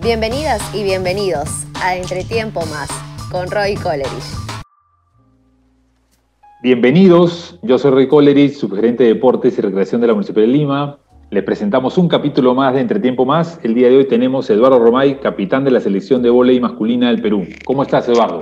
Bienvenidas 0.00 0.74
y 0.74 0.82
bienvenidos 0.84 1.66
a 1.80 1.94
Entretiempo 1.96 2.60
Más 2.60 2.88
con 3.30 3.50
Roy 3.50 3.74
Coleridge. 3.74 4.08
Bienvenidos, 6.62 7.60
yo 7.62 7.78
soy 7.78 7.90
Roy 7.90 8.08
Coleridge, 8.08 8.54
subgerente 8.54 9.04
de 9.04 9.12
Deportes 9.12 9.58
y 9.58 9.60
Recreación 9.60 10.00
de 10.00 10.06
la 10.06 10.14
Municipalidad 10.14 10.50
de 10.50 10.58
Lima. 10.58 10.98
Les 11.30 11.44
presentamos 11.44 11.98
un 11.98 12.08
capítulo 12.08 12.54
más 12.54 12.72
de 12.72 12.80
Entretiempo 12.80 13.26
Más. 13.26 13.60
El 13.62 13.74
día 13.74 13.88
de 13.90 13.98
hoy 13.98 14.08
tenemos 14.08 14.48
a 14.48 14.54
Eduardo 14.54 14.78
Romay, 14.78 15.20
capitán 15.20 15.62
de 15.62 15.70
la 15.70 15.80
selección 15.80 16.22
de 16.22 16.30
voleibol 16.30 16.70
masculina 16.70 17.08
del 17.08 17.20
Perú. 17.20 17.46
¿Cómo 17.64 17.82
estás, 17.82 18.08
Eduardo? 18.08 18.40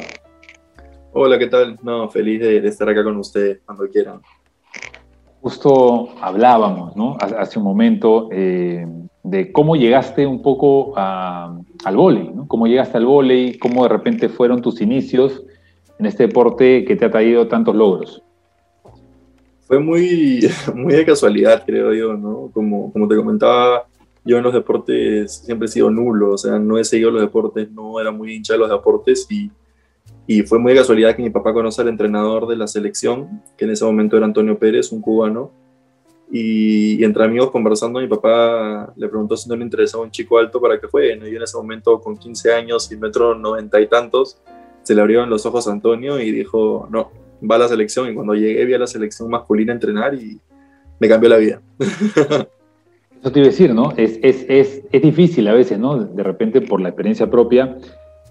Hola, 1.12 1.36
¿qué 1.36 1.48
tal? 1.48 1.78
No, 1.82 2.08
feliz 2.08 2.40
de, 2.40 2.60
de 2.60 2.68
estar 2.68 2.88
acá 2.88 3.02
con 3.02 3.16
ustedes 3.16 3.58
cuando 3.66 3.88
quieran. 3.88 4.20
Justo 5.40 6.10
hablábamos, 6.20 6.94
¿no? 6.94 7.16
Hace 7.20 7.58
un 7.58 7.64
momento 7.64 8.28
eh, 8.30 8.86
de 9.22 9.52
cómo 9.52 9.76
llegaste 9.76 10.26
un 10.26 10.42
poco 10.42 10.94
al 10.96 11.96
vóley. 11.96 12.30
Cómo 12.48 12.66
llegaste 12.66 12.96
al 12.96 13.06
vóley, 13.06 13.58
cómo 13.58 13.82
de 13.82 13.88
repente 13.88 14.28
fueron 14.28 14.62
tus 14.62 14.80
inicios 14.80 15.42
en 15.98 16.06
este 16.06 16.26
deporte 16.26 16.84
que 16.84 16.96
te 16.96 17.04
ha 17.04 17.10
traído 17.10 17.46
tantos 17.46 17.74
logros. 17.76 18.22
Fue 19.66 19.78
muy, 19.78 20.40
muy 20.74 20.94
de 20.94 21.04
casualidad, 21.04 21.62
creo 21.64 21.92
yo, 21.92 22.14
¿no? 22.14 22.50
Como, 22.52 22.92
como 22.92 23.06
te 23.06 23.16
comentaba, 23.16 23.86
yo 24.24 24.38
en 24.38 24.42
los 24.42 24.52
deportes 24.52 25.32
siempre 25.44 25.66
he 25.66 25.70
sido 25.70 25.90
nulo, 25.90 26.32
o 26.32 26.38
sea, 26.38 26.58
no 26.58 26.78
he 26.78 26.84
seguido 26.84 27.10
los 27.10 27.22
deportes, 27.22 27.70
no 27.70 28.00
era 28.00 28.10
muy 28.10 28.34
hincha 28.34 28.54
de 28.54 28.58
los 28.58 28.70
deportes 28.70 29.26
y, 29.30 29.50
y 30.26 30.42
fue 30.42 30.58
muy 30.58 30.72
de 30.72 30.78
casualidad 30.78 31.14
que 31.14 31.22
mi 31.22 31.30
papá 31.30 31.52
conoce 31.52 31.82
al 31.82 31.88
entrenador 31.88 32.46
de 32.46 32.56
la 32.56 32.66
selección, 32.66 33.42
que 33.56 33.64
en 33.64 33.72
ese 33.72 33.84
momento 33.84 34.16
era 34.16 34.26
Antonio 34.26 34.58
Pérez, 34.58 34.92
un 34.92 35.00
cubano, 35.00 35.52
y, 36.30 37.00
y 37.00 37.04
entre 37.04 37.24
amigos 37.24 37.50
conversando, 37.50 38.00
mi 38.00 38.06
papá 38.06 38.92
le 38.96 39.08
preguntó 39.08 39.36
si 39.36 39.48
no 39.48 39.56
le 39.56 39.64
interesaba 39.64 40.04
un 40.04 40.10
chico 40.10 40.38
alto 40.38 40.60
para 40.60 40.80
que 40.80 40.88
fue, 40.88 41.16
¿no? 41.16 41.26
Yo 41.26 41.36
en 41.36 41.42
ese 41.42 41.56
momento 41.56 42.00
con 42.00 42.16
15 42.16 42.52
años 42.52 42.90
y 42.92 42.96
metro 42.96 43.34
noventa 43.34 43.80
y 43.80 43.86
tantos, 43.86 44.40
se 44.82 44.94
le 44.94 45.00
abrieron 45.00 45.28
los 45.28 45.44
ojos 45.46 45.66
a 45.68 45.72
Antonio 45.72 46.20
y 46.20 46.30
dijo, 46.30 46.88
no, 46.90 47.10
va 47.48 47.56
a 47.56 47.58
la 47.58 47.68
selección 47.68 48.10
y 48.10 48.14
cuando 48.14 48.34
llegué 48.34 48.64
vi 48.64 48.74
a 48.74 48.78
la 48.78 48.86
selección 48.86 49.28
masculina 49.30 49.72
entrenar 49.72 50.14
y 50.14 50.40
me 50.98 51.08
cambió 51.08 51.28
la 51.28 51.36
vida. 51.36 51.60
Eso 53.20 53.32
te 53.32 53.38
iba 53.40 53.48
a 53.48 53.50
decir, 53.50 53.74
¿no? 53.74 53.92
Es, 53.96 54.18
es, 54.22 54.46
es, 54.48 54.82
es 54.90 55.02
difícil 55.02 55.46
a 55.48 55.52
veces, 55.52 55.78
¿no? 55.78 56.04
De 56.04 56.22
repente, 56.22 56.62
por 56.62 56.80
la 56.80 56.88
experiencia 56.88 57.30
propia, 57.30 57.76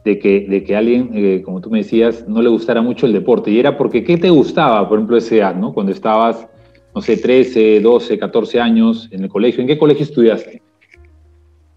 de 0.04 0.18
que, 0.18 0.48
de 0.50 0.64
que 0.64 0.76
alguien, 0.76 1.12
eh, 1.14 1.42
como 1.44 1.62
tú 1.62 1.70
me 1.70 1.80
decías, 1.80 2.28
no 2.28 2.42
le 2.42 2.50
gustara 2.50 2.82
mucho 2.82 3.06
el 3.06 3.14
deporte. 3.14 3.52
Y 3.52 3.60
era 3.60 3.78
porque, 3.78 4.04
¿qué 4.04 4.18
te 4.18 4.32
gustaba, 4.32 4.88
por 4.90 4.98
ejemplo, 4.98 5.16
a 5.16 5.20
esa 5.20 5.36
edad, 5.36 5.56
¿no? 5.56 5.74
Cuando 5.74 5.92
estabas, 5.92 6.48
no 6.94 7.02
sé, 7.02 7.18
13, 7.18 7.80
12, 7.82 8.18
14 8.18 8.60
años 8.60 9.08
en 9.12 9.24
el 9.24 9.30
colegio. 9.30 9.62
¿En 9.62 9.68
qué 9.68 9.78
colegio 9.78 10.04
estudiaste? 10.04 10.62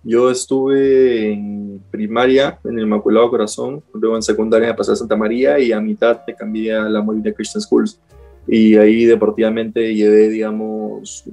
Yo 0.05 0.31
estuve 0.31 1.33
en 1.33 1.81
primaria 1.91 2.59
en 2.65 2.79
el 2.79 2.85
Inmaculado 2.85 3.31
Corazón, 3.31 3.83
luego 3.95 4.17
en 4.17 4.23
secundaria 4.23 4.75
pasé 4.75 4.93
a 4.93 4.97
Santa 4.97 5.17
María 5.17 5.61
y 5.61 5.71
a 5.71 5.81
mitad 5.81 6.23
me 6.27 6.35
cambié 6.35 6.75
a 6.75 6.89
la 6.89 7.03
Molina 7.03 7.33
Christian 7.33 7.63
Schools. 7.63 8.01
Y 8.49 8.77
ahí 8.77 9.05
deportivamente 9.05 9.95
llevé, 9.95 10.29
digamos, 10.29 11.25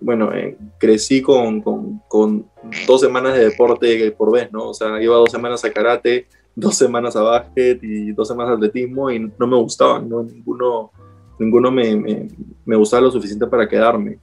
bueno, 0.00 0.32
eh, 0.32 0.56
crecí 0.78 1.20
con, 1.20 1.60
con, 1.60 2.00
con 2.08 2.46
dos 2.86 3.02
semanas 3.02 3.34
de 3.34 3.50
deporte 3.50 4.10
por 4.12 4.32
vez, 4.32 4.50
¿no? 4.50 4.70
O 4.70 4.74
sea, 4.74 5.02
iba 5.02 5.16
dos 5.16 5.30
semanas 5.30 5.62
a 5.66 5.70
karate, 5.70 6.26
dos 6.54 6.74
semanas 6.74 7.14
a 7.16 7.20
básquet 7.20 7.78
y 7.82 8.12
dos 8.12 8.26
semanas 8.26 8.52
a 8.52 8.54
atletismo 8.54 9.10
y 9.10 9.30
no 9.38 9.46
me 9.46 9.56
gustaban, 9.56 10.08
¿no? 10.08 10.22
Ninguno, 10.22 10.90
ninguno 11.38 11.70
me, 11.70 12.28
me, 12.64 12.76
gustaba 12.76 13.02
lo 13.02 13.10
suficiente 13.10 13.46
para 13.46 13.68
quedarme. 13.68 14.18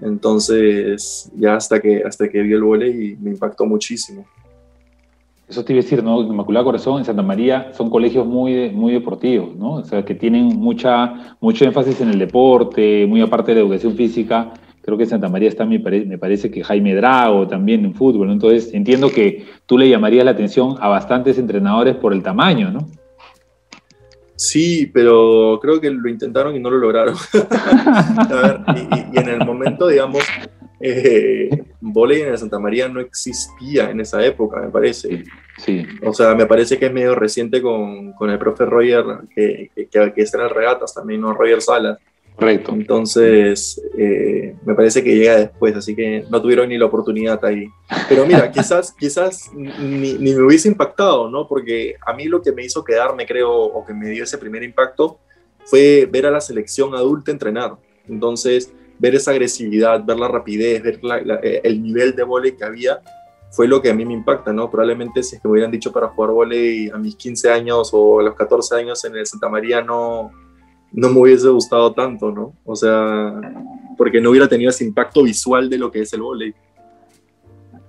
Entonces, 0.00 1.30
ya 1.34 1.54
hasta 1.54 1.80
que, 1.80 2.02
hasta 2.04 2.28
que 2.28 2.42
vi 2.42 2.52
el 2.52 2.62
vóley 2.62 3.16
me 3.20 3.30
impactó 3.30 3.64
muchísimo. 3.64 4.26
Eso 5.48 5.64
te 5.64 5.72
iba 5.72 5.80
a 5.80 5.84
decir, 5.84 6.02
¿no? 6.02 6.20
Inmaculado 6.22 6.66
Corazón, 6.66 6.98
en 6.98 7.04
Santa 7.04 7.22
María, 7.22 7.72
son 7.72 7.88
colegios 7.88 8.26
muy, 8.26 8.70
muy 8.70 8.92
deportivos, 8.92 9.54
¿no? 9.56 9.74
O 9.74 9.84
sea, 9.84 10.04
que 10.04 10.14
tienen 10.14 10.46
mucha, 10.46 11.36
mucho 11.40 11.64
énfasis 11.64 12.00
en 12.00 12.10
el 12.10 12.18
deporte, 12.18 13.06
muy 13.06 13.20
aparte 13.20 13.52
de 13.52 13.60
la 13.60 13.60
educación 13.60 13.94
física. 13.94 14.52
Creo 14.82 14.98
que 14.98 15.06
Santa 15.06 15.28
María 15.28 15.48
está, 15.48 15.64
me, 15.64 15.78
me 15.78 16.18
parece 16.18 16.50
que 16.50 16.64
Jaime 16.64 16.94
Drago 16.94 17.46
también 17.46 17.84
en 17.84 17.94
fútbol, 17.94 18.26
¿no? 18.26 18.32
Entonces, 18.32 18.74
entiendo 18.74 19.08
que 19.08 19.44
tú 19.66 19.78
le 19.78 19.88
llamarías 19.88 20.24
la 20.24 20.32
atención 20.32 20.76
a 20.80 20.88
bastantes 20.88 21.38
entrenadores 21.38 21.94
por 21.94 22.12
el 22.12 22.22
tamaño, 22.22 22.72
¿no? 22.72 22.88
Sí, 24.36 24.90
pero 24.92 25.58
creo 25.60 25.80
que 25.80 25.90
lo 25.90 26.08
intentaron 26.08 26.54
y 26.54 26.60
no 26.60 26.70
lo 26.70 26.78
lograron. 26.78 27.16
a 27.50 28.40
ver, 28.42 28.60
y, 28.76 29.16
y, 29.16 29.18
en 29.18 29.28
el 29.28 29.46
momento, 29.46 29.88
digamos, 29.88 30.24
eh, 30.78 31.48
volei 31.80 32.20
en 32.20 32.28
el 32.28 32.38
Santa 32.38 32.58
María 32.58 32.88
no 32.88 33.00
existía 33.00 33.90
en 33.90 34.00
esa 34.00 34.24
época, 34.24 34.60
me 34.60 34.68
parece. 34.68 35.24
Sí. 35.58 35.86
O 36.04 36.12
sea, 36.12 36.34
me 36.34 36.46
parece 36.46 36.78
que 36.78 36.86
es 36.86 36.92
medio 36.92 37.14
reciente 37.14 37.62
con, 37.62 38.12
con 38.12 38.30
el 38.30 38.38
profe 38.38 38.66
Roger, 38.66 39.04
que, 39.34 39.70
que, 39.74 39.88
que 40.12 40.22
está 40.22 40.38
en 40.38 40.44
el 40.44 40.50
regatas 40.50 40.92
también, 40.94 41.22
¿no? 41.22 41.32
Roger 41.32 41.62
Salas. 41.62 41.98
Correcto. 42.36 42.72
Entonces, 42.72 43.80
eh, 43.96 44.54
me 44.64 44.74
parece 44.74 45.02
que 45.02 45.16
llega 45.16 45.36
después, 45.36 45.74
así 45.74 45.96
que 45.96 46.24
no 46.30 46.42
tuvieron 46.42 46.68
ni 46.68 46.76
la 46.76 46.84
oportunidad 46.84 47.42
ahí. 47.44 47.66
Pero 48.10 48.26
mira, 48.26 48.50
quizás, 48.52 48.92
quizás 48.92 49.50
ni, 49.54 50.12
ni, 50.14 50.34
me 50.34 50.42
hubiese 50.42 50.68
impactado, 50.68 51.30
¿no? 51.30 51.48
Porque 51.48 51.96
a 52.06 52.12
mí 52.12 52.26
lo 52.26 52.42
que 52.42 52.52
me 52.52 52.62
hizo 52.62 52.84
quedarme, 52.84 53.26
creo, 53.26 53.50
o 53.50 53.86
que 53.86 53.94
me 53.94 54.10
dio 54.10 54.24
ese 54.24 54.36
primer 54.36 54.62
impacto, 54.62 55.18
fue 55.64 56.06
ver 56.10 56.26
a 56.26 56.30
la 56.30 56.42
selección 56.42 56.94
adulta 56.94 57.30
entrenar. 57.30 57.76
Entonces, 58.06 58.70
ver 58.98 59.14
esa 59.14 59.30
agresividad, 59.30 60.04
ver 60.04 60.18
la 60.18 60.28
rapidez, 60.28 60.82
ver 60.82 61.02
la, 61.02 61.22
la, 61.22 61.36
el 61.36 61.82
nivel 61.82 62.14
de 62.14 62.22
vóley 62.22 62.52
que 62.52 62.64
había, 62.64 63.00
fue 63.50 63.66
lo 63.66 63.80
que 63.80 63.88
a 63.88 63.94
mí 63.94 64.04
me 64.04 64.12
impacta, 64.12 64.52
¿no? 64.52 64.70
Probablemente 64.70 65.22
si 65.22 65.36
es 65.36 65.42
que 65.42 65.48
me 65.48 65.52
hubieran 65.52 65.70
dicho 65.70 65.90
para 65.90 66.08
jugar 66.08 66.32
vóley 66.32 66.90
a 66.90 66.98
mis 66.98 67.16
15 67.16 67.50
años 67.50 67.90
o 67.94 68.20
a 68.20 68.22
los 68.22 68.34
14 68.34 68.74
años 68.74 69.02
en 69.06 69.16
el 69.16 69.26
Santa 69.26 69.48
María, 69.48 69.80
no, 69.80 70.30
no 70.92 71.10
me 71.10 71.20
hubiese 71.20 71.48
gustado 71.48 71.92
tanto, 71.92 72.30
¿no? 72.30 72.54
O 72.64 72.76
sea, 72.76 73.32
porque 73.96 74.20
no 74.20 74.30
hubiera 74.30 74.48
tenido 74.48 74.70
ese 74.70 74.84
impacto 74.84 75.22
visual 75.22 75.68
de 75.68 75.78
lo 75.78 75.90
que 75.90 76.00
es 76.00 76.12
el 76.12 76.22
vóley. 76.22 76.54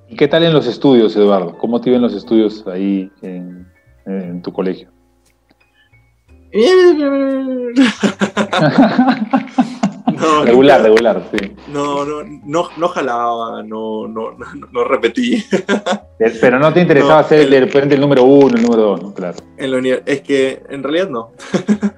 ¿Y 0.09 0.15
qué 0.15 0.27
tal 0.27 0.43
en 0.43 0.53
los 0.53 0.67
estudios, 0.67 1.15
Eduardo? 1.15 1.57
¿Cómo 1.57 1.81
te 1.81 1.89
iban 1.89 2.01
los 2.01 2.13
estudios 2.13 2.65
ahí 2.67 3.11
en, 3.21 3.67
en 4.05 4.41
tu 4.41 4.53
colegio? 4.53 4.89
no, 10.21 10.45
regular, 10.45 10.77
nunca, 10.79 10.89
regular, 10.89 11.29
sí. 11.31 11.51
No, 11.71 12.05
no, 12.05 12.23
no, 12.23 12.69
no 12.75 12.87
jalaba, 12.89 13.63
no, 13.63 14.07
no, 14.07 14.31
no, 14.31 14.45
no 14.71 14.83
repetí. 14.83 15.43
Pero 16.41 16.59
no 16.59 16.73
te 16.73 16.81
interesaba 16.81 17.21
no, 17.21 17.27
ser 17.27 17.41
el, 17.41 17.49
de 17.49 17.59
repente 17.61 17.95
el 17.95 18.01
número 18.01 18.23
uno, 18.23 18.55
el 18.55 18.63
número 18.63 18.81
dos. 18.83 19.13
Claro. 19.13 19.37
En 19.57 19.71
la 19.71 19.77
unidad, 19.77 20.03
es 20.05 20.21
que 20.21 20.61
en 20.69 20.83
realidad 20.83 21.09
no. 21.09 21.31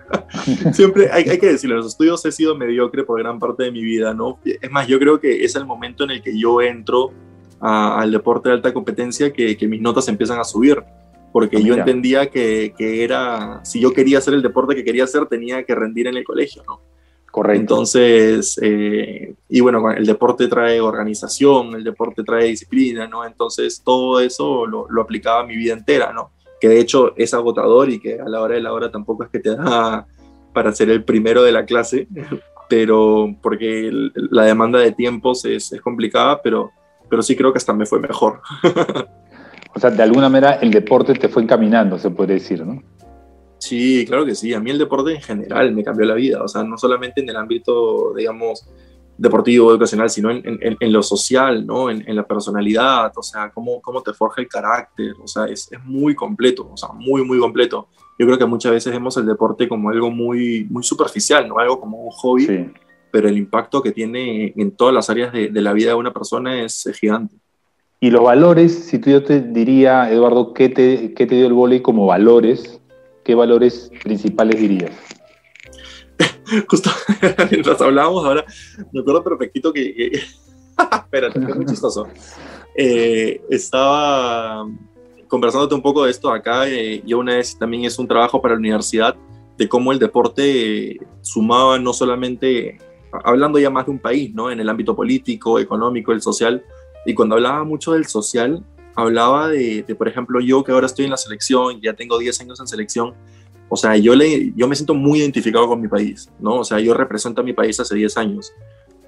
Siempre 0.74 1.10
hay, 1.12 1.30
hay, 1.30 1.38
que 1.38 1.48
decirlo, 1.48 1.76
en 1.76 1.82
los 1.82 1.88
estudios 1.88 2.26
he 2.26 2.32
sido 2.32 2.56
mediocre 2.56 3.04
por 3.04 3.20
gran 3.20 3.40
parte 3.40 3.64
de 3.64 3.72
mi 3.72 3.82
vida, 3.82 4.14
¿no? 4.14 4.40
Es 4.44 4.72
más, 4.72 4.88
yo 4.88 5.00
creo 5.00 5.20
que 5.20 5.44
es 5.44 5.56
el 5.56 5.66
momento 5.66 6.04
en 6.04 6.12
el 6.12 6.22
que 6.22 6.38
yo 6.38 6.62
entro 6.62 7.12
a, 7.60 8.00
al 8.00 8.12
deporte 8.12 8.50
de 8.50 8.56
alta 8.56 8.74
competencia 8.74 9.32
que, 9.32 9.58
que 9.58 9.68
mis 9.68 9.82
notas 9.82 10.08
empiezan 10.08 10.40
a 10.40 10.44
subir 10.44 10.84
porque 11.32 11.58
ah, 11.58 11.60
yo 11.60 11.76
entendía 11.76 12.30
que, 12.30 12.74
que, 12.78 13.04
era, 13.04 13.64
si 13.64 13.80
yo 13.80 13.94
quería 13.94 14.18
hacer 14.18 14.34
el 14.34 14.42
deporte 14.42 14.76
que 14.76 14.84
quería 14.84 15.04
hacer, 15.04 15.26
tenía 15.28 15.64
que 15.64 15.76
rendir 15.76 16.08
en 16.08 16.18
el 16.18 16.24
colegio, 16.24 16.64
¿no? 16.68 16.82
Correcto. 17.32 17.62
Entonces, 17.62 18.60
eh, 18.62 19.36
y 19.48 19.60
bueno, 19.62 19.92
el 19.92 20.06
deporte 20.06 20.48
trae 20.48 20.82
organización, 20.82 21.76
el 21.76 21.84
deporte 21.84 22.24
trae 22.24 22.46
disciplina, 22.46 23.08
¿no? 23.08 23.26
Entonces, 23.26 23.82
todo 23.84 24.20
eso 24.20 24.66
lo, 24.66 24.88
lo, 24.90 25.02
aplicaba 25.02 25.42
a 25.42 25.46
mi 25.46 25.56
vida 25.56 25.74
entera, 25.74 26.12
¿no? 26.12 26.32
Que 26.60 26.68
de 26.68 26.80
hecho 26.80 27.14
es 27.16 27.34
agotador 27.34 27.90
y 27.90 28.00
que 28.00 28.20
a 28.20 28.28
la 28.28 28.42
hora 28.42 28.56
de 28.56 28.62
la 28.62 28.74
hora 28.74 28.90
tampoco 28.92 29.24
es 29.24 29.30
que 29.30 29.40
te 29.40 29.56
da 29.56 30.08
para 30.54 30.74
ser 30.74 30.90
el 30.90 31.04
primero 31.04 31.44
de 31.44 31.52
la 31.52 31.66
clase, 31.66 32.08
pero 32.68 33.36
porque 33.42 33.88
el, 33.88 34.12
la 34.32 34.44
demanda 34.44 34.80
de 34.80 34.92
tiempos 34.92 35.46
es, 35.46 35.72
es 35.72 35.82
complicada, 35.82 36.42
pero, 36.42 36.72
pero 37.10 37.22
sí 37.22 37.36
creo 37.36 37.54
que 37.54 37.58
hasta 37.58 37.74
me 37.74 37.86
fue 37.86 38.00
mejor. 38.00 38.42
O 39.76 39.80
sea, 39.80 39.92
de 39.92 40.02
alguna 40.02 40.30
manera 40.30 40.54
el 40.56 40.72
deporte 40.72 41.14
te 41.14 41.30
fue 41.30 41.44
encaminando, 41.44 41.98
se 42.00 42.10
puede 42.10 42.34
decir, 42.34 42.66
¿no? 42.66 42.82
Sí, 43.70 44.04
claro 44.08 44.26
que 44.26 44.34
sí. 44.34 44.52
A 44.52 44.60
mí 44.60 44.72
el 44.72 44.80
deporte 44.80 45.14
en 45.14 45.22
general 45.22 45.72
me 45.76 45.84
cambió 45.84 46.04
la 46.08 46.16
vida. 46.16 46.42
O 46.42 46.48
sea, 46.48 46.64
no 46.64 46.76
solamente 46.76 47.22
en 47.22 47.30
el 47.30 47.36
ámbito, 47.36 48.16
digamos, 48.16 48.68
deportivo, 49.16 49.70
educacional, 49.70 50.10
sino 50.10 50.32
en, 50.32 50.42
en, 50.44 50.76
en 50.80 50.92
lo 50.92 51.04
social, 51.04 51.68
¿no? 51.68 51.92
En, 51.92 52.04
en, 52.10 52.16
la 52.16 52.26
personalidad, 52.26 53.12
o 53.16 53.22
sea, 53.22 53.52
cómo, 53.52 53.80
cómo 53.80 54.02
te 54.02 54.12
forja 54.12 54.42
el 54.42 54.48
carácter. 54.48 55.14
O 55.24 55.28
sea, 55.28 55.46
es, 55.46 55.72
es, 55.72 55.80
muy 55.86 56.16
completo, 56.16 56.68
o 56.74 56.78
sea, 56.78 56.90
muy, 56.94 57.24
muy 57.24 57.38
completo. 57.38 57.90
Yo 58.18 58.26
creo 58.26 58.40
que 58.40 58.46
muchas 58.48 58.72
veces 58.72 58.92
vemos 58.92 59.16
el 59.18 59.28
deporte 59.28 59.70
como 59.70 59.92
algo 59.92 60.10
muy, 60.10 60.66
muy 60.68 60.82
superficial, 60.82 61.48
¿no? 61.48 61.60
Algo 61.60 61.80
como 61.80 62.06
un 62.06 62.10
hobby, 62.10 62.48
sí. 62.48 62.72
pero 63.12 63.30
el 63.30 63.38
impacto 63.38 63.84
que 63.84 63.92
tiene 63.92 64.52
en 64.58 64.72
todas 64.72 64.96
las 64.96 65.12
áreas 65.12 65.32
de, 65.32 65.50
de 65.50 65.62
la 65.62 65.74
vida 65.74 65.90
de 65.90 65.96
una 65.96 66.12
persona 66.12 66.64
es, 66.64 66.88
es 66.88 66.98
gigante. 66.98 67.36
Y 68.00 68.10
los 68.10 68.24
valores, 68.24 68.86
si 68.86 68.98
tú 68.98 69.12
yo 69.12 69.24
te 69.24 69.42
diría, 69.42 70.12
Eduardo, 70.12 70.56
¿qué 70.56 70.70
te, 70.70 71.14
qué 71.14 71.28
te 71.28 71.36
dio 71.36 71.46
el 71.46 71.54
vóley 71.54 71.82
como 71.82 72.08
valores? 72.08 72.79
¿Qué 73.24 73.36
valores 73.36 73.92
principales 74.04 74.60
dirías? 74.60 74.92
Justo 76.68 76.90
mientras 77.52 77.80
hablábamos 77.82 78.26
ahora, 78.26 78.46
me 78.92 79.02
acuerdo 79.02 79.24
perfectito 79.24 79.72
que, 79.72 79.94
que 79.94 80.12
Espérate, 81.04 81.40
es 81.40 81.56
muy 81.56 81.66
chistoso. 81.66 82.08
Eh, 82.76 83.42
estaba 83.50 84.68
conversándote 85.28 85.76
un 85.76 85.82
poco 85.82 86.06
de 86.06 86.12
esto 86.12 86.32
acá, 86.32 86.68
eh, 86.68 87.04
y 87.06 87.14
una 87.14 87.36
vez 87.36 87.58
también 87.58 87.86
es 87.86 88.00
un 88.00 88.08
trabajo 88.08 88.42
para 88.42 88.56
la 88.56 88.60
universidad, 88.60 89.16
de 89.58 89.68
cómo 89.68 89.92
el 89.92 90.00
deporte 90.00 90.98
sumaba 91.22 91.78
no 91.78 91.94
solamente, 91.94 92.78
hablando 93.24 93.60
ya 93.60 93.70
más 93.70 93.86
de 93.86 93.92
un 93.92 94.00
país, 94.00 94.34
¿no? 94.34 94.50
En 94.50 94.60
el 94.60 94.70
ámbito 94.70 94.96
político, 94.96 95.60
económico, 95.60 96.12
el 96.12 96.22
social, 96.22 96.64
y 97.06 97.14
cuando 97.14 97.36
hablaba 97.36 97.64
mucho 97.64 97.94
del 97.94 98.06
social, 98.06 98.64
hablaba 98.96 99.50
de, 99.50 99.84
por 99.98 100.08
ejemplo, 100.08 100.40
yo 100.40 100.64
que 100.64 100.72
ahora 100.72 100.86
estoy 100.86 101.06
en 101.06 101.12
la 101.12 101.18
selección, 101.18 101.80
ya 101.82 101.94
tengo 101.94 102.18
10 102.18 102.42
años 102.42 102.60
en 102.60 102.68
selección, 102.68 103.14
o 103.70 103.78
sea, 103.78 103.96
yo, 103.98 104.16
le, 104.16 104.52
yo 104.56 104.68
me 104.68 104.76
siento 104.76 104.96
muy 104.96 105.20
identificado 105.20 105.68
con 105.68 105.80
mi 105.80 105.88
país, 105.88 106.30
¿no? 106.40 106.56
O 106.56 106.64
sea, 106.64 106.80
yo 106.80 106.94
represento 106.94 107.42
a 107.42 107.44
mi 107.44 107.54
país 107.54 107.80
hace 107.80 107.96
10 107.96 108.18
años. 108.18 108.52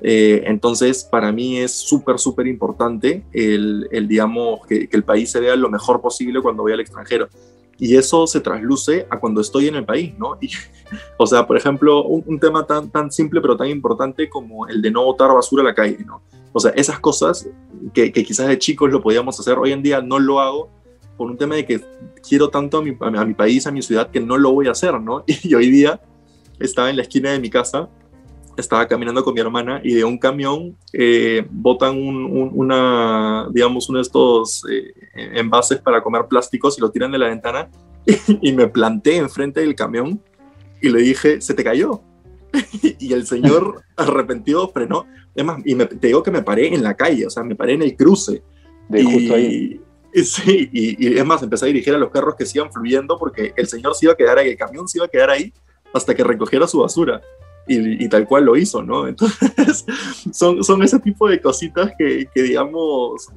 Eh, 0.04 0.44
entonces, 0.46 1.04
para 1.04 1.32
mí 1.32 1.58
es 1.58 1.72
súper, 1.72 2.20
súper 2.20 2.48
importante 2.48 3.24
el, 3.34 3.88
el 3.92 4.08
digamos, 4.08 4.66
que, 4.68 4.88
que, 4.88 4.98
el 4.98 5.04
país 5.04 5.32
se 5.32 5.40
vea 5.40 5.56
lo 5.56 5.70
mejor 5.70 6.02
posible 6.02 6.42
cuando 6.42 6.64
voy 6.64 6.74
al 6.74 6.80
extranjero. 6.80 7.28
Y 7.78 7.96
eso 7.96 8.28
se 8.28 8.40
trasluce 8.40 9.08
a 9.10 9.20
cuando 9.20 9.42
estoy 9.42 9.68
en 9.68 9.76
el 9.76 9.86
país, 9.86 10.14
¿no? 10.18 10.38
Y, 10.42 10.50
o 11.18 11.26
sea, 11.26 11.48
por 11.48 11.58
ejemplo, 11.58 12.04
un, 12.04 12.24
un, 12.28 12.40
tema 12.40 12.68
tan, 12.68 12.92
tan 12.92 13.12
simple 13.12 13.42
pero 13.42 13.58
tan 13.58 13.68
importante 13.68 14.30
como 14.30 14.68
el 14.68 14.82
de 14.82 14.92
no 14.92 15.04
botar 15.06 15.34
basura 15.34 15.64
a 15.64 15.66
la 15.66 15.74
calle, 15.74 16.00
¿no? 16.06 16.22
O 16.54 16.60
sea, 16.60 16.72
esas 16.72 17.00
cosas 17.00 17.48
que, 17.94 18.12
que 18.12 18.24
quizás 18.24 18.48
de 18.48 18.60
chicos 18.60 18.92
lo 18.92 19.02
podíamos 19.02 19.40
hacer, 19.40 19.58
hoy 19.58 19.72
en 19.72 19.82
día 19.84 20.02
no 20.02 20.20
lo 20.20 20.40
hago 20.40 20.70
por 21.18 21.30
un 21.30 21.38
tema 21.38 21.56
de 21.56 21.66
que 21.66 21.82
quiero 22.28 22.50
tanto 22.50 22.80
a 22.80 22.82
mi, 22.82 22.96
a 23.00 23.26
mi 23.26 23.34
país, 23.34 23.68
a 23.68 23.72
mi 23.72 23.82
ciudad, 23.82 24.10
que 24.10 24.20
no 24.20 24.38
lo 24.38 24.52
voy 24.52 24.68
a 24.68 24.72
hacer, 24.72 25.00
¿no? 25.00 25.24
Y 25.44 25.54
hoy 25.54 25.70
día 25.70 26.02
estaba 26.60 26.90
en 26.90 26.98
la 26.98 27.04
esquina 27.04 27.32
de 27.32 27.40
mi 27.40 27.50
casa 27.50 27.90
estaba 28.58 28.88
caminando 28.88 29.24
con 29.24 29.34
mi 29.34 29.40
hermana 29.40 29.82
y 29.84 29.94
de 29.94 30.04
un 30.04 30.18
camión 30.18 30.78
eh, 30.94 31.46
botan 31.50 31.98
un, 31.98 32.26
un, 32.26 32.52
una, 32.54 33.48
digamos, 33.52 33.90
uno 33.90 34.00
de 34.00 34.04
estos 34.04 34.64
eh, 34.70 34.94
envases 35.16 35.80
para 35.80 36.02
comer 36.02 36.26
plásticos 36.28 36.78
y 36.78 36.82
lo 36.82 36.92
tiran 36.92 37.12
de 37.12 37.18
la 37.18 37.28
ventana 37.28 37.70
y, 38.06 38.16
y, 38.50 38.54
me 38.54 38.68
planté 38.68 39.18
enfrente 39.18 39.62
del 39.62 39.76
camión 39.76 40.22
y 40.82 40.90
le 40.90 41.02
dije, 41.02 41.42
se 41.42 41.54
te 41.54 41.64
cayó. 41.64 42.02
y 43.00 43.14
el 43.14 43.26
señor 43.26 43.84
arrepentido 43.96 44.70
frenó. 44.70 45.06
Es 45.36 45.46
más, 45.46 45.62
y 45.66 45.76
me, 45.76 45.86
te 45.86 46.08
digo 46.08 46.24
que 46.24 46.32
me 46.32 46.44
paré 46.44 46.74
en 46.74 46.84
la 46.84 46.96
calle, 46.96 47.26
o 47.26 47.30
sea, 47.30 47.44
me 47.44 47.56
paré 47.56 47.74
en 47.74 47.84
el 47.84 47.96
cruce. 47.96 48.44
De 48.90 49.02
y, 49.02 49.06
justo 49.06 49.34
ahí. 49.36 49.82
Y, 50.14 50.24
sí, 50.24 50.70
y, 50.72 51.08
y 51.08 51.18
es 51.18 51.26
más, 51.26 51.42
empecé 51.44 51.66
a 51.66 51.68
dirigir 51.68 51.94
a 51.94 51.98
los 51.98 52.12
carros 52.12 52.36
que 52.36 52.46
sigan 52.46 52.72
fluyendo 52.72 53.18
porque 53.18 53.54
el 53.56 53.68
señor 53.68 53.96
se 53.96 54.06
iba 54.06 54.14
a 54.14 54.18
quedar 54.18 54.38
ahí, 54.38 54.50
el 54.50 54.58
camión 54.58 54.88
se 54.88 54.98
iba 54.98 55.06
a 55.06 55.10
quedar 55.10 55.30
ahí 55.30 55.54
hasta 55.94 56.16
que 56.16 56.24
recogiera 56.24 56.68
su 56.68 56.80
basura. 56.80 57.22
Y, 57.68 58.04
y, 58.04 58.10
tal 58.10 58.28
cual 58.28 58.46
lo 58.46 58.58
hizo, 58.58 58.82
¿no? 58.82 59.08
Entonces, 59.08 59.86
son, 60.32 60.64
son 60.64 60.82
ese 60.84 61.00
tipo 61.00 61.30
de 61.30 61.40
cositas 61.40 61.92
que, 61.98 62.28
que, 62.34 62.42
digamos, 62.42 63.30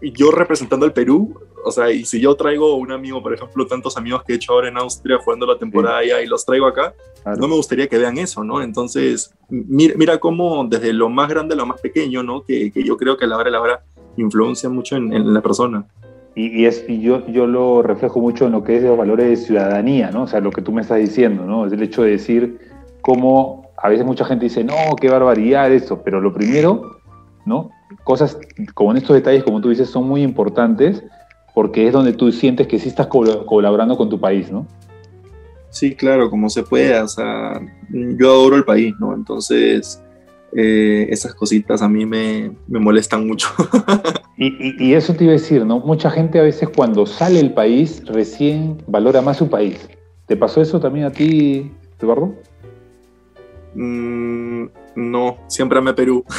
yo 0.00 0.30
representando 0.30 0.86
al 0.86 0.92
Perú, 0.92 1.38
o 1.64 1.70
sea, 1.70 1.90
y 1.90 2.04
si 2.04 2.20
yo 2.20 2.36
traigo 2.36 2.76
un 2.76 2.92
amigo, 2.92 3.22
por 3.22 3.34
ejemplo, 3.34 3.66
tantos 3.66 3.96
amigos 3.96 4.22
que 4.24 4.34
he 4.34 4.36
hecho 4.36 4.52
ahora 4.52 4.68
en 4.68 4.78
Austria 4.78 5.18
jugando 5.18 5.46
la 5.46 5.58
temporada 5.58 6.00
sí. 6.00 6.10
allá 6.10 6.22
y 6.22 6.26
los 6.26 6.44
traigo 6.44 6.66
acá, 6.66 6.94
claro. 7.22 7.38
no 7.40 7.48
me 7.48 7.54
gustaría 7.54 7.88
que 7.88 7.98
vean 7.98 8.18
eso, 8.18 8.44
¿no? 8.44 8.62
Entonces, 8.62 9.34
mira, 9.48 9.94
mira 9.96 10.18
cómo 10.18 10.64
desde 10.64 10.92
lo 10.92 11.08
más 11.08 11.28
grande 11.28 11.54
a 11.54 11.56
lo 11.56 11.66
más 11.66 11.80
pequeño, 11.80 12.22
¿no? 12.22 12.44
Que, 12.44 12.70
que 12.70 12.84
yo 12.84 12.96
creo 12.96 13.16
que 13.16 13.24
a 13.24 13.28
la 13.28 13.36
hora 13.36 13.44
de 13.44 13.50
la 13.50 13.60
hora 13.60 13.84
influencia 14.16 14.68
mucho 14.68 14.96
en, 14.96 15.12
en 15.12 15.32
la 15.34 15.40
persona. 15.40 15.86
Y, 16.34 16.62
y, 16.62 16.66
es, 16.66 16.84
y 16.86 17.00
yo, 17.00 17.26
yo 17.28 17.46
lo 17.46 17.82
reflejo 17.82 18.20
mucho 18.20 18.46
en 18.46 18.52
lo 18.52 18.62
que 18.62 18.76
es 18.76 18.82
los 18.82 18.98
valores 18.98 19.26
de 19.26 19.36
ciudadanía, 19.36 20.10
¿no? 20.10 20.24
O 20.24 20.26
sea, 20.26 20.40
lo 20.40 20.50
que 20.50 20.60
tú 20.60 20.70
me 20.70 20.82
estás 20.82 20.98
diciendo, 20.98 21.44
¿no? 21.44 21.66
Es 21.66 21.72
el 21.72 21.82
hecho 21.82 22.02
de 22.02 22.10
decir 22.10 22.58
cómo 23.00 23.70
a 23.78 23.88
veces 23.88 24.04
mucha 24.04 24.24
gente 24.24 24.44
dice, 24.44 24.62
no, 24.62 24.74
qué 25.00 25.08
barbaridad 25.08 25.72
eso, 25.72 26.02
pero 26.02 26.20
lo 26.20 26.32
primero, 26.32 26.98
¿no? 27.44 27.70
Cosas 28.04 28.38
como 28.74 28.90
en 28.90 28.98
estos 28.98 29.14
detalles, 29.14 29.44
como 29.44 29.60
tú 29.60 29.70
dices, 29.70 29.90
son 29.90 30.08
muy 30.08 30.22
importantes 30.22 31.02
porque 31.54 31.86
es 31.86 31.92
donde 31.92 32.12
tú 32.12 32.30
sientes 32.32 32.66
que 32.66 32.78
sí 32.78 32.88
estás 32.88 33.06
colaborando 33.06 33.96
con 33.96 34.10
tu 34.10 34.20
país, 34.20 34.50
¿no? 34.50 34.66
Sí, 35.70 35.94
claro, 35.94 36.28
como 36.28 36.50
se 36.50 36.62
puede, 36.62 36.98
o 37.00 37.08
sea, 37.08 37.60
yo 37.90 38.30
adoro 38.30 38.56
el 38.56 38.64
país, 38.64 38.94
¿no? 38.98 39.14
Entonces, 39.14 40.02
eh, 40.54 41.06
esas 41.10 41.34
cositas 41.34 41.82
a 41.82 41.88
mí 41.88 42.06
me, 42.06 42.52
me 42.68 42.78
molestan 42.78 43.26
mucho. 43.26 43.48
y, 44.36 44.46
y, 44.46 44.76
y, 44.78 44.94
eso 44.94 45.14
te 45.14 45.24
iba 45.24 45.32
a 45.32 45.36
decir, 45.36 45.64
¿no? 45.64 45.80
Mucha 45.80 46.10
gente 46.10 46.38
a 46.38 46.42
veces 46.42 46.68
cuando 46.68 47.06
sale 47.06 47.40
el 47.40 47.52
país 47.52 48.02
recién 48.06 48.78
valora 48.86 49.22
más 49.22 49.38
su 49.38 49.48
país. 49.48 49.88
¿Te 50.26 50.36
pasó 50.36 50.60
eso 50.60 50.80
también 50.80 51.06
a 51.06 51.12
ti, 51.12 51.72
Eduardo? 52.00 52.34
Mm, 53.74 54.66
no, 54.96 55.38
siempre 55.46 55.78
amé 55.78 55.94
Perú. 55.94 56.24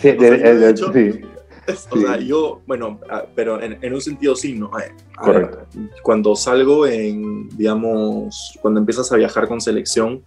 Sí, 0.00 0.12
de, 0.12 0.70
hecho, 0.70 0.92
sí. 0.92 1.22
O 1.66 1.96
sí. 1.96 2.02
sea, 2.02 2.18
yo, 2.18 2.60
bueno, 2.66 3.00
ah, 3.10 3.24
pero 3.34 3.60
en, 3.60 3.78
en 3.82 3.94
un 3.94 4.00
sentido 4.00 4.36
sí, 4.36 4.54
¿no? 4.54 4.70
Correcto. 5.16 5.66
Cuando 6.02 6.36
salgo 6.36 6.86
en, 6.86 7.48
digamos, 7.48 8.56
cuando 8.62 8.78
empiezas 8.78 9.10
a 9.10 9.16
viajar 9.16 9.48
con 9.48 9.60
selección, 9.60 10.22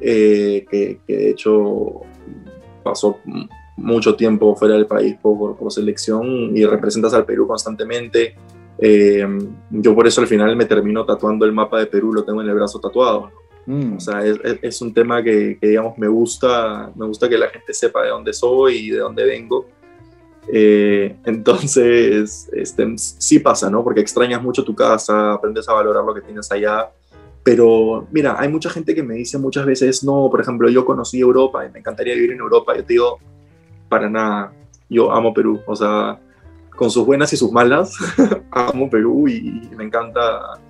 eh, 0.00 0.64
que, 0.70 1.00
que, 1.06 1.16
de 1.16 1.30
hecho 1.30 2.02
pasó 2.82 3.18
mucho 3.76 4.14
tiempo 4.14 4.54
fuera 4.56 4.74
del 4.74 4.86
país 4.86 5.16
por, 5.20 5.56
por 5.56 5.72
selección 5.72 6.56
y 6.56 6.64
representas 6.64 7.14
al 7.14 7.24
Perú 7.24 7.46
constantemente. 7.46 8.34
Eh, 8.78 9.26
yo 9.70 9.94
por 9.94 10.06
eso 10.06 10.20
al 10.20 10.26
final 10.26 10.56
me 10.56 10.64
termino 10.64 11.04
tatuando 11.04 11.44
el 11.44 11.52
mapa 11.52 11.78
de 11.78 11.86
Perú, 11.86 12.12
lo 12.12 12.24
tengo 12.24 12.42
en 12.42 12.48
el 12.48 12.54
brazo 12.54 12.80
tatuado. 12.80 13.30
Mm. 13.66 13.96
O 13.96 14.00
sea, 14.00 14.24
es, 14.24 14.38
es, 14.60 14.82
un 14.82 14.92
tema 14.92 15.22
que, 15.22 15.58
que, 15.60 15.68
digamos, 15.68 15.96
me 15.96 16.08
gusta, 16.08 16.90
me 16.96 17.06
gusta 17.06 17.28
que 17.28 17.38
la 17.38 17.48
gente 17.48 17.72
sepa 17.72 18.02
de 18.02 18.10
dónde 18.10 18.32
soy 18.32 18.76
y 18.76 18.90
de 18.90 18.98
dónde 18.98 19.24
vengo. 19.24 19.66
Eh, 20.52 21.16
entonces, 21.24 22.48
este, 22.52 22.94
sí 22.96 23.38
pasa, 23.38 23.70
¿no? 23.70 23.84
Porque 23.84 24.00
extrañas 24.00 24.42
mucho 24.42 24.64
tu 24.64 24.74
casa, 24.74 25.34
aprendes 25.34 25.68
a 25.68 25.74
valorar 25.74 26.04
lo 26.04 26.14
que 26.14 26.22
tienes 26.22 26.50
allá. 26.50 26.90
Pero 27.44 28.06
mira, 28.12 28.36
hay 28.38 28.48
mucha 28.48 28.70
gente 28.70 28.94
que 28.94 29.02
me 29.02 29.14
dice 29.14 29.36
muchas 29.36 29.66
veces, 29.66 30.04
no, 30.04 30.28
por 30.30 30.40
ejemplo, 30.40 30.68
yo 30.68 30.84
conocí 30.84 31.18
Europa 31.18 31.66
y 31.66 31.70
me 31.70 31.80
encantaría 31.80 32.14
vivir 32.14 32.32
en 32.32 32.38
Europa. 32.38 32.76
Yo 32.76 32.84
te 32.84 32.92
digo, 32.92 33.18
para 33.88 34.08
nada, 34.08 34.52
yo 34.88 35.12
amo 35.12 35.34
Perú. 35.34 35.60
O 35.66 35.74
sea, 35.74 36.20
con 36.70 36.90
sus 36.90 37.04
buenas 37.04 37.32
y 37.32 37.36
sus 37.36 37.50
malas, 37.50 37.96
amo 38.50 38.88
Perú 38.88 39.28
y, 39.28 39.68
y 39.70 39.76
me 39.76 39.84
encanta 39.84 40.60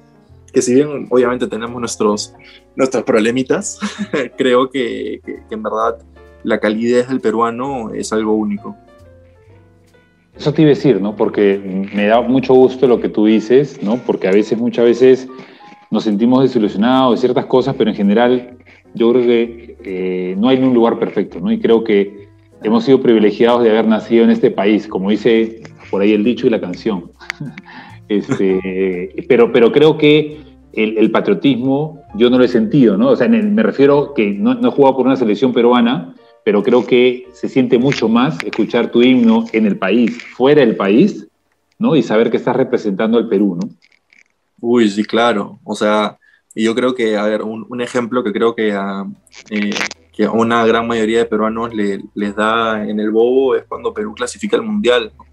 que 0.52 0.62
si 0.62 0.75
bien 0.75 1.06
obviamente 1.10 1.46
tenemos 1.46 1.81
nuestros, 1.81 2.34
nuestros 2.76 3.04
problemitas, 3.04 3.78
creo 4.37 4.70
que, 4.70 5.20
que, 5.25 5.43
que, 5.49 5.54
en 5.54 5.62
verdad 5.62 5.99
la 6.44 6.58
calidez 6.58 7.08
del 7.08 7.20
peruano 7.20 7.90
es 7.94 8.12
algo 8.12 8.34
único. 8.34 8.76
Eso 10.37 10.52
te 10.52 10.62
iba 10.62 10.70
a 10.70 10.75
decir, 10.75 11.00
¿no? 11.00 11.14
Porque 11.14 11.88
me 11.94 12.06
da 12.06 12.20
mucho 12.20 12.54
gusto 12.54 12.87
lo 12.87 13.00
que 13.00 13.08
tú 13.08 13.26
dices, 13.26 13.82
¿no? 13.82 13.99
Porque 13.99 14.28
a 14.28 14.32
veces, 14.32 14.58
muchas 14.58 14.84
veces 14.87 15.28
nos 15.90 16.04
sentimos 16.04 16.42
desilusionados 16.42 17.14
de 17.14 17.21
ciertas 17.21 17.47
cosas, 17.47 17.75
pero 17.76 17.90
en 17.90 17.97
general 17.97 18.56
yo 18.94 19.12
creo 19.12 19.26
que 19.26 19.76
eh, 19.85 20.35
no 20.38 20.49
hay 20.49 20.59
un 20.59 20.73
lugar 20.73 20.99
perfecto, 20.99 21.38
¿no? 21.38 21.52
Y 21.52 21.61
creo 21.61 21.85
que 21.85 22.28
hemos 22.62 22.85
sido 22.85 23.00
privilegiados 23.02 23.62
de 23.62 23.71
haber 23.71 23.87
nacido 23.87 24.25
en 24.25 24.30
este 24.30 24.50
país, 24.50 24.88
como 24.88 25.11
dice 25.11 25.62
por 25.90 26.00
ahí 26.00 26.12
el 26.12 26.25
dicho 26.25 26.47
y 26.47 26.50
la 26.50 26.61
canción. 26.61 27.11
Este, 28.19 29.25
pero, 29.28 29.52
pero 29.52 29.73
creo 29.73 29.97
que 29.97 30.40
el, 30.73 31.11
patriotismo 31.11 32.02
yo 32.14 32.31
no 32.31 32.38
lo 32.38 32.45
he 32.45 32.49
sentido, 32.49 32.97
¿no? 32.97 33.11
O 33.11 33.16
sea, 33.16 33.28
me 33.28 33.62
refiero 33.62 34.14
que 34.14 34.31
no, 34.31 34.52
he 34.52 34.71
jugado 34.71 34.97
por 34.97 35.07
una 35.07 35.16
selección 35.16 35.52
peruana, 35.52 36.14
pero 36.45 36.62
creo 36.62 36.87
que 36.87 37.28
se 37.33 37.49
siente 37.49 37.78
mucho 37.78 38.09
más 38.09 38.42
escuchar 38.45 38.90
tu 38.90 39.02
himno 39.02 39.45
en 39.52 39.66
el 39.66 39.78
país, 39.78 40.23
fuera 40.23 40.61
del 40.61 40.76
país, 40.76 41.28
¿no? 41.78 41.97
Y 41.97 42.02
saber 42.02 42.31
que 42.31 42.37
estás 42.37 42.57
representando 42.57 43.19
al 43.19 43.28
Perú, 43.28 43.59
¿no? 43.61 43.69
Uy, 44.61 44.88
sí, 44.88 45.04
claro. 45.04 45.59
O 45.64 45.75
sea, 45.75 46.19
yo 46.54 46.75
creo 46.75 46.95
que, 46.95 47.16
a 47.16 47.25
ver, 47.25 47.42
un, 47.42 47.81
ejemplo 47.81 48.23
que 48.23 48.33
creo 48.33 48.54
que 48.54 48.73
a, 48.73 49.04
eh, 49.50 49.71
que 50.12 50.25
a 50.25 50.31
una 50.31 50.64
gran 50.66 50.87
mayoría 50.87 51.19
de 51.19 51.25
peruanos 51.26 51.75
le, 51.75 52.02
les 52.14 52.35
da 52.37 52.87
en 52.87 53.00
el 53.00 53.11
bobo 53.11 53.57
es 53.57 53.64
cuando 53.64 53.92
Perú 53.92 54.14
clasifica 54.14 54.57
al 54.57 54.62
Mundial, 54.62 55.12
¿no? 55.16 55.31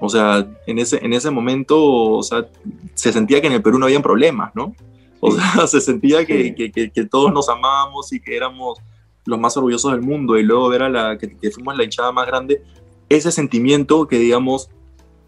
O 0.00 0.08
sea, 0.08 0.46
en 0.66 0.78
ese, 0.78 1.04
en 1.04 1.12
ese 1.12 1.30
momento, 1.30 1.82
o 1.82 2.22
sea, 2.22 2.46
se 2.94 3.12
sentía 3.12 3.40
que 3.40 3.46
en 3.46 3.54
el 3.54 3.62
Perú 3.62 3.78
no 3.78 3.86
habían 3.86 4.02
problemas, 4.02 4.54
¿no? 4.54 4.74
O 5.20 5.32
sea, 5.32 5.66
se 5.66 5.80
sentía 5.80 6.24
que, 6.26 6.54
que, 6.54 6.70
que, 6.70 6.90
que, 6.90 7.04
todos 7.06 7.32
nos 7.32 7.48
amábamos 7.48 8.12
y 8.12 8.20
que 8.20 8.36
éramos 8.36 8.78
los 9.24 9.38
más 9.38 9.56
orgullosos 9.56 9.92
del 9.92 10.02
mundo 10.02 10.36
y 10.38 10.42
luego 10.42 10.68
ver 10.68 10.82
a 10.82 10.88
la 10.88 11.18
que, 11.18 11.50
fuimos 11.50 11.76
la 11.76 11.84
hinchada 11.84 12.12
más 12.12 12.26
grande, 12.26 12.62
ese 13.08 13.32
sentimiento 13.32 14.06
que 14.06 14.18
digamos, 14.18 14.68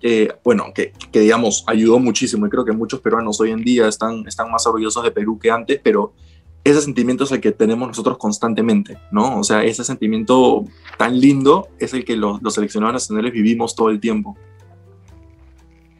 eh, 0.02 0.28
bueno, 0.44 0.66
que, 0.74 0.92
que, 1.12 1.20
digamos 1.20 1.64
ayudó 1.66 1.98
muchísimo 1.98 2.46
y 2.46 2.50
creo 2.50 2.64
que 2.64 2.72
muchos 2.72 3.00
peruanos 3.00 3.40
hoy 3.40 3.52
en 3.52 3.62
día 3.62 3.88
están, 3.88 4.26
están 4.26 4.50
más 4.50 4.66
orgullosos 4.66 5.02
de 5.02 5.10
Perú 5.10 5.38
que 5.38 5.50
antes, 5.50 5.80
pero 5.82 6.12
ese 6.62 6.80
sentimiento 6.80 7.24
es 7.24 7.32
el 7.32 7.40
que 7.40 7.52
tenemos 7.52 7.86
nosotros 7.86 8.18
constantemente, 8.18 8.98
¿no? 9.12 9.38
O 9.38 9.44
sea, 9.44 9.62
ese 9.62 9.84
sentimiento 9.84 10.64
tan 10.98 11.18
lindo 11.18 11.68
es 11.78 11.94
el 11.94 12.04
que 12.04 12.16
los, 12.16 12.42
los 12.42 12.54
seleccionados 12.54 12.94
nacionales 12.94 13.32
vivimos 13.32 13.76
todo 13.76 13.90
el 13.90 14.00
tiempo. 14.00 14.36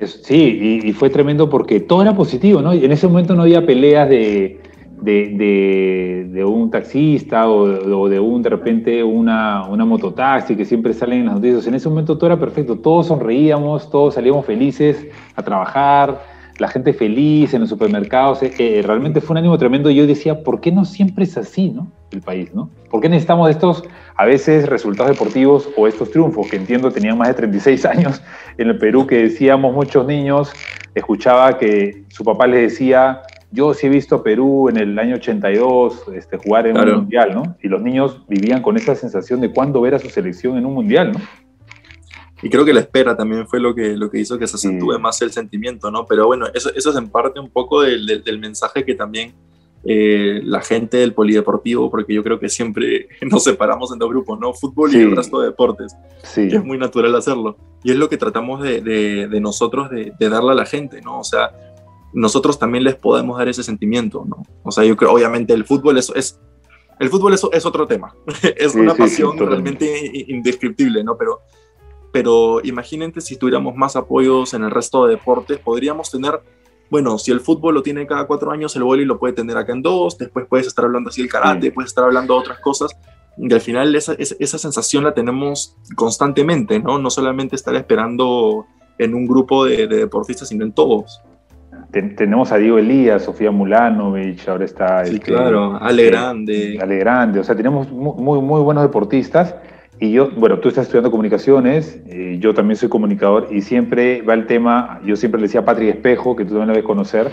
Sí, 0.01 0.81
y, 0.85 0.89
y, 0.89 0.93
fue 0.93 1.09
tremendo 1.09 1.49
porque 1.49 1.81
todo 1.81 2.03
era 2.03 2.15
positivo, 2.15 2.61
¿no? 2.61 2.73
En 2.73 2.93
ese 2.93 3.09
momento 3.09 3.35
no 3.35 3.43
había 3.43 3.65
peleas 3.65 4.09
de, 4.11 4.61
de, 5.01 6.45
un 6.45 6.71
taxista 6.71 7.49
o, 7.49 8.09
de 8.09 8.21
un, 8.21 8.43
de 8.43 8.51
repente, 8.51 9.03
una, 9.03 9.67
una 9.69 9.85
mototaxi 9.85 10.57
que 10.57 10.65
siempre 10.65 10.93
salen 10.93 11.21
en 11.21 11.27
las 11.27 11.35
noticias. 11.37 11.67
En 11.67 11.75
ese 11.75 11.89
momento 11.89 12.17
todo 12.17 12.27
era 12.27 12.39
perfecto, 12.39 12.79
todos 12.79 13.07
sonreíamos, 13.07 13.91
todos 13.91 14.15
salíamos 14.15 14.45
felices 14.45 15.07
a 15.35 15.43
trabajar, 15.43 16.21
la 16.59 16.69
gente 16.69 16.93
feliz 16.93 17.55
en 17.55 17.61
los 17.61 17.71
supermercados. 17.71 18.43
Eh, 18.43 18.53
eh, 18.59 18.83
realmente 18.85 19.21
fue 19.21 19.35
un 19.35 19.39
ánimo 19.39 19.59
tremendo. 19.59 19.91
Yo 19.91 20.07
decía, 20.07 20.43
¿por 20.43 20.61
qué 20.61 20.73
no 20.73 20.85
siempre 20.85 21.25
es 21.25 21.37
así, 21.37 21.71
no? 21.71 21.91
El 22.11 22.23
país, 22.23 22.55
¿no? 22.55 22.71
¿Por 22.91 23.01
qué 23.01 23.09
necesitamos 23.09 23.51
estos, 23.51 23.85
a 24.17 24.25
veces, 24.25 24.69
resultados 24.69 25.13
deportivos 25.13 25.69
o 25.77 25.87
estos 25.87 26.11
triunfos 26.11 26.49
que 26.49 26.57
entiendo 26.57 26.91
tenían 26.91 27.19
más 27.19 27.29
de 27.29 27.35
36 27.35 27.85
años 27.85 28.23
en 28.59 28.69
el 28.69 28.79
Perú, 28.79 29.07
que 29.07 29.23
decíamos 29.23 29.75
muchos 29.75 30.07
niños, 30.07 30.53
escuchaba 30.95 31.59
que 31.59 32.05
su 32.09 32.25
papá 32.25 32.47
les 32.47 32.73
decía, 32.73 33.23
yo 33.51 33.75
sí 33.75 33.87
he 33.87 33.91
visto 33.91 34.17
a 34.17 34.23
Perú 34.23 34.69
en 34.69 34.77
el 34.77 34.99
año 34.99 35.17
82 35.17 36.07
este, 36.15 36.37
jugar 36.37 36.67
en 36.67 36.79
un 36.79 36.95
mundial, 36.95 37.35
¿no? 37.35 37.57
Y 37.63 37.69
los 37.69 37.83
niños 37.83 38.25
vivían 38.29 38.63
con 38.63 38.77
esa 38.77 38.95
sensación 38.95 39.41
de 39.41 39.51
cuándo 39.53 39.81
ver 39.81 39.95
a 39.95 39.99
su 39.99 40.09
selección 40.09 40.57
en 40.57 40.67
un 40.67 40.75
mundial, 40.75 41.13
¿no? 41.13 41.21
Y 42.43 42.51
creo 42.51 42.65
que 42.65 42.75
la 42.75 42.81
espera 42.81 43.17
también 43.17 43.47
fue 43.49 43.61
lo 43.61 43.75
que, 43.75 43.97
lo 43.97 44.11
que 44.11 44.19
hizo 44.19 44.39
que 44.39 44.47
se 44.47 44.57
acentúe 44.57 44.99
más 44.99 45.21
el 45.23 45.33
sentimiento, 45.33 45.91
¿no? 45.91 46.05
Pero 46.07 46.27
bueno, 46.27 46.47
eso, 46.53 46.71
eso 46.75 46.91
es 46.91 46.97
en 46.97 47.09
parte 47.09 47.41
un 47.41 47.51
poco 47.51 47.83
del, 47.83 48.23
del, 48.23 48.39
mensaje 48.39 48.85
que 48.85 48.95
también 48.95 49.35
eh, 49.85 50.43
la 50.45 50.61
gente 50.61 50.99
del 50.99 51.15
polideportivo, 51.15 51.91
porque 51.91 52.13
yo 52.13 52.23
creo 52.23 52.39
que 52.39 52.51
siempre 52.51 53.09
nos 53.23 53.45
separamos 53.45 53.91
en 53.93 53.99
dos 53.99 54.11
grupos, 54.11 54.39
¿no? 54.39 54.53
Fútbol 54.53 54.95
y 54.95 55.01
el 55.01 55.17
resto 55.17 55.41
de 55.41 55.47
deportes. 55.47 55.97
Sí. 56.25 56.49
es 56.53 56.63
muy 56.63 56.77
natural 56.77 57.15
hacerlo. 57.15 57.57
Y 57.83 57.93
es 57.93 57.97
lo 57.97 58.11
que 58.11 58.19
tratamos 58.19 58.63
de, 58.63 58.83
de, 58.83 59.29
de 59.29 59.41
nosotros 59.41 59.89
de, 59.91 60.13
darle 60.19 60.53
a 60.53 60.57
la 60.57 60.67
gente, 60.67 61.01
¿no? 61.01 61.21
O 61.21 61.25
sea, 61.25 61.53
nosotros 62.13 62.59
también 62.59 62.85
les 62.85 62.97
podemos 62.97 63.39
dar 63.39 63.49
ese 63.49 63.63
sentimiento, 63.63 64.25
¿no? 64.27 64.43
O 64.63 64.71
sea, 64.71 64.85
yo 64.85 64.95
creo, 64.97 65.13
obviamente 65.13 65.55
el 65.55 65.65
fútbol 65.65 65.97
es, 65.97 66.13
es 66.15 66.39
el 66.99 67.11
fútbol 67.11 67.35
es, 67.35 67.47
es 67.53 67.67
otro 67.67 67.87
tema, 67.87 68.15
es 68.57 68.75
una 68.75 68.95
pasión 68.95 69.39
realmente 69.39 70.25
indescriptible, 70.29 71.05
¿no? 71.05 71.17
Pero, 71.17 71.41
pero 72.17 72.63
imagínate 72.65 73.21
si 73.21 73.37
tuviéramos 73.37 73.77
más 73.77 73.95
apoyos 73.95 74.55
en 74.55 74.65
el 74.65 74.71
resto 74.71 75.05
de 75.05 75.17
deportes, 75.17 75.59
podríamos 75.59 76.11
tener, 76.11 76.41
bueno, 76.89 77.19
si 77.19 77.31
el 77.31 77.41
fútbol 77.41 77.75
lo 77.75 77.83
tiene 77.83 78.07
cada 78.07 78.27
cuatro 78.27 78.51
años, 78.51 78.75
el 78.75 78.85
vóley 78.85 79.05
lo 79.05 79.19
puede 79.19 79.35
tener 79.35 79.55
acá 79.55 79.75
en 79.75 79.83
dos, 79.83 80.17
después 80.17 80.47
puedes 80.49 80.67
estar 80.67 80.87
hablando 80.87 81.11
así 81.11 81.21
el 81.21 81.29
karate, 81.29 81.71
puedes 81.73 81.91
estar 81.91 82.05
hablando 82.05 82.33
de 82.33 82.41
otras 82.41 82.59
cosas, 82.61 82.97
y 83.37 83.53
al 83.53 83.61
final 83.61 83.95
esa, 83.95 84.15
esa 84.15 84.57
sensación 84.57 85.05
la 85.05 85.13
tenemos 85.13 85.77
constantemente, 85.95 86.81
¿no? 86.81 86.99
No 86.99 87.11
solamente 87.11 87.55
estar 87.55 87.75
esperando 87.75 88.65
en 88.97 89.15
un 89.15 89.27
grupo 89.27 89.67
de, 89.67 89.87
de 89.87 89.97
deportistas, 89.99 90.49
sino 90.49 90.65
en 90.65 90.73
todos 90.73 91.21
tenemos 92.17 92.51
a 92.51 92.57
Diego 92.57 92.79
Elías, 92.79 93.25
Sofía 93.25 93.51
Mulanovich, 93.51 94.49
ahora 94.49 94.65
está... 94.65 95.05
Sí, 95.05 95.17
este, 95.17 95.33
claro, 95.33 95.79
Ale 95.81 96.07
Grande. 96.07 96.79
Ale 96.81 96.97
Grande, 96.97 97.41
o 97.41 97.45
sea, 97.45 97.55
tenemos 97.55 97.91
muy, 97.91 98.41
muy 98.41 98.61
buenos 98.61 98.83
deportistas. 98.83 99.55
Y 99.99 100.13
yo, 100.13 100.31
bueno, 100.37 100.59
tú 100.59 100.69
estás 100.69 100.85
estudiando 100.85 101.11
comunicaciones, 101.11 102.01
eh, 102.07 102.37
yo 102.39 102.53
también 102.53 102.77
soy 102.77 102.89
comunicador 102.89 103.49
y 103.51 103.63
siempre 103.63 104.21
va 104.21 104.35
el 104.35 104.47
tema, 104.47 105.01
yo 105.05 105.17
siempre 105.17 105.41
le 105.41 105.47
decía 105.47 105.61
a 105.61 105.65
Patrick 105.65 105.95
Espejo, 105.95 106.37
que 106.37 106.45
tú 106.45 106.51
también 106.51 106.69
lo 106.69 106.75
debes 106.75 106.87
conocer, 106.87 107.27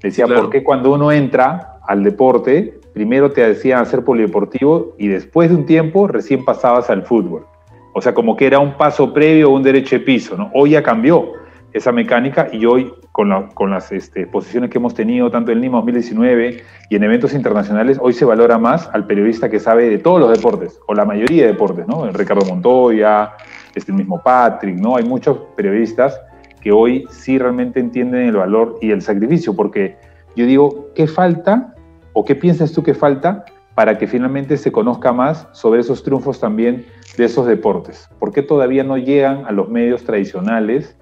le 0.00 0.10
decía, 0.10 0.26
¿por 0.26 0.48
qué 0.48 0.62
cuando 0.62 0.92
uno 0.92 1.10
entra 1.10 1.78
al 1.86 2.04
deporte, 2.04 2.78
primero 2.92 3.32
te 3.32 3.46
decían 3.46 3.80
hacer 3.80 4.04
polideportivo 4.04 4.94
y 4.96 5.08
después 5.08 5.50
de 5.50 5.56
un 5.56 5.66
tiempo 5.66 6.06
recién 6.06 6.44
pasabas 6.44 6.88
al 6.88 7.02
fútbol? 7.02 7.46
O 7.94 8.00
sea, 8.00 8.14
como 8.14 8.36
que 8.36 8.46
era 8.46 8.60
un 8.60 8.76
paso 8.76 9.12
previo 9.12 9.50
o 9.50 9.54
un 9.54 9.62
derecho 9.62 9.96
de 9.96 10.04
piso, 10.04 10.36
¿no? 10.36 10.50
Hoy 10.54 10.70
ya 10.70 10.82
cambió 10.82 11.32
esa 11.72 11.90
mecánica 11.90 12.48
y 12.52 12.64
hoy 12.64 12.92
con, 13.14 13.70
las 13.70 13.92
este, 13.92 14.22
exposiciones 14.22 14.70
que 14.70 14.78
hemos 14.78 14.92
tenido 14.92 15.30
tanto 15.30 15.52
en 15.52 15.60
Lima 15.60 15.76
2019 15.76 16.64
y 16.90 16.96
en 16.96 17.04
eventos 17.04 17.32
internacionales, 17.32 17.96
hoy 18.02 18.12
se 18.12 18.24
valora 18.24 18.58
más 18.58 18.90
al 18.92 19.06
periodista 19.06 19.48
que 19.48 19.60
sabe 19.60 19.88
de 19.88 19.98
todos 19.98 20.18
los 20.18 20.36
deportes, 20.36 20.80
o 20.88 20.94
la 20.94 21.04
mayoría 21.04 21.42
de 21.42 21.52
deportes, 21.52 21.86
¿no? 21.86 22.10
Ricardo 22.10 22.44
Montoya, 22.44 23.34
este, 23.72 23.92
el 23.92 23.98
mismo 23.98 24.20
Patrick, 24.20 24.76
¿no? 24.80 24.96
Hay 24.96 25.04
muchos 25.04 25.38
periodistas 25.56 26.20
que 26.60 26.72
hoy 26.72 27.06
sí 27.08 27.38
realmente 27.38 27.78
entienden 27.78 28.22
el 28.26 28.36
valor 28.36 28.78
y 28.80 28.90
el 28.90 29.00
sacrificio, 29.00 29.54
porque 29.54 29.96
yo 30.34 30.44
digo, 30.44 30.88
¿qué 30.96 31.06
falta 31.06 31.72
o 32.14 32.24
qué 32.24 32.34
piensas 32.34 32.72
tú 32.72 32.82
que 32.82 32.94
falta 32.94 33.44
para 33.76 33.96
que 33.96 34.08
finalmente 34.08 34.56
se 34.56 34.72
conozca 34.72 35.12
más 35.12 35.46
sobre 35.52 35.82
esos 35.82 36.02
triunfos 36.02 36.40
también 36.40 36.84
de 37.16 37.26
esos 37.26 37.46
deportes? 37.46 38.10
¿Por 38.18 38.32
qué 38.32 38.42
todavía 38.42 38.82
no 38.82 38.98
llegan 38.98 39.46
a 39.46 39.52
los 39.52 39.68
medios 39.68 40.02
tradicionales? 40.02 40.96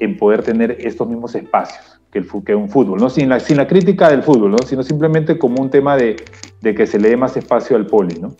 En 0.00 0.16
poder 0.16 0.42
tener 0.42 0.76
estos 0.80 1.08
mismos 1.08 1.34
espacios 1.34 2.00
que, 2.10 2.18
el, 2.18 2.28
que 2.44 2.54
un 2.54 2.68
fútbol, 2.68 3.00
¿no? 3.00 3.10
Sin 3.10 3.28
la, 3.28 3.40
sin 3.40 3.56
la 3.56 3.66
crítica 3.66 4.10
del 4.10 4.22
fútbol, 4.22 4.52
¿no? 4.52 4.58
sino 4.58 4.82
simplemente 4.82 5.38
como 5.38 5.62
un 5.62 5.70
tema 5.70 5.96
de, 5.96 6.16
de 6.60 6.74
que 6.74 6.86
se 6.86 6.98
le 6.98 7.10
dé 7.10 7.16
más 7.16 7.36
espacio 7.36 7.76
al 7.76 7.86
poli, 7.86 8.18
¿no? 8.20 8.36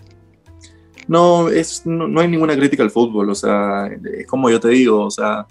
No, 1.08 1.48
es, 1.48 1.86
no, 1.86 2.20
hay 2.20 2.28
ninguna 2.28 2.56
crítica 2.56 2.82
al 2.82 2.90
fútbol, 2.90 3.30
o 3.30 3.34
sea, 3.34 3.86
es 3.86 4.26
como 4.26 4.50
yo 4.50 4.58
te 4.58 4.68
digo, 4.68 5.04
o 5.04 5.10
sea, 5.10 5.46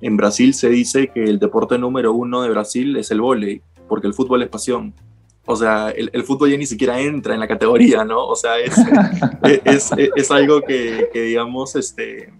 en 0.00 0.16
Brasil 0.16 0.54
se 0.54 0.68
dice 0.68 1.10
que 1.14 1.22
el 1.22 1.38
deporte 1.38 1.78
número 1.78 2.12
uno 2.12 2.42
de 2.42 2.50
Brasil 2.50 2.96
es 2.96 3.10
el 3.12 3.20
vóley, 3.20 3.62
porque 3.88 4.08
el 4.08 4.14
fútbol 4.14 4.42
es 4.42 4.48
pasión. 4.48 4.92
O 5.46 5.56
sea, 5.56 5.90
el, 5.90 6.10
el, 6.12 6.24
fútbol 6.24 6.50
ya 6.50 6.58
ni 6.58 6.66
siquiera 6.66 7.00
entra 7.00 7.32
en 7.32 7.40
la 7.40 7.48
categoría, 7.48 8.04
¿no? 8.04 8.26
O 8.26 8.36
sea, 8.36 8.58
es, 8.58 8.76
es, 9.64 9.92
es, 9.96 10.10
es 10.14 10.30
algo 10.30 10.60
que, 10.60 11.08
que, 11.12 11.22
digamos, 11.22 11.74
este, 11.74 12.30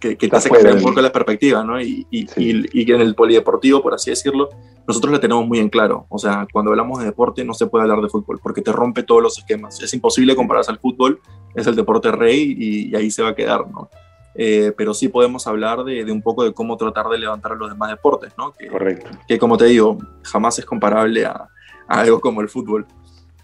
que, 0.00 0.16
te 0.16 0.34
hace 0.34 0.48
cambiar 0.48 0.76
un 0.76 0.82
poco 0.82 1.00
la 1.00 1.12
perspectiva, 1.12 1.62
¿no? 1.62 1.80
Y, 1.80 2.06
y, 2.10 2.26
y, 2.36 2.90
en 2.90 3.00
el 3.00 3.14
polideportivo, 3.14 3.82
por 3.82 3.94
así 3.94 4.10
decirlo, 4.10 4.48
nosotros 4.88 5.12
lo 5.12 5.20
tenemos 5.20 5.46
muy 5.46 5.58
en 5.58 5.68
claro. 5.68 6.06
O 6.08 6.18
sea, 6.18 6.48
cuando 6.50 6.70
hablamos 6.70 6.98
de 6.98 7.04
deporte 7.04 7.44
no 7.44 7.52
se 7.52 7.66
puede 7.66 7.82
hablar 7.82 8.00
de 8.00 8.08
fútbol 8.08 8.40
porque 8.42 8.62
te 8.62 8.72
rompe 8.72 9.02
todos 9.02 9.22
los 9.22 9.38
esquemas. 9.38 9.80
Es 9.82 9.92
imposible 9.92 10.34
compararse 10.34 10.70
al 10.70 10.78
fútbol, 10.78 11.20
es 11.54 11.66
el 11.66 11.76
deporte 11.76 12.10
rey 12.10 12.56
y, 12.58 12.96
ahí 12.96 13.10
se 13.10 13.22
va 13.22 13.30
a 13.30 13.34
quedar, 13.34 13.70
¿no? 13.70 13.90
Eh, 14.34 14.72
pero 14.76 14.94
sí 14.94 15.08
podemos 15.08 15.46
hablar 15.46 15.84
de, 15.84 16.04
de, 16.04 16.12
un 16.12 16.22
poco 16.22 16.44
de 16.44 16.54
cómo 16.54 16.76
tratar 16.76 17.08
de 17.08 17.18
levantar 17.18 17.52
a 17.52 17.56
los 17.56 17.68
demás 17.68 17.90
deportes, 17.90 18.32
¿no? 18.38 18.52
Que, 18.52 18.68
Correcto. 18.68 19.10
Que 19.28 19.38
como 19.38 19.58
te 19.58 19.66
digo, 19.66 19.98
jamás 20.22 20.58
es 20.58 20.64
comparable 20.64 21.26
a, 21.26 21.48
a 21.88 22.00
algo 22.00 22.20
como 22.20 22.40
el 22.40 22.48
fútbol. 22.48 22.86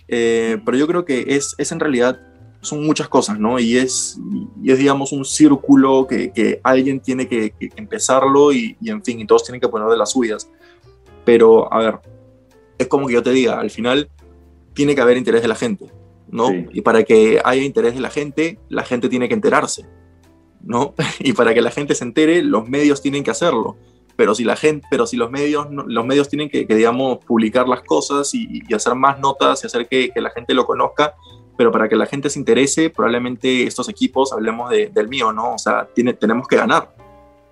Eh, 0.09 0.59
pero 0.65 0.79
yo 0.79 0.87
creo 0.87 1.05
que 1.05 1.25
es, 1.29 1.55
es 1.59 1.73
en 1.73 1.81
realidad 1.81 2.21
son 2.67 2.85
muchas 2.85 3.09
cosas, 3.09 3.39
¿no? 3.39 3.59
Y 3.59 3.77
es, 3.77 4.19
y 4.63 4.71
es 4.71 4.79
digamos, 4.79 5.13
un 5.13 5.25
círculo 5.25 6.07
que, 6.07 6.33
que 6.33 6.61
alguien 6.63 7.01
tiene 7.01 7.29
que, 7.29 7.55
empezarlo 7.77 8.53
y, 8.53 8.77
y, 8.81 8.91
en 8.91 9.03
fin, 9.03 9.21
y 9.21 9.27
todos 9.27 9.45
tienen 9.45 9.61
que 9.61 9.69
poner 9.69 9.89
de 9.89 9.97
las 9.97 10.11
suyas. 10.11 10.51
Pero, 11.25 11.73
a 11.73 11.79
ver, 11.79 12.01
es 12.79 12.87
como 12.87 13.07
que 13.07 13.15
yo 13.15 13.23
te 13.23 13.31
diga, 13.31 13.59
al 13.59 13.71
final 13.71 14.11
tiene 14.75 14.95
que 14.95 15.01
haber 15.01 15.17
interés 15.17 15.43
de 15.43 15.49
la 15.49 15.55
gente, 15.55 15.91
¿no? 16.29 16.51
Y 16.73 16.83
para 16.83 17.03
que 17.03 17.41
haya 17.45 17.63
interés 17.63 17.95
de 17.95 18.01
la 18.01 18.11
gente, 18.11 18.59
la 18.69 18.85
gente 18.85 19.09
tiene 19.09 19.29
que 19.29 19.35
enterarse, 19.35 19.87
¿no? 20.63 20.95
Y 21.21 21.33
para 21.33 21.55
que 21.55 21.63
la 21.63 21.71
gente 21.71 21.95
se 21.95 22.05
entere, 22.05 22.43
los 22.43 22.69
medios 22.69 23.01
tienen 23.01 23.25
que 23.25 23.31
hacerlo. 23.31 23.77
Pero 24.17 24.35
si 24.35 24.45
la 24.45 24.57
gente, 24.57 24.87
pero 24.91 25.07
si 25.07 25.17
los 25.17 25.31
medios, 25.31 25.67
los 25.71 26.07
medios 26.07 26.29
tienen 26.29 26.49
que, 26.49 26.65
digamos, 26.65 27.19
publicar 27.25 27.69
las 27.69 27.83
cosas 27.83 28.35
y, 28.35 28.63
y, 28.67 28.75
hacer 28.75 28.95
más 28.95 29.19
notas 29.21 29.63
y 29.63 29.67
hacer 29.67 29.89
que, 29.89 30.11
que 30.11 30.21
la 30.21 30.31
gente 30.31 30.55
lo 30.55 30.65
conozca, 30.65 31.15
pero 31.57 31.73
para 31.73 31.89
que 31.89 31.97
la 31.97 32.07
gente 32.07 32.29
se 32.31 32.39
interese, 32.39 32.91
probablemente 32.91 33.65
estos 33.65 33.89
equipos, 33.89 34.33
hablemos 34.33 34.71
del 34.71 35.09
mío, 35.09 35.33
¿no? 35.33 35.55
O 35.55 35.59
sea, 35.59 35.89
tiene, 35.93 36.13
tenemos 36.13 36.47
que 36.47 36.57
ganar, 36.57 36.95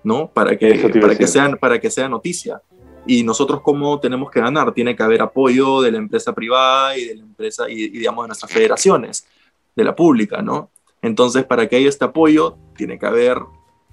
¿no? 0.03 0.27
Para 0.27 0.57
que, 0.57 0.89
para, 1.01 1.17
que 1.17 1.27
sean, 1.27 1.57
para 1.57 1.79
que 1.79 1.89
sea 1.89 2.07
noticia. 2.07 2.61
Y 3.07 3.23
nosotros, 3.23 3.61
¿cómo 3.61 3.99
tenemos 3.99 4.29
que 4.31 4.39
ganar? 4.39 4.73
Tiene 4.73 4.95
que 4.95 5.03
haber 5.03 5.21
apoyo 5.21 5.81
de 5.81 5.91
la 5.91 5.97
empresa 5.97 6.33
privada 6.33 6.97
y 6.97 7.05
de 7.05 7.15
la 7.15 7.23
empresa, 7.23 7.69
y, 7.69 7.89
digamos, 7.89 8.23
de 8.23 8.27
nuestras 8.27 8.51
federaciones, 8.51 9.27
de 9.75 9.83
la 9.83 9.95
pública, 9.95 10.41
¿no? 10.41 10.69
Entonces, 11.01 11.43
para 11.43 11.67
que 11.67 11.75
haya 11.75 11.89
este 11.89 12.05
apoyo, 12.05 12.57
tiene 12.75 12.97
que 12.97 13.05
haber, 13.05 13.39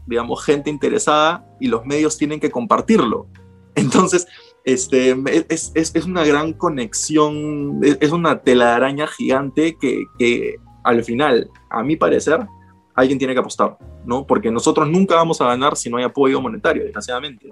digamos, 0.07 0.45
gente 0.45 0.71
interesada 0.71 1.47
y 1.61 1.69
los 1.69 1.85
medios 1.85 2.17
tienen 2.17 2.41
que 2.41 2.51
compartirlo. 2.51 3.27
Entonces, 3.75 4.27
este, 4.65 5.17
es, 5.49 5.73
es, 5.75 5.95
es, 5.95 6.05
una 6.05 6.25
gran 6.25 6.53
conexión, 6.53 7.81
es, 7.83 8.13
una 8.13 8.41
telaraña 8.41 9.07
gigante 9.07 9.77
que, 9.81 10.05
que, 10.19 10.57
al 10.85 11.03
final, 11.05 11.51
a 11.71 11.83
mi 11.83 11.97
parecer, 11.97 12.47
alguien 12.95 13.19
tiene 13.19 13.35
que 13.35 13.41
apostar, 13.41 13.77
¿no? 14.05 14.27
Porque 14.27 14.51
nosotros 14.51 14.89
nunca 14.89 15.17
vamos 15.17 15.41
a 15.41 15.47
ganar 15.47 15.77
si 15.77 15.91
no 15.91 15.97
hay 15.97 16.05
apoyo 16.05 16.41
monetario, 16.41 16.85
desgraciadamente. 16.85 17.51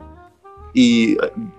Y, 0.73 1.17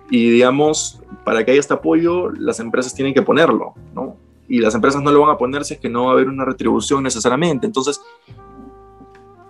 y 0.09 0.29
digamos, 0.31 1.01
para 1.25 1.43
que 1.43 1.51
haya 1.51 1.59
este 1.59 1.73
apoyo, 1.73 2.29
las 2.31 2.59
empresas 2.59 2.93
tienen 2.93 3.13
que 3.13 3.21
ponerlo, 3.21 3.73
¿no? 3.93 4.15
Y 4.47 4.59
las 4.59 4.75
empresas 4.75 5.01
no 5.01 5.11
lo 5.11 5.21
van 5.21 5.31
a 5.31 5.37
poner 5.37 5.63
si 5.63 5.75
es 5.75 5.79
que 5.79 5.89
no 5.89 6.05
va 6.05 6.11
a 6.11 6.13
haber 6.13 6.27
una 6.27 6.45
retribución 6.45 7.03
necesariamente. 7.03 7.65
Entonces, 7.65 8.01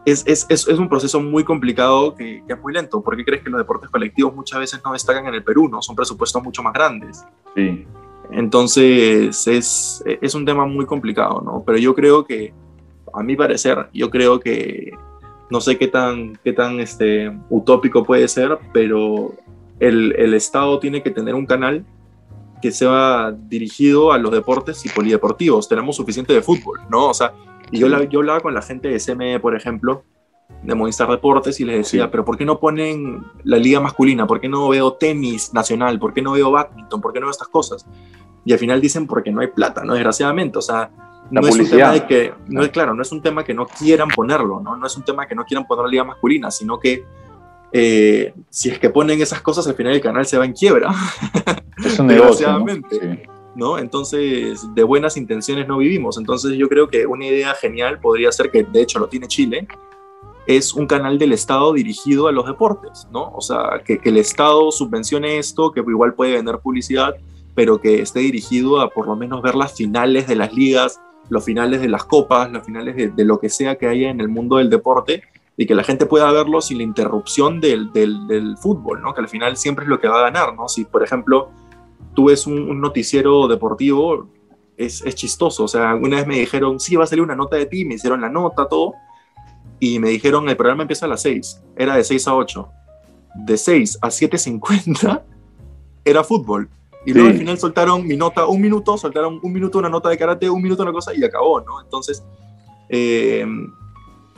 es, 0.06 0.24
es, 0.26 0.48
es, 0.50 0.68
un 0.68 0.90
proceso 0.90 1.22
muy 1.22 1.44
complicado 1.44 2.16
que, 2.16 2.44
es 2.48 2.60
muy 2.60 2.74
lento. 2.74 3.02
¿Por 3.02 3.16
qué 3.16 3.24
crees 3.24 3.44
que 3.44 3.50
los 3.50 3.60
deportes 3.60 3.90
colectivos 3.90 4.36
muchas 4.36 4.60
veces 4.60 4.82
no 4.84 4.94
destacan 4.94 5.28
en 5.28 5.36
el 5.36 5.44
Perú? 5.44 5.70
¿no? 5.70 5.82
Son 5.82 5.96
presupuestos 5.96 6.42
mucho 6.44 6.64
más 6.64 6.74
grandes. 6.74 7.24
Sí. 7.56 7.86
Entonces 8.32 9.48
es, 9.48 10.04
es 10.06 10.36
un 10.36 10.46
tema 10.46 10.66
muy 10.66 10.86
complicado, 10.86 11.42
¿no? 11.42 11.64
Pero 11.66 11.78
yo 11.78 11.94
creo 11.94 12.26
que, 12.26 12.54
a 13.14 13.22
mi 13.22 13.36
parecer, 13.36 13.90
yo 13.94 14.10
creo 14.10 14.40
que, 14.40 14.92
no 15.50 15.60
sé 15.60 15.78
qué 15.78 15.88
tan, 15.88 16.38
qué 16.44 16.54
tan 16.54 16.80
este, 16.80 17.32
utópico 17.50 18.06
puede 18.06 18.28
ser, 18.30 18.58
pero 18.72 19.36
el, 19.80 20.16
el 20.18 20.34
Estado 20.34 20.80
tiene 20.80 21.04
que 21.04 21.12
tener 21.12 21.36
un 21.36 21.46
canal 21.46 21.86
que 22.62 22.72
sea 22.72 23.36
dirigido 23.50 24.14
a 24.14 24.18
los 24.18 24.32
deportes 24.32 24.86
y 24.86 24.90
polideportivos. 24.90 25.68
Tenemos 25.68 25.98
suficiente 25.98 26.32
de 26.32 26.42
fútbol, 26.42 26.80
¿no? 26.90 27.10
O 27.10 27.14
sea, 27.14 27.34
y 27.72 27.80
yo, 27.80 27.88
yo 28.04 28.20
hablaba 28.20 28.42
con 28.42 28.54
la 28.54 28.62
gente 28.62 28.90
de 28.90 29.00
CME, 29.00 29.40
por 29.40 29.56
ejemplo, 29.56 30.04
de 30.64 30.76
Movistar 30.76 31.10
Deportes 31.10 31.60
y 31.60 31.66
les 31.66 31.78
decía, 31.78 32.12
pero 32.12 32.24
¿por 32.24 32.38
qué 32.38 32.46
no 32.46 32.60
ponen 32.60 33.24
la 33.44 33.58
liga 33.58 33.80
masculina? 33.80 34.28
¿Por 34.28 34.40
qué 34.40 34.48
no 34.48 34.68
veo 34.70 34.94
tenis 34.94 35.54
nacional? 35.54 35.98
¿Por 35.98 36.14
qué 36.14 36.22
no 36.22 36.34
veo 36.34 36.52
badminton? 36.52 37.02
¿Por 37.02 37.14
qué 37.14 37.20
no 37.20 37.28
veo 37.28 37.32
estas 37.32 37.48
cosas? 37.48 37.86
Y 38.46 38.54
al 38.54 38.60
final 38.60 38.82
dicen 38.82 39.08
porque 39.08 39.32
no 39.32 39.42
hay 39.42 39.48
plata, 39.48 39.84
¿no? 39.84 39.94
Desgraciadamente, 39.94 40.60
o 40.60 40.62
sea, 40.62 40.92
no 41.32 41.42
es 41.48 41.56
un 41.58 41.70
tema 41.70 41.92
de 41.94 42.06
que, 42.06 42.34
no 42.48 42.64
es 42.64 42.70
claro, 42.70 42.94
no 42.94 43.02
es 43.02 43.12
un 43.12 43.22
tema 43.22 43.44
que 43.44 43.54
no 43.54 43.66
quieran 43.66 44.10
ponerlo, 44.10 44.60
¿no? 44.60 44.76
No 44.76 44.86
es 44.86 44.96
un 44.98 45.04
tema 45.04 45.28
que 45.28 45.36
no 45.36 45.46
quieran 45.46 45.66
poner 45.66 45.86
la 45.86 45.92
liga 45.92 46.04
masculina, 46.04 46.52
sino 46.52 46.80
que 46.80 47.06
eh, 47.72 48.34
si 48.50 48.70
es 48.70 48.80
que 48.80 48.90
ponen 48.90 49.22
esas 49.22 49.42
cosas, 49.42 49.66
al 49.68 49.76
final 49.76 49.94
el 49.94 50.02
canal 50.02 50.26
se 50.26 50.38
va 50.38 50.46
en 50.46 50.54
quiebra. 50.54 50.94
Es 51.78 51.98
un 52.00 52.08
negocio. 52.08 52.60
¿no? 52.60 52.66
¿No? 53.56 53.78
Entonces, 53.78 54.68
de 54.74 54.84
buenas 54.84 55.18
intenciones 55.18 55.68
no 55.68 55.78
vivimos. 55.78 56.18
Entonces, 56.18 56.54
yo 56.58 56.70
creo 56.70 56.88
que 56.88 57.06
una 57.06 57.26
idea 57.26 57.54
genial 57.54 58.00
podría 58.00 58.32
ser 58.32 58.52
que, 58.52 58.64
de 58.64 58.82
hecho, 58.82 59.00
lo 59.00 59.08
tiene 59.08 59.28
Chile, 59.28 59.68
es 60.48 60.74
un 60.74 60.88
canal 60.88 61.20
del 61.20 61.34
Estado 61.34 61.74
dirigido 61.74 62.28
a 62.28 62.32
los 62.32 62.46
deportes, 62.46 63.08
¿no? 63.12 63.32
O 63.34 63.42
sea, 63.42 63.82
que, 63.86 64.00
el 64.04 64.18
Estado 64.18 64.72
subvencione 64.72 65.38
esto, 65.38 65.72
que 65.72 65.82
igual 65.82 66.14
puede 66.14 66.34
vender 66.34 66.60
publicidad, 66.60 67.16
pero 67.56 67.80
que 67.80 68.02
esté 68.02 68.20
dirigido 68.22 68.80
a 68.82 68.90
por 68.90 69.08
lo 69.08 69.16
menos 69.16 69.42
ver 69.42 69.56
las 69.56 69.74
finales 69.74 70.28
de 70.28 70.36
las 70.36 70.54
ligas, 70.54 71.00
los 71.30 71.44
finales 71.44 71.82
de 71.82 71.90
las 71.90 72.06
copas, 72.06 72.52
los 72.52 72.66
finales 72.66 72.96
de, 72.96 73.10
de 73.10 73.26
lo 73.26 73.40
que 73.40 73.50
sea 73.50 73.76
que 73.76 73.88
haya 73.88 74.10
en 74.10 74.20
el 74.20 74.30
mundo 74.30 74.58
del 74.58 74.70
deporte 74.70 75.24
y 75.58 75.66
que 75.66 75.76
la 75.76 75.84
gente 75.84 76.06
pueda 76.06 76.32
verlo 76.32 76.62
sin 76.62 76.78
la 76.78 76.84
interrupción 76.84 77.60
del, 77.60 77.92
del, 77.92 78.26
del, 78.28 78.58
fútbol, 78.58 79.02
¿no? 79.02 79.14
Que 79.14 79.22
al 79.22 79.30
final 79.30 79.58
siempre 79.58 79.86
es 79.86 79.90
lo 79.90 80.00
que 80.00 80.08
va 80.08 80.20
a 80.20 80.24
ganar, 80.24 80.56
¿no? 80.56 80.68
Si, 80.68 80.86
por 80.86 81.04
ejemplo, 81.04 81.52
tú 82.14 82.26
ves 82.26 82.48
un, 82.48 82.70
un 82.70 82.82
noticiero 82.82 83.48
deportivo, 83.48 84.30
es, 84.78 85.02
es, 85.06 85.16
chistoso. 85.16 85.64
O 85.64 85.68
sea, 85.68 85.96
una 85.96 86.18
vez 86.18 86.28
me 86.28 86.40
dijeron, 86.40 86.80
sí, 86.80 86.96
va 86.96 87.04
a 87.04 87.08
salir 87.08 87.24
una 87.24 87.36
nota 87.36 87.56
de 87.56 87.66
ti, 87.66 87.86
me 87.86 87.96
hicieron 87.96 88.22
la 88.22 88.30
nota, 88.30 88.68
todo, 88.68 88.94
y 89.80 90.00
me 90.00 90.10
dijeron, 90.10 90.48
el 90.48 90.58
programa 90.58 90.84
empieza 90.84 91.06
a 91.06 91.10
las 91.10 91.22
6, 91.24 91.62
era 91.76 91.96
de 91.96 92.04
6 92.04 92.28
a 92.28 92.36
8. 92.36 92.70
De 93.46 93.58
6 93.58 94.00
a 94.02 94.08
7.50 94.08 95.24
era 96.06 96.24
fútbol. 96.24 96.70
Y 97.06 97.14
luego 97.14 97.30
sí. 97.30 97.34
al 97.34 97.40
final 97.40 97.58
soltaron 97.58 98.06
mi 98.06 98.16
nota, 98.16 98.46
un 98.46 98.62
minuto, 98.62 98.98
soltaron 98.98 99.40
un 99.42 99.52
minuto 99.52 99.80
una 99.80 99.90
nota 99.90 100.10
de 100.10 100.18
karate, 100.18 100.50
un 100.50 100.62
minuto 100.62 100.84
una 100.84 100.92
cosa 100.92 101.16
y 101.16 101.24
acabó, 101.24 101.60
¿no? 101.62 101.82
Entonces, 101.82 102.24
eh, 102.90 103.44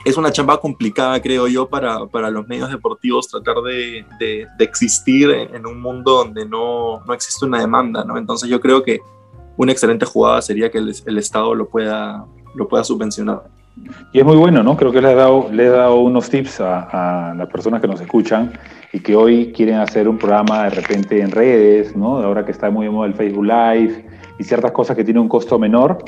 es 0.04 0.16
una 0.16 0.30
chamba 0.30 0.60
complicada, 0.60 1.20
creo 1.20 1.48
yo, 1.48 1.68
para, 1.68 2.06
para 2.06 2.30
los 2.30 2.46
medios 2.46 2.70
deportivos 2.70 3.28
tratar 3.28 3.56
de, 3.62 4.04
de, 4.18 4.46
existir 4.58 5.30
en, 5.30 5.66
un 5.66 5.80
mundo 5.80 6.24
donde 6.24 6.46
no, 6.46 7.02
no, 7.04 7.14
existe 7.14 7.46
una 7.46 7.60
demanda, 7.60 8.04
¿no? 8.04 8.18
Entonces 8.18 8.48
yo 8.48 8.60
creo 8.60 8.82
que 8.82 9.00
una 9.56 9.72
excelente 9.72 10.04
jugada 10.04 10.42
sería 10.42 10.70
que 10.70 10.78
el, 10.78 10.94
el 11.06 11.18
Estado 11.18 11.54
lo 11.54 11.68
pueda, 11.68 12.24
lo 12.54 12.68
pueda 12.68 12.84
subvencionar. 12.84 13.44
Y 14.12 14.20
es 14.20 14.24
muy 14.24 14.36
bueno, 14.36 14.62
¿no? 14.62 14.76
Creo 14.76 14.92
que 14.92 15.00
le 15.00 15.10
he 15.10 15.14
dado, 15.14 15.48
le 15.50 15.66
he 15.66 15.68
dado 15.68 15.96
unos 15.96 16.28
tips 16.28 16.60
a, 16.60 17.30
a, 17.30 17.34
las 17.34 17.48
personas 17.48 17.80
que 17.80 17.88
nos 17.88 18.00
escuchan 18.00 18.52
y 18.92 19.00
que 19.00 19.16
hoy 19.16 19.52
quieren 19.52 19.76
hacer 19.76 20.08
un 20.08 20.18
programa 20.18 20.64
de 20.64 20.70
repente 20.70 21.20
en 21.20 21.30
redes, 21.30 21.96
¿no? 21.96 22.18
Ahora 22.18 22.44
que 22.44 22.52
está 22.52 22.70
muy 22.70 22.86
de 22.86 22.92
moda 22.92 23.08
el 23.08 23.14
Facebook 23.14 23.44
Live 23.44 24.04
y 24.38 24.44
ciertas 24.44 24.70
cosas 24.70 24.96
que 24.96 25.02
tienen 25.02 25.22
un 25.22 25.28
costo 25.28 25.58
menor, 25.58 26.04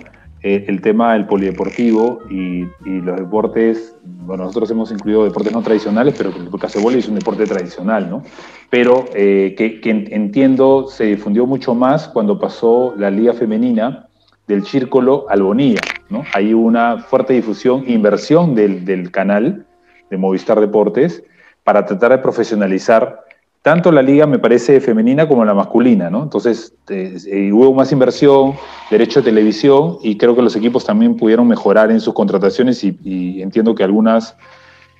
eh, 0.48 0.64
el 0.68 0.80
tema 0.80 1.14
del 1.14 1.26
polideportivo 1.26 2.20
y, 2.30 2.66
los 2.84 3.16
deportes, 3.16 3.96
bueno, 4.04 4.44
nosotros 4.44 4.70
hemos 4.70 4.92
incluido 4.92 5.24
deportes 5.24 5.52
no 5.52 5.60
tradicionales, 5.60 6.14
pero 6.16 6.30
el 6.30 6.48
basquetbol 6.48 6.94
es 6.94 7.08
un 7.08 7.16
deporte 7.16 7.46
tradicional, 7.46 8.08
¿no? 8.08 8.22
Pero 8.70 9.06
eh, 9.12 9.56
que, 9.58 9.80
entiendo 10.12 10.86
se 10.88 11.06
difundió 11.06 11.46
mucho 11.46 11.74
más 11.74 12.06
cuando 12.06 12.38
pasó 12.38 12.94
la 12.96 13.10
liga 13.10 13.32
femenina 13.32 14.06
del 14.46 14.64
Círculo 14.64 15.26
al 15.28 15.42
Bonilla, 15.42 15.80
¿no? 16.10 16.22
Hay 16.32 16.54
una 16.54 16.98
fuerte 16.98 17.32
difusión, 17.32 17.82
inversión 17.88 18.54
del 18.54 19.10
canal 19.10 19.66
de 20.10 20.16
Movistar 20.16 20.60
Deportes 20.60 21.24
para 21.64 21.84
tratar 21.84 22.12
de 22.12 22.18
profesionalizar 22.18 23.25
tanto 23.66 23.90
la 23.90 24.00
liga 24.00 24.28
me 24.28 24.38
parece 24.38 24.80
femenina 24.80 25.26
como 25.26 25.44
la 25.44 25.52
masculina, 25.52 26.08
¿no? 26.08 26.22
Entonces 26.22 26.72
eh, 26.88 27.16
eh, 27.26 27.52
hubo 27.52 27.74
más 27.74 27.90
inversión, 27.90 28.54
derecho 28.92 29.18
de 29.18 29.24
televisión 29.24 29.98
y 30.04 30.16
creo 30.16 30.36
que 30.36 30.42
los 30.42 30.54
equipos 30.54 30.84
también 30.84 31.16
pudieron 31.16 31.48
mejorar 31.48 31.90
en 31.90 31.98
sus 31.98 32.14
contrataciones 32.14 32.84
y, 32.84 32.96
y 33.02 33.42
entiendo 33.42 33.74
que 33.74 33.82
algunas, 33.82 34.36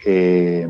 eh, 0.05 0.67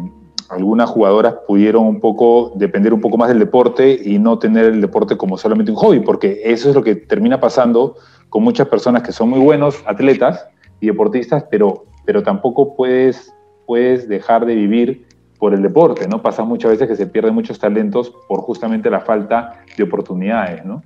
algunas 0.50 0.90
jugadoras 0.90 1.36
pudieron 1.48 1.86
un 1.86 1.98
poco 1.98 2.52
depender 2.56 2.92
un 2.92 3.00
poco 3.00 3.16
más 3.16 3.30
del 3.30 3.38
deporte 3.38 3.98
y 4.04 4.18
no 4.18 4.38
tener 4.38 4.66
el 4.66 4.82
deporte 4.82 5.16
como 5.16 5.38
solamente 5.38 5.72
un 5.72 5.78
hobby, 5.78 6.00
porque 6.00 6.42
eso 6.44 6.68
es 6.68 6.74
lo 6.74 6.82
que 6.82 6.96
termina 6.96 7.40
pasando 7.40 7.96
con 8.28 8.42
muchas 8.42 8.68
personas 8.68 9.04
que 9.04 9.12
son 9.12 9.30
muy 9.30 9.40
buenos 9.40 9.82
atletas 9.86 10.46
y 10.80 10.88
deportistas, 10.88 11.46
pero, 11.50 11.86
pero 12.04 12.22
tampoco 12.22 12.76
puedes, 12.76 13.32
puedes 13.64 14.06
dejar 14.06 14.44
de 14.44 14.54
vivir 14.54 15.06
por 15.38 15.54
el 15.54 15.62
deporte, 15.62 16.08
¿no? 16.08 16.22
Pasa 16.22 16.44
muchas 16.44 16.72
veces 16.72 16.88
que 16.88 16.96
se 16.96 17.06
pierden 17.06 17.34
muchos 17.34 17.58
talentos 17.58 18.12
por 18.28 18.40
justamente 18.40 18.90
la 18.90 19.00
falta 19.00 19.64
de 19.76 19.84
oportunidades, 19.84 20.64
¿no? 20.64 20.82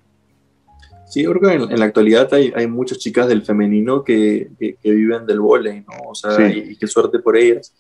Sí, 1.06 1.24
yo 1.24 1.32
creo 1.32 1.50
que 1.50 1.56
en, 1.56 1.72
en 1.72 1.78
la 1.78 1.86
actualidad 1.86 2.32
hay, 2.32 2.52
hay, 2.54 2.68
muchas 2.68 2.98
chicas 2.98 3.26
del 3.26 3.42
femenino 3.42 4.04
que, 4.04 4.50
que, 4.58 4.76
que 4.76 4.90
viven 4.92 5.26
del 5.26 5.40
vóley, 5.40 5.80
¿no? 5.80 6.10
O 6.10 6.14
sea, 6.14 6.32
sí. 6.32 6.42
y, 6.42 6.72
y, 6.72 6.76
qué 6.76 6.86
suerte 6.86 7.18
por 7.18 7.36
ellas. 7.36 7.74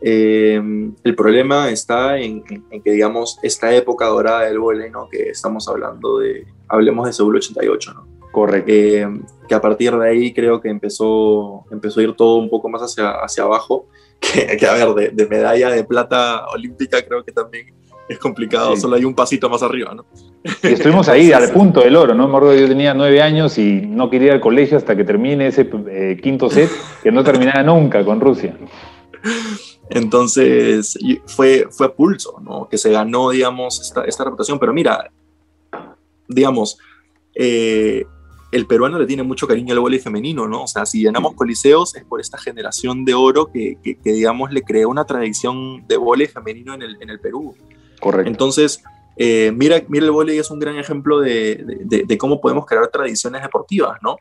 Eh, 0.00 0.60
el 1.04 1.14
problema 1.14 1.70
está 1.70 2.18
en, 2.18 2.42
en, 2.50 2.64
en, 2.70 2.82
que, 2.82 2.90
digamos, 2.90 3.38
esta 3.42 3.72
época 3.74 4.06
dorada 4.06 4.42
del 4.42 4.58
vóley, 4.58 4.90
¿no? 4.90 5.08
Que 5.08 5.30
estamos 5.30 5.68
hablando 5.68 6.18
de, 6.18 6.44
hablemos 6.68 7.06
de 7.06 7.12
Seúl 7.12 7.36
88, 7.36 7.94
¿no? 7.94 8.16
Correcto. 8.32 8.70
Eh, 8.70 9.08
que 9.48 9.54
a 9.54 9.60
partir 9.60 9.96
de 9.96 10.08
ahí 10.08 10.34
creo 10.34 10.60
que 10.60 10.68
empezó, 10.68 11.64
empezó 11.70 12.00
a 12.00 12.02
ir 12.02 12.14
todo 12.14 12.36
un 12.36 12.50
poco 12.50 12.68
más 12.68 12.82
hacia, 12.82 13.12
hacia 13.12 13.44
abajo 13.44 13.86
que, 14.20 14.56
que 14.56 14.66
a 14.66 14.72
ver, 14.72 14.88
de, 14.94 15.08
de, 15.10 15.26
medalla 15.26 15.70
de 15.70 15.84
plata 15.84 16.46
olímpica 16.48 17.04
creo 17.04 17.24
que 17.24 17.32
también 17.32 17.74
es 18.08 18.18
complicado, 18.18 18.74
sí. 18.74 18.82
solo 18.82 18.96
hay 18.96 19.04
un 19.04 19.14
pasito 19.14 19.48
más 19.50 19.62
arriba, 19.62 19.94
¿no? 19.94 20.06
Y 20.62 20.68
estuvimos 20.68 21.08
ahí 21.08 21.32
al 21.32 21.50
punto 21.50 21.80
del 21.80 21.96
oro, 21.96 22.14
¿no? 22.14 22.28
Me 22.28 22.60
yo 22.60 22.68
tenía 22.68 22.94
nueve 22.94 23.20
años 23.20 23.58
y 23.58 23.82
no 23.82 24.08
quería 24.10 24.28
ir 24.28 24.32
al 24.34 24.40
colegio 24.40 24.76
hasta 24.76 24.96
que 24.96 25.04
termine 25.04 25.48
ese 25.48 25.68
eh, 25.88 26.18
quinto 26.22 26.48
set, 26.48 26.70
que 27.02 27.10
no 27.10 27.24
terminaba 27.24 27.62
nunca 27.64 28.04
con 28.04 28.20
Rusia. 28.20 28.56
Entonces, 29.90 30.98
fue, 31.26 31.66
fue 31.70 31.94
pulso, 31.94 32.40
¿no? 32.40 32.68
Que 32.68 32.78
se 32.78 32.90
ganó, 32.90 33.30
digamos, 33.30 33.80
esta, 33.80 34.04
esta 34.04 34.24
reputación. 34.24 34.58
Pero 34.58 34.72
mira, 34.72 35.10
digamos, 36.28 36.78
eh, 37.34 38.04
el 38.52 38.66
peruano 38.66 38.98
le 38.98 39.06
tiene 39.06 39.22
mucho 39.22 39.46
cariño 39.46 39.72
al 39.72 39.80
voleibol 39.80 40.04
femenino, 40.04 40.46
¿no? 40.46 40.64
O 40.64 40.66
sea, 40.66 40.86
si 40.86 41.02
llenamos 41.02 41.34
coliseos 41.34 41.94
es 41.96 42.04
por 42.04 42.20
esta 42.20 42.38
generación 42.38 43.04
de 43.04 43.14
oro 43.14 43.46
que, 43.46 43.76
que, 43.82 43.98
que 43.98 44.12
digamos, 44.12 44.52
le 44.52 44.62
creó 44.62 44.88
una 44.88 45.04
tradición 45.04 45.86
de 45.86 45.96
voleibol 45.96 46.32
femenino 46.32 46.74
en 46.74 46.82
el, 46.82 46.96
en 47.00 47.10
el 47.10 47.20
Perú. 47.20 47.54
Correcto. 48.00 48.30
Entonces, 48.30 48.82
eh, 49.16 49.52
mira, 49.54 49.82
mira 49.88 50.04
el 50.06 50.12
voleibol 50.12 50.40
es 50.40 50.50
un 50.50 50.60
gran 50.60 50.76
ejemplo 50.76 51.20
de, 51.20 51.64
de, 51.84 52.04
de, 52.04 52.18
cómo 52.18 52.40
podemos 52.40 52.66
crear 52.66 52.88
tradiciones 52.88 53.42
deportivas, 53.42 53.98
¿no? 54.02 54.16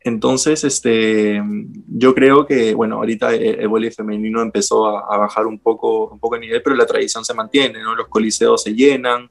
Entonces, 0.00 0.62
este, 0.62 1.42
yo 1.88 2.14
creo 2.14 2.46
que, 2.46 2.74
bueno, 2.74 2.96
ahorita 2.96 3.34
el, 3.34 3.60
el 3.60 3.68
voleibol 3.68 3.94
femenino 3.94 4.40
empezó 4.40 4.86
a, 4.86 5.00
a, 5.12 5.18
bajar 5.18 5.46
un 5.46 5.58
poco, 5.58 6.08
un 6.08 6.18
poco 6.18 6.36
de 6.36 6.42
nivel, 6.42 6.62
pero 6.62 6.76
la 6.76 6.86
tradición 6.86 7.24
se 7.24 7.34
mantiene, 7.34 7.80
¿no? 7.80 7.94
Los 7.94 8.08
coliseos 8.08 8.62
se 8.62 8.74
llenan, 8.74 9.28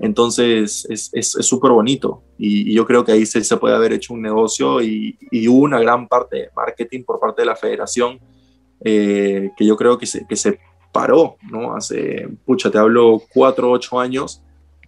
entonces 0.00 0.86
es 0.88 1.32
súper 1.40 1.72
bonito 1.72 2.22
y, 2.38 2.72
yo 2.72 2.86
creo 2.86 3.04
que 3.04 3.12
ahí 3.12 3.26
se, 3.26 3.56
puede 3.56 3.74
haber 3.74 3.92
hecho 3.92 4.14
un 4.14 4.22
negocio 4.22 4.80
y, 4.80 5.18
hubo 5.48 5.64
una 5.64 5.80
gran 5.80 6.06
parte 6.06 6.36
de 6.36 6.50
marketing 6.54 7.02
por 7.02 7.18
parte 7.18 7.42
de 7.42 7.46
la 7.46 7.56
federación 7.56 8.20
eh, 8.84 9.50
que 9.56 9.66
yo 9.66 9.76
creo 9.76 9.98
que 9.98 10.06
se, 10.06 10.24
que 10.26 10.36
paró, 10.92 11.36
¿no? 11.50 11.74
Hace, 11.74 12.28
pucha, 12.46 12.70
te 12.70 12.78
hablo 12.78 13.20
cuatro 13.34 13.70
ocho 13.70 13.98
años 13.98 14.42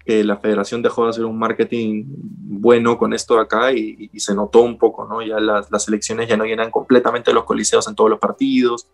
que 0.04 0.24
la 0.24 0.38
federación 0.38 0.80
dejó 0.80 1.04
de 1.04 1.10
hacer 1.10 1.24
un 1.24 1.38
marketing 1.38 2.04
bueno 2.06 2.96
con 2.96 3.12
esto 3.12 3.34
de 3.34 3.40
acá 3.42 3.72
y, 3.72 4.08
y 4.12 4.20
se 4.20 4.34
notó 4.34 4.62
un 4.62 4.78
poco, 4.78 5.06
¿no? 5.06 5.20
Ya 5.20 5.40
las, 5.40 5.70
las 5.70 5.88
elecciones 5.88 6.28
ya 6.28 6.36
no 6.36 6.44
llenan 6.44 6.70
completamente 6.70 7.32
los 7.32 7.44
coliseos 7.44 7.86
en 7.88 7.96
todos 7.96 8.08
los 8.08 8.20
partidos, 8.20 8.88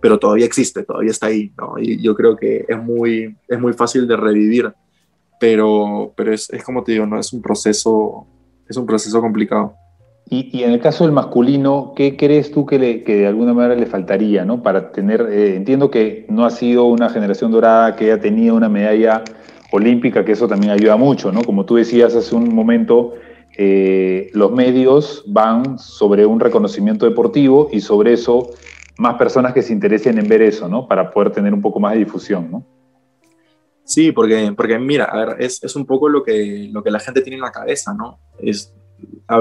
pero 0.00 0.18
todavía 0.18 0.46
existe, 0.46 0.82
todavía 0.82 1.12
está 1.12 1.26
ahí, 1.26 1.52
¿no? 1.56 1.74
Y 1.78 2.02
yo 2.02 2.14
creo 2.14 2.36
que 2.36 2.66
es 2.68 2.78
muy, 2.82 3.36
es 3.46 3.60
muy 3.60 3.72
fácil 3.72 4.06
de 4.08 4.16
revivir 4.16 4.74
pero, 5.40 6.12
pero 6.14 6.32
es, 6.32 6.50
es, 6.50 6.62
como 6.62 6.84
te 6.84 6.92
digo, 6.92 7.06
no 7.06 7.18
es 7.18 7.32
un 7.32 7.42
proceso, 7.42 8.26
es 8.68 8.76
un 8.76 8.86
proceso 8.86 9.20
complicado. 9.20 9.74
Y, 10.28 10.56
y 10.56 10.62
en 10.62 10.70
el 10.70 10.80
caso 10.80 11.02
del 11.02 11.12
masculino, 11.12 11.94
¿qué 11.96 12.16
crees 12.16 12.52
tú 12.52 12.66
que, 12.66 12.78
le, 12.78 13.02
que 13.02 13.16
de 13.16 13.26
alguna 13.26 13.52
manera 13.52 13.74
le 13.74 13.86
faltaría, 13.86 14.44
¿no? 14.44 14.62
Para 14.62 14.92
tener, 14.92 15.22
eh, 15.22 15.56
entiendo 15.56 15.90
que 15.90 16.26
no 16.28 16.44
ha 16.44 16.50
sido 16.50 16.84
una 16.84 17.08
generación 17.08 17.50
dorada 17.50 17.96
que 17.96 18.04
haya 18.04 18.20
tenido 18.20 18.54
una 18.54 18.68
medalla 18.68 19.24
olímpica, 19.72 20.24
que 20.24 20.32
eso 20.32 20.46
también 20.46 20.72
ayuda 20.72 20.96
mucho, 20.96 21.32
¿no? 21.32 21.42
Como 21.42 21.64
tú 21.64 21.76
decías 21.76 22.14
hace 22.14 22.36
un 22.36 22.54
momento, 22.54 23.14
eh, 23.56 24.30
los 24.34 24.52
medios 24.52 25.24
van 25.26 25.78
sobre 25.78 26.26
un 26.26 26.38
reconocimiento 26.38 27.06
deportivo 27.06 27.68
y 27.72 27.80
sobre 27.80 28.12
eso 28.12 28.50
más 28.98 29.14
personas 29.14 29.54
que 29.54 29.62
se 29.62 29.72
interesen 29.72 30.18
en 30.18 30.28
ver 30.28 30.42
eso, 30.42 30.68
¿no? 30.68 30.86
Para 30.86 31.10
poder 31.10 31.30
tener 31.30 31.54
un 31.54 31.62
poco 31.62 31.80
más 31.80 31.94
de 31.94 32.00
difusión, 32.00 32.50
¿no? 32.50 32.64
Sí, 33.90 34.12
porque, 34.12 34.54
porque 34.56 34.78
mira, 34.78 35.06
a 35.06 35.16
ver, 35.16 35.36
es, 35.40 35.64
es, 35.64 35.74
un 35.74 35.84
poco 35.84 36.08
lo 36.08 36.22
que, 36.22 36.68
lo 36.70 36.80
que 36.80 36.92
la 36.92 37.00
gente 37.00 37.22
tiene 37.22 37.34
en 37.34 37.42
la 37.42 37.50
cabeza, 37.50 37.92
¿no? 37.92 38.20
Es, 38.38 38.72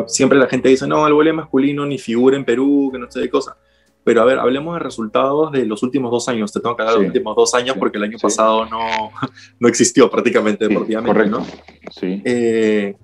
siempre 0.08 0.40
la 0.40 0.48
gente 0.48 0.70
dice, 0.70 0.88
no, 0.88 1.06
el 1.06 1.14
voleibol 1.14 1.44
masculino 1.44 1.86
ni 1.86 2.00
figura 2.00 2.36
en 2.36 2.44
Perú, 2.44 2.90
que 2.92 2.98
no 2.98 3.12
sé 3.12 3.20
de 3.20 3.30
cosas. 3.30 3.56
Pero 4.04 4.24
a 4.24 4.26
ver, 4.26 4.40
hablemos 4.40 4.74
de 4.74 4.80
resultados 4.80 5.52
de 5.52 5.68
los 5.68 5.84
últimos 5.84 6.10
dos 6.10 6.28
años. 6.30 6.52
Te 6.52 6.62
tengo 6.62 6.76
que 6.76 6.82
hablar 6.82 6.96
de 6.96 7.02
los 7.02 7.10
últimos 7.10 7.36
dos 7.36 7.54
años 7.54 7.76
porque 7.78 8.00
el 8.00 8.06
año 8.06 8.18
pasado 8.18 8.66
no, 8.66 8.80
no 9.60 9.68
existió 9.68 10.10
prácticamente 10.10 10.68
deportivamente. 10.68 11.14
Correcto. 11.14 11.40
¿no? 11.42 11.92
Sí. 11.92 12.20
Eh, 12.26 12.96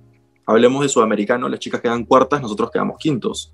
hablemos 0.48 0.82
de 0.82 0.90
Sudamericano, 0.90 1.48
las 1.48 1.60
chicas 1.60 1.80
quedan 1.80 2.06
cuartas, 2.06 2.42
nosotros 2.42 2.72
quedamos 2.72 2.98
quintos. 2.98 3.54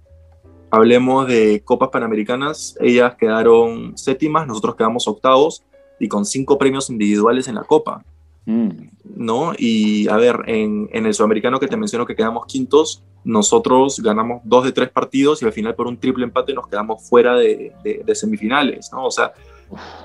Hablemos 0.70 1.28
de 1.28 1.62
Copas 1.66 1.90
Panamericanas, 1.90 2.78
ellas 2.80 3.16
quedaron 3.20 3.98
séptimas, 3.98 4.48
nosotros 4.48 4.78
quedamos 4.78 5.06
octavos 5.10 5.66
y 6.02 6.08
con 6.08 6.26
cinco 6.26 6.58
premios 6.58 6.90
individuales 6.90 7.48
en 7.48 7.56
la 7.56 7.64
Copa. 7.64 8.04
Mm. 8.46 8.70
¿No? 9.18 9.54
Y 9.56 10.08
a 10.10 10.18
ver, 10.18 10.38
en, 10.48 10.90
en, 10.92 11.06
el 11.06 11.14
sudamericano 11.14 11.60
que 11.60 11.68
te 11.68 11.78
menciono 11.78 12.08
que 12.08 12.16
quedamos 12.16 12.48
quintos, 12.48 13.04
nosotros 13.24 14.00
ganamos 14.00 14.42
dos 14.44 14.66
de 14.66 14.72
tres 14.72 14.90
partidos 14.90 15.42
y 15.42 15.46
al 15.46 15.54
final 15.54 15.76
por 15.76 15.86
un 15.86 16.00
triple 16.00 16.24
empate 16.24 16.54
nos 16.54 16.68
quedamos 16.68 17.08
fuera 17.08 17.36
de, 17.36 17.72
de, 17.84 18.16
semifinales, 18.16 18.90
¿no? 18.92 19.06
O 19.06 19.12
sea, 19.12 19.34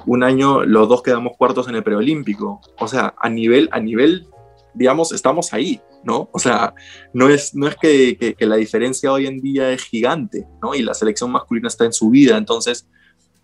un 0.04 0.22
año 0.22 0.64
los 0.64 0.86
dos 0.86 1.02
quedamos 1.02 1.34
cuartos 1.38 1.66
en 1.68 1.76
el 1.76 1.82
preolímpico. 1.82 2.60
O 2.78 2.86
sea, 2.86 3.14
a 3.18 3.30
nivel, 3.30 3.70
a 3.72 3.80
nivel, 3.80 4.26
digamos, 4.74 5.12
estamos 5.12 5.54
ahí, 5.54 5.80
¿no? 6.04 6.28
O 6.32 6.38
sea, 6.38 6.74
no 7.14 7.30
es, 7.30 7.54
no 7.54 7.66
es 7.68 7.76
que, 7.76 8.18
que, 8.18 8.34
que 8.34 8.44
la 8.44 8.56
diferencia 8.56 9.10
hoy 9.12 9.26
en 9.26 9.40
día 9.40 9.72
es 9.72 9.82
gigante, 9.84 10.46
¿no? 10.62 10.74
Y 10.74 10.82
la 10.82 10.92
selección 10.92 11.32
masculina 11.32 11.68
está 11.68 11.86
en 11.86 11.94
su 11.94 12.10
vida, 12.10 12.36
entonces, 12.36 12.86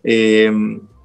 eh, 0.03 0.51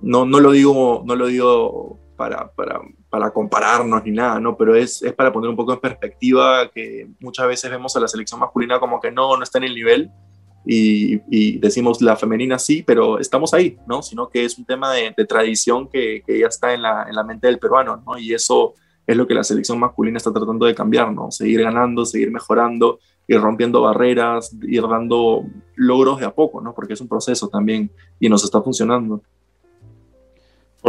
no, 0.01 0.25
no, 0.25 0.41
lo 0.41 0.53
digo, 0.53 1.03
no 1.05 1.17
lo 1.17 1.27
digo 1.27 1.99
para, 2.17 2.51
para, 2.53 2.81
para, 3.11 3.31
compararnos 3.31 4.05
ni 4.05 4.13
nada, 4.13 4.41
¿no? 4.41 4.57
Pero 4.57 4.75
es, 4.75 5.03
es, 5.03 5.13
para 5.13 5.33
poner 5.33 5.51
un 5.51 5.57
poco 5.57 5.73
en 5.73 5.81
perspectiva 5.81 6.71
que 6.71 7.09
muchas 7.21 7.47
veces 7.47 7.71
vemos 7.71 7.95
a 7.97 8.01
la 8.01 8.09
selección 8.09 8.41
masculina 8.41 8.81
como 8.81 9.01
que 9.01 9.11
no, 9.11 9.37
no 9.37 9.43
está 9.43 9.59
en 9.59 9.65
el 9.65 9.75
nivel 9.75 10.11
y, 10.65 11.21
y 11.31 11.59
decimos 11.59 12.03
la 12.03 12.17
femenina 12.17 12.59
sí, 12.59 12.83
pero 12.83 13.19
estamos 13.19 13.55
ahí, 13.55 13.79
¿no? 13.87 14.03
Sino 14.03 14.29
que 14.29 14.45
es 14.45 14.59
un 14.59 14.65
tema 14.65 14.93
de, 14.93 15.13
tradición 15.27 15.89
que, 15.89 16.23
que, 16.27 16.41
ya 16.41 16.49
está 16.49 16.75
en 16.75 16.83
la, 16.83 17.07
en 17.09 17.15
la 17.15 17.25
mente 17.25 17.47
del 17.47 17.59
peruano, 17.59 18.03
¿no? 18.05 18.19
Y 18.19 18.35
eso 18.35 18.75
es 19.07 19.17
lo 19.17 19.27
que 19.27 19.33
la 19.33 19.43
selección 19.43 19.79
masculina 19.79 20.19
está 20.19 20.33
tratando 20.33 20.67
de 20.67 20.75
cambiar, 20.75 21.13
¿no? 21.13 21.31
Seguir 21.31 21.63
ganando, 21.63 22.05
seguir 22.05 22.31
mejorando, 22.31 22.99
ir 23.27 23.41
rompiendo 23.41 23.81
barreras, 23.81 24.55
ir 24.63 24.83
dando 24.83 25.45
logros 25.77 26.21
de 26.21 26.27
a 26.27 26.35
poco, 26.35 26.61
¿no? 26.61 26.75
Porque 26.75 26.93
es 26.93 27.01
un 27.01 27.09
proceso 27.09 27.49
también 27.49 27.91
y 28.21 28.29
nos 28.29 28.45
está 28.45 28.61
funcionando. 28.61 29.23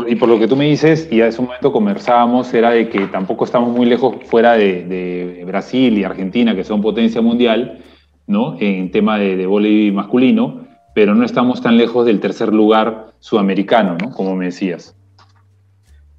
Y 0.07 0.15
por 0.15 0.29
lo 0.29 0.39
que 0.39 0.47
tú 0.47 0.55
me 0.55 0.65
dices, 0.65 1.07
y 1.11 1.21
hace 1.21 1.41
un 1.41 1.47
momento 1.47 1.71
conversábamos, 1.71 2.53
era 2.53 2.71
de 2.71 2.89
que 2.89 3.07
tampoco 3.07 3.45
estamos 3.45 3.75
muy 3.75 3.85
lejos 3.85 4.15
fuera 4.25 4.53
de, 4.53 4.83
de 4.85 5.43
Brasil 5.45 5.97
y 5.97 6.03
Argentina, 6.03 6.55
que 6.55 6.63
son 6.63 6.81
potencia 6.81 7.21
mundial, 7.21 7.83
¿no? 8.27 8.55
En 8.59 8.91
tema 8.91 9.17
de, 9.17 9.35
de 9.35 9.47
voleibol 9.47 9.95
masculino, 9.95 10.67
pero 10.93 11.15
no 11.15 11.25
estamos 11.25 11.61
tan 11.61 11.77
lejos 11.77 12.05
del 12.05 12.19
tercer 12.19 12.53
lugar 12.53 13.13
sudamericano, 13.19 13.97
¿no? 13.99 14.11
Como 14.11 14.35
me 14.35 14.45
decías. 14.45 14.95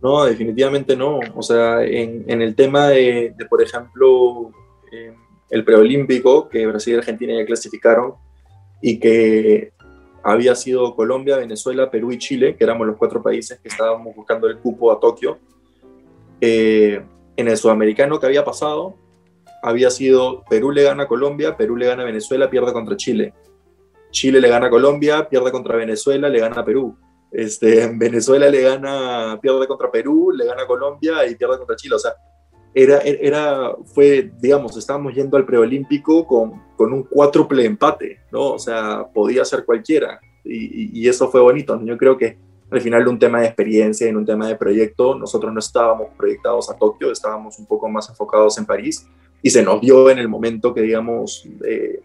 No, 0.03 0.25
definitivamente 0.25 0.97
no. 0.97 1.21
O 1.35 1.43
sea, 1.43 1.85
en, 1.85 2.25
en 2.27 2.43
el 2.43 2.55
tema 2.55 2.89
de, 2.89 3.35
de 3.37 3.45
por 3.47 3.63
ejemplo, 3.63 4.51
eh, 4.91 5.13
el 5.51 5.65
preolímpico, 5.65 6.49
que 6.49 6.67
Brasil 6.67 6.95
y 6.95 6.99
Argentina 6.99 7.35
ya 7.35 7.45
clasificaron, 7.45 8.15
y 8.83 8.99
que 8.99 9.73
había 10.23 10.55
sido 10.55 10.95
Colombia, 10.95 11.37
Venezuela, 11.37 11.91
Perú 11.91 12.13
y 12.13 12.19
Chile, 12.19 12.57
que 12.57 12.65
éramos 12.65 12.87
los 12.87 12.97
cuatro 12.97 13.23
países 13.23 13.59
que 13.61 13.69
estábamos 13.69 14.15
buscando 14.15 14.47
el 14.49 14.59
cupo 14.59 14.93
a 14.93 15.01
Tokio. 15.01 15.39
Eh, 16.41 17.03
en 17.37 17.49
el 17.49 17.57
sudamericano 17.57 18.21
que 18.21 18.27
había 18.27 18.45
pasado, 18.45 18.97
había 19.63 19.91
sido 19.91 20.43
Perú 20.49 20.73
le 20.73 20.83
gana 20.83 21.05
a 21.05 21.09
Colombia, 21.09 21.57
Perú 21.57 21.77
le 21.77 21.87
gana 21.87 22.03
a 22.03 22.07
Venezuela, 22.07 22.51
pierde 22.51 22.73
contra 22.73 22.97
Chile. 22.97 23.35
Chile 24.11 24.41
le 24.41 24.49
gana 24.49 24.67
a 24.67 24.71
Colombia, 24.71 25.29
pierde 25.29 25.51
contra 25.51 25.77
Venezuela, 25.77 26.29
le 26.29 26.41
gana 26.41 26.61
a 26.61 26.65
Perú. 26.65 26.97
Este, 27.33 27.91
Venezuela 27.95 28.49
le 28.49 28.61
gana, 28.61 29.39
pierde 29.41 29.67
contra 29.67 29.91
Perú, 29.91 30.33
le 30.33 30.45
gana 30.45 30.63
a 30.63 30.67
Colombia 30.67 31.27
y 31.29 31.35
pierde 31.37 31.59
contra 31.59 31.77
Chile. 31.77 31.95
O 31.95 31.99
sea, 31.99 32.13
era, 32.75 32.99
era, 32.99 33.75
fue, 33.95 34.31
digamos, 34.41 34.77
estábamos 34.77 35.15
yendo 35.15 35.37
al 35.37 35.47
preolímpico 35.47 36.27
con, 36.27 36.63
con 36.81 36.95
un 36.95 37.03
cuádruple 37.03 37.67
empate, 37.67 38.21
¿no? 38.33 38.53
O 38.53 38.59
sea, 38.59 39.05
podía 39.13 39.45
ser 39.45 39.67
cualquiera. 39.67 40.19
Y, 40.43 41.07
eso 41.07 41.31
fue 41.31 41.43
bonito. 41.43 41.79
Yo 41.85 41.99
creo 41.99 42.17
que 42.17 42.39
al 42.71 42.81
final 42.81 43.07
un 43.07 43.19
tema 43.19 43.41
de 43.41 43.49
experiencia, 43.49 44.09
en 44.09 44.17
un 44.17 44.25
tema 44.25 44.49
de 44.49 44.57
proyecto, 44.57 45.15
nosotros 45.15 45.53
no 45.53 45.59
estábamos 45.59 46.07
proyectados 46.17 46.71
a 46.71 46.79
Tokio, 46.79 47.13
estábamos 47.13 47.59
un 47.59 47.67
poco 47.67 47.87
más 47.91 48.09
enfocados 48.09 48.57
en 48.57 48.65
París 48.65 49.07
y 49.43 49.51
se 49.51 49.63
nos 49.63 49.83
dio 49.83 50.09
en 50.09 50.21
el 50.21 50.29
momento 50.29 50.73
que, 50.73 50.81
digamos, 50.81 51.47
eh, 51.67 52.01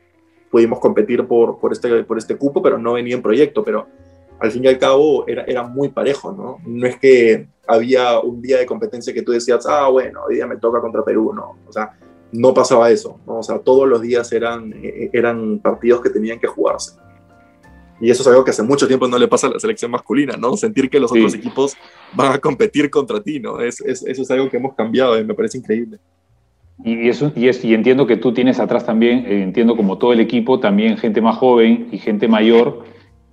pudimos 0.51 0.81
competir 0.81 1.25
por, 1.25 1.57
por, 1.57 1.71
este, 1.71 2.03
por 2.03 2.17
este 2.17 2.35
cupo, 2.35 2.61
pero 2.61 2.77
no 2.77 2.91
venía 2.91 3.15
en 3.15 3.21
proyecto. 3.21 3.63
Pero 3.63 3.88
al 4.41 4.51
fin 4.51 4.65
y 4.65 4.67
al 4.67 4.77
cabo 4.77 5.25
era, 5.25 5.45
era 5.45 5.63
muy 5.63 5.88
parejo, 5.88 6.33
¿no? 6.33 6.57
No 6.67 6.85
es 6.85 6.99
que 6.99 7.47
había 7.65 8.19
un 8.19 8.41
día 8.41 8.57
de 8.57 8.65
competencia 8.65 9.13
que 9.13 9.21
tú 9.21 9.31
decías, 9.31 9.65
ah, 9.67 9.88
bueno, 9.88 10.23
hoy 10.27 10.35
día 10.35 10.47
me 10.47 10.57
toca 10.57 10.81
contra 10.81 11.05
Perú, 11.05 11.31
no, 11.33 11.59
o 11.65 11.71
sea, 11.71 11.97
no 12.31 12.53
pasaba 12.53 12.91
eso, 12.91 13.19
¿no? 13.25 13.39
o 13.39 13.43
sea, 13.43 13.59
todos 13.59 13.88
los 13.88 14.01
días 14.01 14.31
eran, 14.31 14.73
eh, 14.83 15.09
eran 15.13 15.59
partidos 15.59 16.01
que 16.01 16.09
tenían 16.09 16.39
que 16.39 16.47
jugarse. 16.47 16.97
Y 18.01 18.09
eso 18.09 18.23
es 18.23 18.27
algo 18.27 18.43
que 18.43 18.51
hace 18.51 18.63
mucho 18.63 18.88
tiempo 18.88 19.07
no 19.07 19.17
le 19.17 19.27
pasa 19.27 19.47
a 19.47 19.51
la 19.51 19.59
selección 19.59 19.89
masculina, 19.89 20.35
¿no? 20.35 20.57
Sentir 20.57 20.89
que 20.89 20.99
los 20.99 21.11
sí. 21.11 21.19
otros 21.19 21.33
equipos 21.33 21.77
van 22.13 22.33
a 22.33 22.39
competir 22.39 22.89
contra 22.89 23.21
ti, 23.23 23.39
¿no? 23.39 23.61
Es, 23.61 23.79
es, 23.81 24.03
eso 24.05 24.21
es 24.21 24.31
algo 24.31 24.49
que 24.49 24.57
hemos 24.57 24.75
cambiado 24.75 25.17
y 25.17 25.23
me 25.23 25.33
parece 25.33 25.59
increíble. 25.59 25.99
Y, 26.83 27.07
eso, 27.07 27.31
y, 27.35 27.47
es, 27.47 27.63
y 27.63 27.73
entiendo 27.73 28.05
que 28.05 28.17
tú 28.17 28.33
tienes 28.33 28.59
atrás 28.59 28.85
también, 28.85 29.25
eh, 29.25 29.43
entiendo 29.43 29.77
como 29.77 29.97
todo 29.97 30.11
el 30.11 30.19
equipo, 30.19 30.59
también 30.59 30.97
gente 30.97 31.21
más 31.21 31.38
joven 31.38 31.88
y 31.91 31.97
gente 31.97 32.27
mayor 32.27 32.83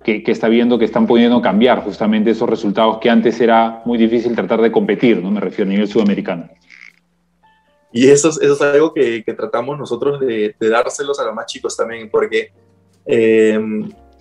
que, 0.01 0.23
que, 0.23 0.31
está 0.31 0.47
viendo 0.47 0.79
que 0.79 0.85
están 0.85 1.07
pudiendo 1.07 1.41
cambiar 1.41 1.83
justamente 1.83 2.31
esos 2.31 2.49
resultados 2.49 2.99
que 2.99 3.09
antes 3.09 3.41
era 3.41 3.81
muy 3.85 3.97
difícil 3.97 4.33
tratar 4.33 4.61
de 4.61 4.71
competir, 4.71 5.21
¿no? 5.21 5.29
Me 5.29 5.41
refiero 5.41 5.69
a 5.69 5.73
nivel 5.73 5.87
sudamericano. 5.89 6.47
Y 7.93 8.09
eso, 8.09 8.29
es, 8.29 8.41
eso 8.41 8.53
es 8.53 8.61
algo 8.61 8.93
que, 8.93 9.23
que 9.23 9.33
tratamos 9.33 9.77
nosotros 9.77 10.19
de, 10.19 10.55
de, 10.59 10.69
dárselos 10.69 11.19
a 11.19 11.25
los 11.25 11.35
más 11.35 11.45
chicos 11.45 11.77
también, 11.77 12.09
porque 12.09 12.51
eh, 13.05 13.59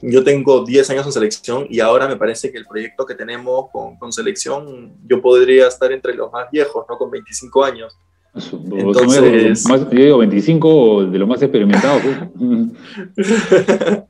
yo 0.02 0.22
tengo 0.22 0.64
10 0.64 0.90
años 0.90 1.06
en 1.06 1.12
selección 1.12 1.66
y 1.70 1.80
ahora 1.80 2.06
me 2.06 2.16
parece 2.16 2.52
que 2.52 2.58
el 2.58 2.66
proyecto 2.66 3.06
que 3.06 3.14
tenemos 3.14 3.70
con, 3.72 3.96
con 3.96 4.12
selección, 4.12 4.92
yo 5.06 5.22
podría 5.22 5.68
estar 5.68 5.90
entre 5.90 6.14
los 6.14 6.30
más 6.30 6.50
viejos, 6.50 6.85
¿no? 6.88 6.98
Con 6.98 7.11
25 7.11 7.64
años. 7.64 7.96
Entonces, 8.35 9.66
más, 9.68 9.80
yo 9.90 10.04
digo 10.04 10.18
25 10.18 11.06
de 11.06 11.18
los 11.18 11.28
más 11.28 11.40
experimentados. 11.42 12.02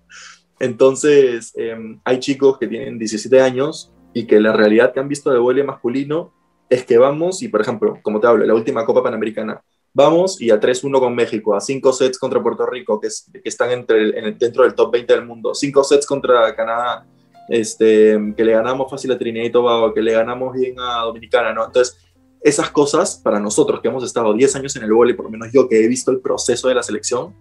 Entonces, 0.61 1.53
eh, 1.57 1.77
hay 2.05 2.21
chicos 2.21 2.59
que 2.59 2.69
tienen 2.69 2.99
17 2.99 3.41
años 3.41 3.93
y 4.15 4.25
que 4.27 4.41
la 4.41 4.53
realidad 4.53 4.93
que 4.93 5.01
han 5.01 5.09
visto 5.09 5.31
de 5.31 5.39
vuelo 5.39 5.65
masculino 5.65 6.33
es 6.73 6.87
que 6.87 6.97
vamos 6.97 7.43
y, 7.43 7.49
por 7.49 7.61
ejemplo, 7.61 7.99
como 8.03 8.19
te 8.19 8.27
hablo, 8.27 8.47
la 8.47 8.55
última 8.55 8.87
Copa 8.87 9.03
Panamericana, 9.03 9.63
vamos 9.93 10.41
y 10.41 10.51
a 10.51 10.59
3-1 10.59 11.01
con 11.01 11.15
México, 11.15 11.55
a 11.55 11.61
5 11.61 11.93
sets 11.93 12.19
contra 12.19 12.43
Puerto 12.43 12.65
Rico, 12.65 12.99
que, 12.99 13.09
es, 13.09 13.31
que 13.31 13.49
están 13.49 13.71
entre 13.73 14.33
dentro 14.33 14.63
del 14.63 14.75
top 14.75 14.91
20 14.91 15.13
del 15.13 15.27
mundo, 15.27 15.55
5 15.55 15.85
sets 15.85 16.07
contra 16.07 16.57
Canadá, 16.57 17.07
este, 17.51 18.19
que 18.35 18.43
le 18.43 18.53
ganamos 18.53 18.91
fácil 18.91 19.13
a 19.13 19.19
Trinidad 19.19 19.45
y 19.45 19.53
Tobago, 19.53 19.93
que 19.93 20.01
le 20.01 20.13
ganamos 20.13 20.55
bien 20.55 20.77
a 20.81 21.03
Dominicana, 21.03 21.53
¿no? 21.53 21.67
Entonces, 21.67 21.99
esas 22.41 22.71
cosas 22.71 23.21
para 23.23 23.39
nosotros 23.39 23.81
que 23.83 23.89
hemos 23.89 24.03
estado 24.03 24.33
10 24.33 24.57
años 24.57 24.75
en 24.77 24.85
el 24.85 24.95
vóley, 24.95 25.15
por 25.15 25.27
lo 25.27 25.31
menos 25.31 25.49
yo 25.53 25.69
que 25.69 25.85
he 25.85 25.87
visto 25.87 26.11
el 26.11 26.21
proceso 26.21 26.69
de 26.69 26.75
la 26.75 26.83
selección, 26.83 27.35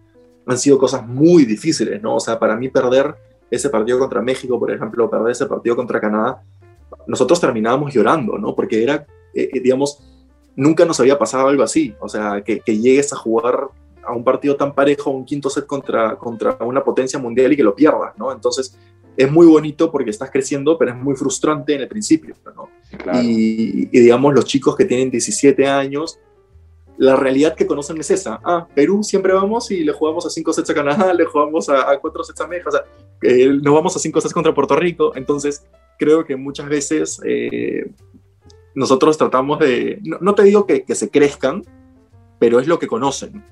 han 0.46 0.58
sido 0.58 0.78
cosas 0.78 1.08
muy 1.08 1.46
difíciles, 1.46 2.02
¿no? 2.02 2.18
O 2.18 2.20
sea, 2.20 2.38
para 2.38 2.58
mí 2.58 2.68
perder 2.68 3.16
ese 3.50 3.70
partido 3.70 3.98
contra 3.98 4.22
México, 4.22 4.60
por 4.60 4.72
ejemplo, 4.72 5.10
perder 5.10 5.32
ese 5.32 5.46
partido 5.46 5.78
contra 5.78 6.02
Canadá, 6.02 6.44
nosotros 7.08 7.40
terminábamos 7.40 7.94
llorando, 7.94 8.38
¿no? 8.38 8.54
Porque 8.54 8.84
era, 8.84 9.06
eh, 9.34 9.60
digamos, 9.62 10.04
nunca 10.56 10.86
nos 10.86 11.00
había 11.00 11.18
pasado 11.18 11.48
algo 11.48 11.64
así, 11.64 11.96
o 12.00 12.10
sea, 12.10 12.44
que, 12.44 12.60
que, 12.60 12.78
llegues 12.78 13.14
a 13.14 13.16
jugar 13.16 13.70
a 14.04 14.14
un 14.14 14.24
partido 14.24 14.56
tan 14.56 14.74
parejo, 14.74 15.12
un 15.12 15.26
quinto 15.26 15.50
set 15.50 15.66
contra, 15.66 16.18
contra 16.18 16.58
una 16.62 16.84
potencia 16.84 17.20
mundial 17.20 17.54
y 17.54 17.56
que 17.56 17.64
lo 17.64 17.76
pierdas, 17.76 18.18
¿no? 18.18 18.32
Entonces, 18.32 18.78
es 19.18 19.32
muy 19.32 19.46
bonito 19.46 19.92
porque 19.92 20.10
estás 20.10 20.32
creciendo, 20.32 20.78
pero 20.78 20.92
es 20.92 20.98
muy 20.98 21.16
frustrante 21.16 21.76
en 21.76 21.82
el 21.82 21.88
principio, 21.88 22.36
¿no? 22.56 22.70
Claro. 22.98 23.20
Y, 23.22 23.90
y, 23.92 24.00
digamos, 24.00 24.34
los 24.34 24.46
chicos 24.46 24.76
que 24.76 24.86
tienen 24.86 25.12
17 25.12 25.68
años, 25.68 26.20
la 26.98 27.16
realidad 27.16 27.56
que 27.56 27.66
conocen 27.66 27.98
es 28.00 28.12
esa. 28.12 28.40
Ah, 28.44 28.68
Perú 28.76 29.04
siempre 29.04 29.34
vamos 29.34 29.72
y 29.72 29.84
le 29.84 29.92
jugamos 29.92 30.26
a 30.26 30.30
5 30.30 30.54
sets 30.54 30.70
a 30.70 30.74
Canadá, 30.74 31.14
le 31.16 31.26
jugamos 31.26 31.68
a 31.70 31.98
4 32.00 32.24
sets 32.24 32.42
a 32.42 32.48
México, 32.48 32.70
o 32.70 32.72
sea, 32.72 32.84
eh, 33.24 33.48
nos 33.48 33.74
vamos 33.74 33.96
a 33.96 34.00
5 34.00 34.22
sets 34.22 34.34
contra 34.34 34.54
Puerto 34.54 34.76
Rico. 34.76 35.12
Entonces, 35.16 35.66
creo 35.98 36.24
que 36.24 36.36
muchas 36.36 36.70
veces 36.70 37.20
eh, 37.26 37.92
nosotros 38.76 39.18
tratamos 39.18 39.60
de, 39.60 40.00
no, 40.04 40.18
no 40.22 40.36
te 40.36 40.44
digo 40.44 40.66
que, 40.66 40.84
que, 40.84 40.96
se 40.96 41.10
crezcan, 41.10 41.64
pero 42.40 42.60
es 42.60 42.68
lo 42.68 42.80
que 42.80 42.88
conocen. 42.88 43.44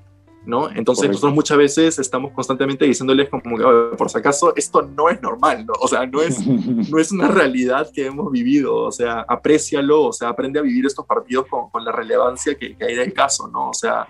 ¿no? 0.45 0.69
Entonces 0.71 1.07
nosotros 1.07 1.33
muchas 1.33 1.57
veces 1.57 1.99
estamos 1.99 2.31
constantemente 2.31 2.85
diciéndoles 2.85 3.29
como 3.29 3.57
que, 3.57 3.63
por 3.95 4.09
si 4.09 4.17
acaso, 4.17 4.53
esto 4.55 4.81
no 4.81 5.09
es 5.09 5.21
normal, 5.21 5.65
¿no? 5.65 5.73
O 5.79 5.87
sea, 5.87 6.05
no 6.05 6.21
es, 6.21 6.45
no 6.47 6.97
es 6.97 7.11
una 7.11 7.27
realidad 7.27 7.89
que 7.93 8.07
hemos 8.07 8.31
vivido, 8.31 8.75
o 8.75 8.91
sea, 8.91 9.25
aprécialo, 9.27 10.03
o 10.03 10.13
sea, 10.13 10.29
aprende 10.29 10.59
a 10.59 10.63
vivir 10.63 10.85
estos 10.85 11.05
partidos 11.05 11.45
con, 11.47 11.69
con 11.69 11.85
la 11.85 11.91
relevancia 11.91 12.55
que, 12.55 12.75
que, 12.75 12.85
hay 12.85 12.95
del 12.95 13.13
caso, 13.13 13.47
¿no? 13.47 13.69
O 13.69 13.73
sea, 13.73 14.07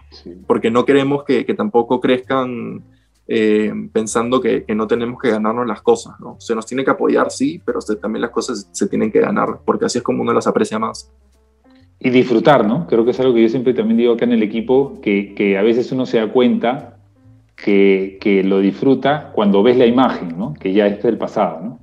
porque 0.48 0.72
no 0.72 0.86
queremos 0.86 1.24
que, 1.24 1.46
que 1.46 1.54
tampoco 1.54 2.00
crezcan 2.00 2.84
eh, 3.32 3.72
pensando 3.94 4.42
que, 4.42 4.64
que, 4.64 4.74
no 4.74 4.88
tenemos 4.88 5.22
que 5.22 5.30
ganarnos 5.30 5.68
las 5.68 5.84
cosas, 5.84 6.20
¿no? 6.20 6.38
Se 6.40 6.56
nos 6.56 6.66
tiene 6.66 6.84
que 6.84 6.90
apoyar, 6.90 7.30
sí, 7.30 7.62
pero 7.64 7.80
también 8.02 8.22
las 8.24 8.32
cosas 8.32 8.68
se 8.72 8.88
tienen 8.88 9.12
que 9.12 9.20
ganar, 9.20 9.60
porque 9.64 9.86
así 9.86 10.00
es 10.00 10.04
como 10.04 10.24
uno 10.24 10.34
las 10.34 10.48
aprecia 10.48 10.80
más 10.80 11.12
y 12.00 12.10
disfrutar, 12.10 12.66
¿no? 12.66 12.88
Creo 12.88 13.06
que 13.06 13.12
es 13.12 13.20
algo 13.20 13.36
que 13.36 13.44
yo 13.44 13.50
siempre 13.50 13.74
también 13.74 13.98
digo 13.98 14.14
acá 14.14 14.26
en 14.26 14.32
el 14.32 14.42
equipo, 14.42 15.00
que, 15.02 15.36
que 15.36 15.58
a 15.60 15.62
veces 15.62 15.92
uno 15.92 16.08
se 16.08 16.18
da 16.18 16.32
cuenta 16.32 16.98
que, 17.56 18.18
que, 18.20 18.44
lo 18.44 18.60
disfruta 18.60 19.32
cuando 19.34 19.62
ves 19.62 19.78
la 19.78 19.86
imagen, 19.86 20.38
¿no? 20.38 20.54
Que 20.54 20.74
ya 20.74 20.88
es 20.88 21.04
del 21.04 21.18
pasado, 21.18 21.60
¿no? 21.62 21.80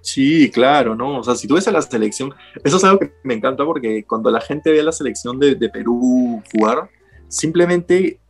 Sí, 0.00 0.50
claro, 0.50 0.94
¿no? 0.94 1.18
O 1.18 1.24
sea, 1.24 1.34
si 1.34 1.48
tú 1.48 1.56
ves 1.56 1.66
a 1.66 1.72
la 1.72 1.82
selección, 1.82 2.32
eso 2.64 2.76
es 2.76 2.84
algo 2.84 3.00
que 3.00 3.12
me 3.24 3.34
encanta 3.34 3.64
porque 3.66 4.04
cuando 4.04 4.30
la 4.30 4.40
gente 4.40 4.70
ve 4.70 4.80
a 4.80 4.84
la 4.84 4.92
selección 4.92 5.38
de, 5.38 5.56
de 5.56 5.68
Perú 5.68 6.40
jugar, 6.54 6.88
simplemente 7.26 8.20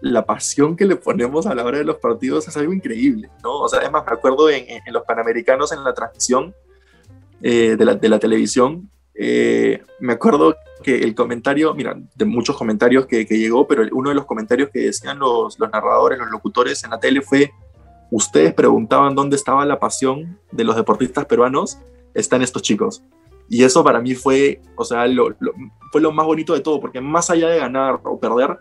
la 0.00 0.24
pasión 0.24 0.76
que 0.76 0.86
le 0.86 0.96
ponemos 0.96 1.46
a 1.46 1.54
la 1.54 1.64
hora 1.64 1.78
de 1.78 1.84
los 1.84 1.96
partidos 1.96 2.46
es 2.46 2.56
algo 2.56 2.72
increíble, 2.72 3.28
¿no? 3.42 3.60
O 3.60 3.68
sea, 3.68 3.80
además 3.80 4.04
me 4.06 4.12
acuerdo 4.12 4.48
en, 4.50 4.64
en 4.68 4.92
los 4.92 5.02
Panamericanos 5.04 5.72
en 5.72 5.82
la 5.82 5.92
transmisión 5.92 6.54
eh, 7.40 7.76
de, 7.76 7.84
la, 7.84 7.94
de 7.94 8.08
la 8.08 8.18
televisión, 8.18 8.90
eh, 9.14 9.82
me 9.98 10.12
acuerdo 10.12 10.56
que 10.82 10.98
el 11.02 11.14
comentario, 11.14 11.74
mira, 11.74 11.96
de 12.14 12.24
muchos 12.24 12.56
comentarios 12.56 13.06
que, 13.06 13.26
que 13.26 13.36
llegó, 13.38 13.66
pero 13.66 13.84
uno 13.92 14.10
de 14.10 14.14
los 14.14 14.26
comentarios 14.26 14.70
que 14.72 14.80
decían 14.86 15.18
los, 15.18 15.58
los, 15.58 15.70
narradores, 15.70 16.18
los 16.18 16.30
locutores 16.30 16.84
en 16.84 16.90
la 16.90 17.00
tele 17.00 17.20
fue, 17.20 17.50
ustedes 18.12 18.54
preguntaban 18.54 19.16
dónde 19.16 19.34
estaba 19.34 19.64
la 19.66 19.80
pasión 19.80 20.38
de 20.52 20.64
los 20.64 20.76
deportistas 20.76 21.26
peruanos, 21.26 21.78
están 22.14 22.42
estos 22.42 22.62
chicos. 22.62 23.02
Y 23.48 23.64
eso 23.64 23.82
para 23.82 24.00
mí 24.00 24.14
fue, 24.14 24.60
o 24.76 24.84
sea, 24.84 25.06
lo, 25.06 25.30
lo, 25.40 25.52
fue 25.90 26.00
lo 26.00 26.12
más 26.12 26.26
bonito 26.26 26.54
de 26.54 26.60
todo, 26.60 26.80
porque 26.80 27.00
más 27.00 27.28
allá 27.30 27.48
de 27.48 27.58
ganar 27.58 28.00
o 28.04 28.20
perder, 28.20 28.56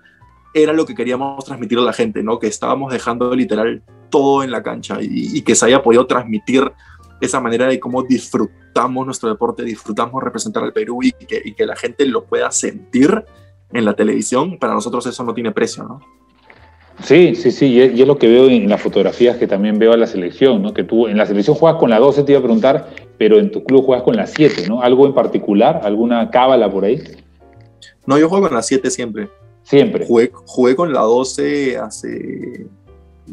era 0.53 0.73
lo 0.73 0.85
que 0.85 0.95
queríamos 0.95 1.43
transmitir 1.45 1.77
a 1.77 1.81
la 1.81 1.93
gente, 1.93 2.23
¿no? 2.23 2.39
Que 2.39 2.47
estábamos 2.47 2.91
dejando 2.91 3.33
literal 3.35 3.83
todo 4.09 4.43
en 4.43 4.51
la 4.51 4.63
cancha 4.63 5.01
y, 5.01 5.37
y 5.37 5.41
que 5.41 5.55
se 5.55 5.65
haya 5.65 5.83
podido 5.83 6.07
transmitir 6.07 6.71
esa 7.21 7.39
manera 7.39 7.67
de 7.67 7.79
cómo 7.79 8.03
disfrutamos 8.03 9.05
nuestro 9.05 9.29
deporte, 9.29 9.63
disfrutamos 9.63 10.23
representar 10.23 10.63
al 10.63 10.73
Perú 10.73 10.99
y 11.01 11.11
que, 11.11 11.41
y 11.43 11.53
que 11.53 11.65
la 11.65 11.75
gente 11.75 12.05
lo 12.05 12.25
pueda 12.25 12.51
sentir 12.51 13.25
en 13.73 13.85
la 13.85 13.95
televisión, 13.95 14.57
para 14.59 14.73
nosotros 14.73 15.05
eso 15.07 15.23
no 15.23 15.33
tiene 15.33 15.51
precio, 15.51 15.83
¿no? 15.83 15.99
Sí, 17.03 17.35
sí, 17.35 17.51
sí, 17.51 17.67
y 17.67 17.81
es, 17.81 17.93
y 17.93 18.01
es, 18.01 18.07
lo 18.07 18.17
que 18.17 18.27
veo 18.27 18.47
en 18.47 18.67
las 18.69 18.81
fotografías 18.81 19.37
que 19.37 19.45
también 19.45 19.77
veo 19.77 19.93
a 19.93 19.97
la 19.97 20.07
selección, 20.07 20.63
¿no? 20.63 20.73
Que 20.73 20.83
tú 20.83 21.07
en 21.07 21.17
la 21.17 21.27
selección 21.27 21.55
juegas 21.55 21.79
con 21.79 21.91
la 21.91 21.99
12, 21.99 22.23
te 22.23 22.31
iba 22.31 22.39
a 22.39 22.43
preguntar, 22.43 22.89
pero 23.19 23.37
en 23.37 23.51
tu 23.51 23.63
club 23.63 23.85
juegas 23.85 24.03
con 24.03 24.15
la 24.15 24.25
7, 24.25 24.67
¿no? 24.67 24.81
¿Algo 24.81 25.05
en 25.05 25.13
particular? 25.13 25.81
¿Alguna 25.83 26.31
cábala 26.31 26.71
por 26.71 26.85
ahí? 26.85 26.99
No, 28.07 28.17
yo 28.17 28.29
juego 28.29 28.47
con 28.47 28.55
la 28.55 28.63
7 28.63 28.89
siempre. 28.89 29.29
Siempre. 29.67 30.05
Jugué, 30.05 30.31
jugué 30.33 30.75
con 30.75 30.93
la 30.93 31.01
12 31.01 31.77
hace... 31.77 32.67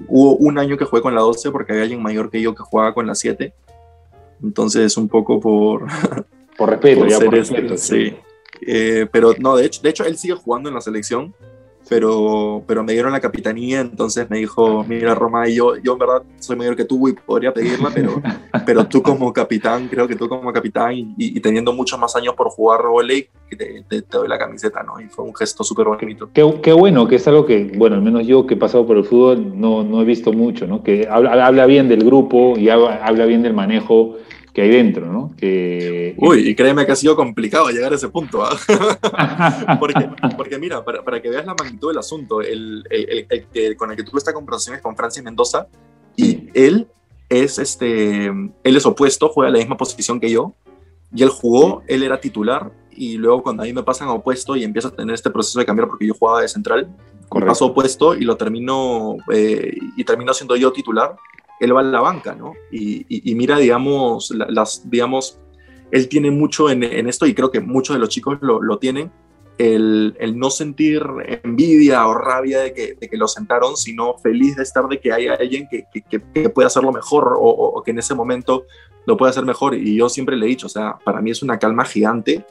Hubo 0.08 0.36
un 0.36 0.58
año 0.58 0.76
que 0.76 0.84
jugué 0.84 1.02
con 1.02 1.14
la 1.14 1.20
12 1.20 1.52
porque 1.52 1.72
había 1.72 1.84
alguien 1.84 2.02
mayor 2.02 2.28
que 2.30 2.42
yo 2.42 2.54
que 2.54 2.64
jugaba 2.64 2.92
con 2.92 3.06
la 3.06 3.14
7 3.14 3.54
entonces, 4.44 4.96
un 4.96 5.08
poco 5.08 5.40
por... 5.40 5.86
Por 6.56 6.70
respeto, 6.70 7.00
por 7.00 7.08
ya 7.08 7.18
por 7.18 7.34
respeto. 7.34 7.76
Sí. 7.76 8.10
sí. 8.10 8.16
Eh, 8.60 9.08
pero 9.10 9.34
no, 9.40 9.56
de 9.56 9.66
hecho, 9.66 9.82
de 9.82 9.88
hecho, 9.90 10.04
él 10.04 10.16
sigue 10.16 10.34
jugando 10.34 10.68
en 10.68 10.76
la 10.76 10.80
selección, 10.80 11.34
pero, 11.88 12.62
pero 12.66 12.82
me 12.82 12.92
dieron 12.92 13.12
la 13.12 13.20
capitanía, 13.20 13.80
entonces 13.80 14.28
me 14.30 14.38
dijo, 14.38 14.84
mira 14.84 15.14
Roma, 15.14 15.48
yo, 15.48 15.76
yo 15.76 15.92
en 15.92 15.98
verdad 15.98 16.22
soy 16.38 16.56
mayor 16.56 16.76
que 16.76 16.84
tú 16.84 17.08
y 17.08 17.12
podría 17.12 17.52
pedirla, 17.52 17.90
pero, 17.94 18.22
pero 18.66 18.86
tú 18.86 19.02
como 19.02 19.32
capitán, 19.32 19.88
creo 19.88 20.08
que 20.08 20.16
tú 20.16 20.28
como 20.28 20.52
capitán 20.52 20.94
y, 20.94 21.14
y 21.16 21.40
teniendo 21.40 21.72
muchos 21.72 21.98
más 21.98 22.14
años 22.16 22.34
por 22.34 22.48
jugar 22.48 22.82
volei, 22.86 23.28
te, 23.50 23.84
te, 23.88 24.02
te, 24.02 24.18
doy 24.18 24.28
la 24.28 24.38
camiseta, 24.38 24.82
¿no? 24.82 25.00
Y 25.00 25.04
fue 25.04 25.24
un 25.24 25.34
gesto 25.34 25.62
súper 25.62 25.86
bonito. 25.86 26.30
Qué, 26.32 26.60
qué, 26.62 26.72
bueno, 26.72 27.06
que 27.06 27.16
es 27.16 27.28
algo 27.28 27.46
que, 27.46 27.72
bueno, 27.76 27.96
al 27.96 28.02
menos 28.02 28.26
yo 28.26 28.46
que 28.46 28.54
he 28.54 28.56
pasado 28.56 28.86
por 28.86 28.96
el 28.96 29.04
fútbol 29.04 29.58
no, 29.58 29.82
no 29.84 30.00
he 30.00 30.04
visto 30.04 30.32
mucho, 30.32 30.66
¿no? 30.66 30.82
Que 30.82 31.06
habla, 31.08 31.46
habla 31.46 31.66
bien 31.66 31.88
del 31.88 32.04
grupo 32.04 32.54
y 32.56 32.68
habla, 32.68 33.00
habla 33.04 33.26
bien 33.26 33.42
del 33.42 33.54
manejo 33.54 34.16
que 34.54 34.62
hay 34.62 34.68
dentro, 34.68 35.12
¿no? 35.12 35.34
Que... 35.36 36.14
Uy, 36.16 36.48
y 36.48 36.54
créeme 36.54 36.86
que 36.86 36.92
ha 36.92 36.96
sido 36.96 37.16
complicado 37.16 37.68
llegar 37.70 37.92
a 37.92 37.96
ese 37.96 38.08
punto, 38.08 38.46
¿eh? 38.46 38.56
porque, 39.80 40.08
porque, 40.36 40.58
mira, 40.60 40.84
para, 40.84 41.02
para, 41.02 41.20
que 41.20 41.28
veas 41.28 41.44
la 41.44 41.56
magnitud 41.58 41.88
del 41.88 41.98
asunto, 41.98 42.40
el, 42.40 42.84
el, 42.88 43.26
el, 43.28 43.46
el 43.52 43.76
con 43.76 43.90
el 43.90 43.96
que 43.96 44.04
tuve 44.04 44.18
esta 44.18 44.32
conversación 44.32 44.76
es 44.76 44.82
con 44.82 44.96
Francis 44.96 45.24
Mendoza, 45.24 45.66
y 46.16 46.50
él 46.54 46.86
es, 47.28 47.58
este, 47.58 48.26
él 48.26 48.76
es 48.76 48.86
opuesto, 48.86 49.28
juega 49.28 49.50
la 49.50 49.58
misma 49.58 49.76
posición 49.76 50.20
que 50.20 50.30
yo, 50.30 50.54
y 51.12 51.24
él 51.24 51.30
jugó, 51.30 51.82
él 51.88 52.04
era 52.04 52.20
titular, 52.20 52.70
y 52.92 53.16
luego 53.16 53.42
cuando 53.42 53.64
a 53.64 53.66
mí 53.66 53.72
me 53.72 53.82
pasan 53.82 54.06
a 54.06 54.12
opuesto 54.12 54.54
y 54.54 54.62
empiezo 54.62 54.86
a 54.86 54.92
tener 54.92 55.14
este 55.14 55.30
proceso 55.30 55.58
de 55.58 55.66
cambiar 55.66 55.88
porque 55.88 56.06
yo 56.06 56.14
jugaba 56.14 56.42
de 56.42 56.48
central, 56.48 56.94
Correcto. 57.28 57.50
paso 57.50 57.66
opuesto 57.66 58.14
y 58.14 58.20
lo 58.20 58.36
termino, 58.36 59.16
eh, 59.32 59.76
y 59.96 60.04
termino 60.04 60.32
siendo 60.32 60.54
yo 60.54 60.72
titular, 60.72 61.16
él 61.60 61.74
va 61.74 61.80
a 61.80 61.84
la 61.84 62.00
banca, 62.00 62.34
¿no? 62.34 62.52
Y, 62.70 63.06
y, 63.08 63.30
y 63.30 63.34
mira, 63.34 63.58
digamos, 63.58 64.30
las, 64.30 64.88
digamos, 64.90 65.38
él 65.90 66.08
tiene 66.08 66.30
mucho 66.30 66.70
en, 66.70 66.82
en, 66.82 67.08
esto 67.08 67.26
y 67.26 67.34
creo 67.34 67.50
que 67.50 67.60
muchos 67.60 67.94
de 67.94 68.00
los 68.00 68.08
chicos 68.08 68.38
lo, 68.40 68.62
lo 68.62 68.78
tienen, 68.78 69.12
el, 69.58 70.16
el, 70.18 70.36
no 70.36 70.50
sentir 70.50 71.02
envidia 71.44 72.06
o 72.08 72.14
rabia 72.14 72.60
de 72.60 72.74
que, 72.74 72.94
de 72.94 73.08
que, 73.08 73.16
lo 73.16 73.28
sentaron, 73.28 73.76
sino 73.76 74.18
feliz 74.18 74.56
de 74.56 74.64
estar 74.64 74.88
de 74.88 74.98
que 74.98 75.12
haya 75.12 75.34
alguien 75.34 75.68
que, 75.70 75.84
que, 75.92 76.02
que 76.20 76.48
pueda 76.48 76.66
hacerlo 76.66 76.90
mejor 76.90 77.34
o, 77.38 77.48
o, 77.48 77.82
que 77.82 77.92
en 77.92 78.00
ese 78.00 78.16
momento 78.16 78.64
lo 79.06 79.16
pueda 79.16 79.30
hacer 79.30 79.44
mejor. 79.44 79.76
Y 79.76 79.96
yo 79.96 80.08
siempre 80.08 80.36
le 80.36 80.46
he 80.46 80.48
dicho, 80.48 80.66
o 80.66 80.70
sea, 80.70 80.98
para 81.04 81.20
mí 81.20 81.30
es 81.30 81.42
una 81.42 81.58
calma 81.58 81.84
gigante 81.84 82.44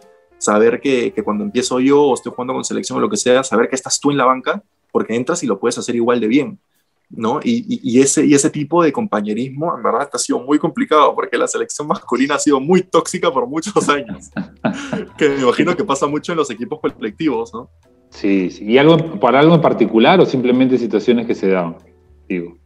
saber 0.44 0.82
que, 0.82 1.14
cuando 1.24 1.44
empiezo 1.44 1.80
yo 1.80 2.02
o 2.02 2.14
estoy 2.14 2.32
jugando 2.32 2.54
con 2.54 2.64
selección 2.64 2.98
o 2.98 3.02
lo 3.02 3.10
que 3.10 3.18
sea, 3.18 3.44
saber 3.44 3.70
que 3.70 3.76
estás 3.76 4.00
tú 4.00 4.12
en 4.12 4.18
la 4.18 4.26
banca 4.26 4.62
porque 4.92 5.16
entras 5.16 5.42
y 5.44 5.48
lo 5.48 5.60
puedes 5.60 5.78
hacer 5.78 5.96
igual 5.96 6.20
de 6.20 6.28
bien. 6.28 6.60
¿No? 7.10 7.40
Y, 7.44 7.66
y, 7.68 7.80
y, 7.84 8.02
ese, 8.02 8.26
y 8.26 8.34
ese 8.34 8.50
tipo 8.50 8.84
de 8.84 8.92
compañerismo, 8.92 9.76
en 9.76 9.84
verdad, 9.84 10.10
ha 10.12 10.18
sido 10.18 10.40
muy 10.40 10.58
complicado 10.60 11.14
porque 11.16 11.38
la 11.38 11.48
selección 11.48 11.88
masculina 11.88 12.36
ha 12.36 12.40
sido 12.40 12.60
muy 12.60 12.82
tóxica 12.82 13.32
por 13.32 13.48
muchos 13.48 13.88
años. 13.90 14.30
que 15.18 15.30
me 15.30 15.42
imagino 15.42 15.76
que 15.76 15.84
pasa 15.84 16.08
mucho 16.08 16.32
en 16.32 16.40
los 16.40 16.50
equipos 16.50 16.80
colectivos, 16.80 17.54
¿no? 17.54 17.70
Sí, 18.10 18.50
sí. 18.52 18.66
¿Y 18.66 18.78
algo, 18.78 19.20
para 19.20 19.40
algo 19.40 19.56
en 19.56 19.62
particular 19.62 20.20
o 20.20 20.26
simplemente 20.26 20.78
situaciones 20.78 21.26
que 21.26 21.36
se 21.36 21.50
dan? 21.50 21.78
Digo. 22.28 22.58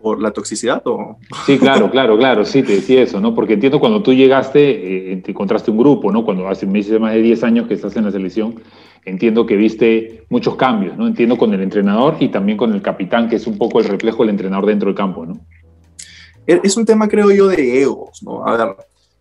¿Por 0.00 0.20
la 0.20 0.30
toxicidad 0.30 0.80
o...? 0.86 1.18
Sí, 1.44 1.58
claro, 1.58 1.90
claro, 1.90 2.16
claro, 2.16 2.44
sí, 2.44 2.62
te 2.62 2.74
decía 2.74 3.02
eso, 3.02 3.20
¿no? 3.20 3.34
Porque 3.34 3.54
entiendo 3.54 3.80
cuando 3.80 4.02
tú 4.02 4.12
llegaste, 4.12 5.12
eh, 5.12 5.16
te 5.16 5.32
encontraste 5.32 5.70
un 5.70 5.78
grupo, 5.78 6.12
¿no? 6.12 6.24
Cuando 6.24 6.48
hace 6.48 6.66
meses 6.66 6.98
más 7.00 7.12
de 7.14 7.22
10 7.22 7.42
años 7.44 7.66
que 7.66 7.74
estás 7.74 7.96
en 7.96 8.04
la 8.04 8.10
selección, 8.10 8.54
entiendo 9.04 9.46
que 9.46 9.56
viste 9.56 10.24
muchos 10.28 10.56
cambios, 10.56 10.96
¿no? 10.96 11.06
Entiendo 11.06 11.36
con 11.36 11.52
el 11.54 11.62
entrenador 11.62 12.16
y 12.20 12.28
también 12.28 12.58
con 12.58 12.72
el 12.72 12.82
capitán, 12.82 13.28
que 13.28 13.36
es 13.36 13.46
un 13.46 13.58
poco 13.58 13.80
el 13.80 13.86
reflejo 13.86 14.22
del 14.22 14.30
entrenador 14.30 14.66
dentro 14.66 14.86
del 14.86 14.96
campo, 14.96 15.26
¿no? 15.26 15.34
Es 16.46 16.76
un 16.76 16.86
tema, 16.86 17.08
creo 17.08 17.30
yo, 17.30 17.46
de 17.48 17.82
egos, 17.82 18.22
¿no? 18.22 18.46
A 18.46 18.56
ver, 18.56 18.76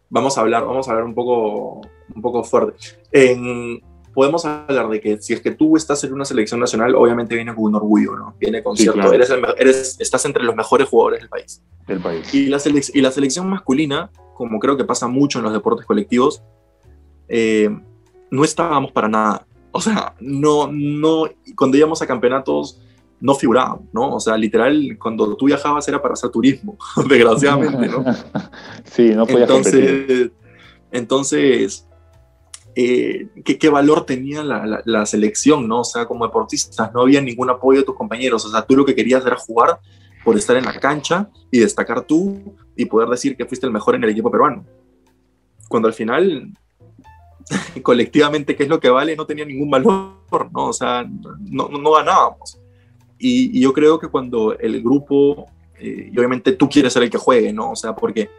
vamos 0.09 0.37
a 0.37 0.41
hablar, 0.41 0.65
vamos 0.65 0.87
a 0.87 0.91
hablar 0.91 1.05
un 1.05 1.13
poco, 1.13 1.81
un 2.15 2.21
poco 2.21 2.43
fuerte. 2.43 2.77
En, 3.11 3.81
podemos 4.13 4.45
hablar 4.45 4.89
de 4.89 5.01
que 5.01 5.21
si 5.21 5.33
es 5.33 5.41
que 5.41 5.51
tú 5.51 5.75
estás 5.75 6.03
en 6.03 6.13
una 6.13 6.25
selección 6.25 6.59
nacional, 6.59 6.95
obviamente 6.95 7.35
viene 7.35 7.53
con 7.53 7.65
un 7.65 7.75
orgullo, 7.75 8.15
¿no? 8.15 8.35
Viene 8.39 8.63
con 8.63 8.75
sí, 8.77 8.83
cierto, 8.83 8.99
claro. 8.99 9.13
eres, 9.13 9.29
el, 9.29 9.45
eres, 9.57 9.97
estás 9.99 10.25
entre 10.25 10.43
los 10.43 10.55
mejores 10.55 10.87
jugadores 10.87 11.19
del 11.19 11.29
país. 11.29 11.61
Del 11.85 11.99
país. 11.99 12.33
Y 12.33 12.47
la, 12.47 12.59
y 12.93 13.01
la 13.01 13.11
selección 13.11 13.49
masculina, 13.49 14.09
como 14.33 14.59
creo 14.59 14.77
que 14.77 14.85
pasa 14.85 15.07
mucho 15.07 15.39
en 15.39 15.43
los 15.43 15.53
deportes 15.53 15.85
colectivos, 15.85 16.43
eh, 17.27 17.69
no 18.31 18.43
estábamos 18.43 18.91
para 18.91 19.07
nada. 19.07 19.46
O 19.77 19.81
sea, 19.81 20.15
no, 20.19 20.71
no, 20.71 21.25
cuando 21.55 21.77
íbamos 21.77 22.01
a 22.01 22.07
campeonatos 22.07 22.81
no 23.19 23.35
figurábamos, 23.35 23.85
¿no? 23.93 24.15
O 24.15 24.19
sea, 24.19 24.35
literal, 24.35 24.97
cuando 24.99 25.35
tú 25.35 25.45
viajabas 25.45 25.87
era 25.87 26.01
para 26.01 26.15
hacer 26.15 26.31
turismo, 26.31 26.79
desgraciadamente, 27.07 27.87
¿no? 27.87 28.03
sí, 28.85 29.09
no 29.09 29.27
podías 29.27 29.41
Entonces, 29.41 29.73
competir. 29.73 30.33
entonces 30.91 31.87
eh, 32.73 33.27
¿qué, 33.45 33.59
¿qué, 33.59 33.69
valor 33.69 34.03
tenía 34.03 34.43
la, 34.43 34.65
la, 34.65 34.81
la, 34.83 35.05
selección, 35.05 35.67
¿no? 35.67 35.81
O 35.81 35.83
sea, 35.83 36.07
como 36.07 36.25
deportistas, 36.25 36.91
no 36.91 37.01
había 37.01 37.21
ningún 37.21 37.51
apoyo 37.51 37.81
de 37.81 37.85
tus 37.85 37.95
compañeros, 37.95 38.45
o 38.45 38.49
sea, 38.49 38.65
tú 38.65 38.75
lo 38.75 38.83
que 38.83 38.95
querías 38.95 39.23
era 39.23 39.35
jugar 39.35 39.79
por 40.25 40.35
estar 40.35 40.57
en 40.57 40.65
la 40.65 40.79
cancha 40.79 41.29
y 41.51 41.59
destacar 41.59 42.01
tú 42.01 42.55
y 42.75 42.85
poder 42.85 43.09
decir 43.09 43.37
que 43.37 43.45
fuiste 43.45 43.67
el 43.67 43.73
mejor 43.73 43.93
en 43.93 44.03
el 44.03 44.09
equipo 44.09 44.31
peruano. 44.31 44.65
Cuando 45.69 45.87
al 45.87 45.93
final 45.93 46.51
colectivamente 47.83 48.55
qué 48.55 48.63
es 48.63 48.69
lo 48.69 48.79
que 48.79 48.89
vale 48.89 49.15
no 49.15 49.25
tenía 49.25 49.45
ningún 49.45 49.69
valor, 49.69 50.49
¿no? 50.51 50.67
O 50.67 50.73
sea, 50.73 51.07
no, 51.49 51.69
no, 51.69 51.77
no 51.77 51.91
ganábamos. 51.91 52.59
Y, 53.17 53.57
y, 53.57 53.61
yo 53.61 53.73
creo 53.73 53.97
que 53.97 54.09
cuando 54.09 54.57
el 54.57 54.81
grupo, 54.81 55.47
eh, 55.79 56.09
y 56.11 56.17
obviamente 56.17 56.51
tú 56.51 56.69
quieres 56.69 56.93
ser 56.93 57.03
el 57.03 57.09
que 57.09 57.17
juegue, 57.17 57.51
¿no? 57.51 57.71
O 57.71 57.75
sea, 57.75 57.95
porque, 57.95 58.29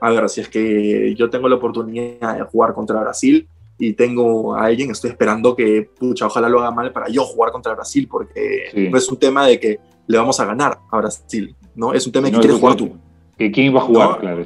a 0.00 0.10
ver, 0.10 0.28
si 0.28 0.40
es 0.40 0.48
que 0.48 1.14
yo 1.16 1.28
tengo 1.28 1.48
la 1.48 1.56
oportunidad 1.56 2.36
de 2.36 2.44
jugar 2.44 2.72
contra 2.72 3.00
Brasil, 3.00 3.48
y 3.78 3.92
tengo 3.92 4.54
a 4.56 4.64
alguien, 4.64 4.90
estoy 4.90 5.10
esperando 5.10 5.54
que, 5.54 5.88
pucha, 5.98 6.26
ojalá 6.26 6.48
lo 6.48 6.58
haga 6.58 6.72
mal 6.72 6.92
para 6.92 7.08
yo 7.08 7.22
jugar 7.24 7.52
contra 7.52 7.74
Brasil, 7.74 8.08
porque 8.10 8.88
no 8.90 8.98
es 8.98 9.08
un 9.08 9.16
tema 9.16 9.46
de 9.46 9.60
que 9.60 9.78
le 10.06 10.18
vamos 10.18 10.40
a 10.40 10.44
ganar 10.44 10.80
a 10.90 10.96
Brasil, 10.98 11.54
¿no? 11.76 11.92
Es 11.92 12.04
un 12.04 12.12
tema 12.12 12.26
de 12.26 12.32
que 12.32 12.40
quieres 12.40 12.58
jugar 12.58 12.76
tú. 12.76 12.96
Que 13.36 13.52
quién 13.52 13.74
va 13.74 13.78
a 13.78 13.82
jugar, 13.82 14.18
claro. 14.18 14.44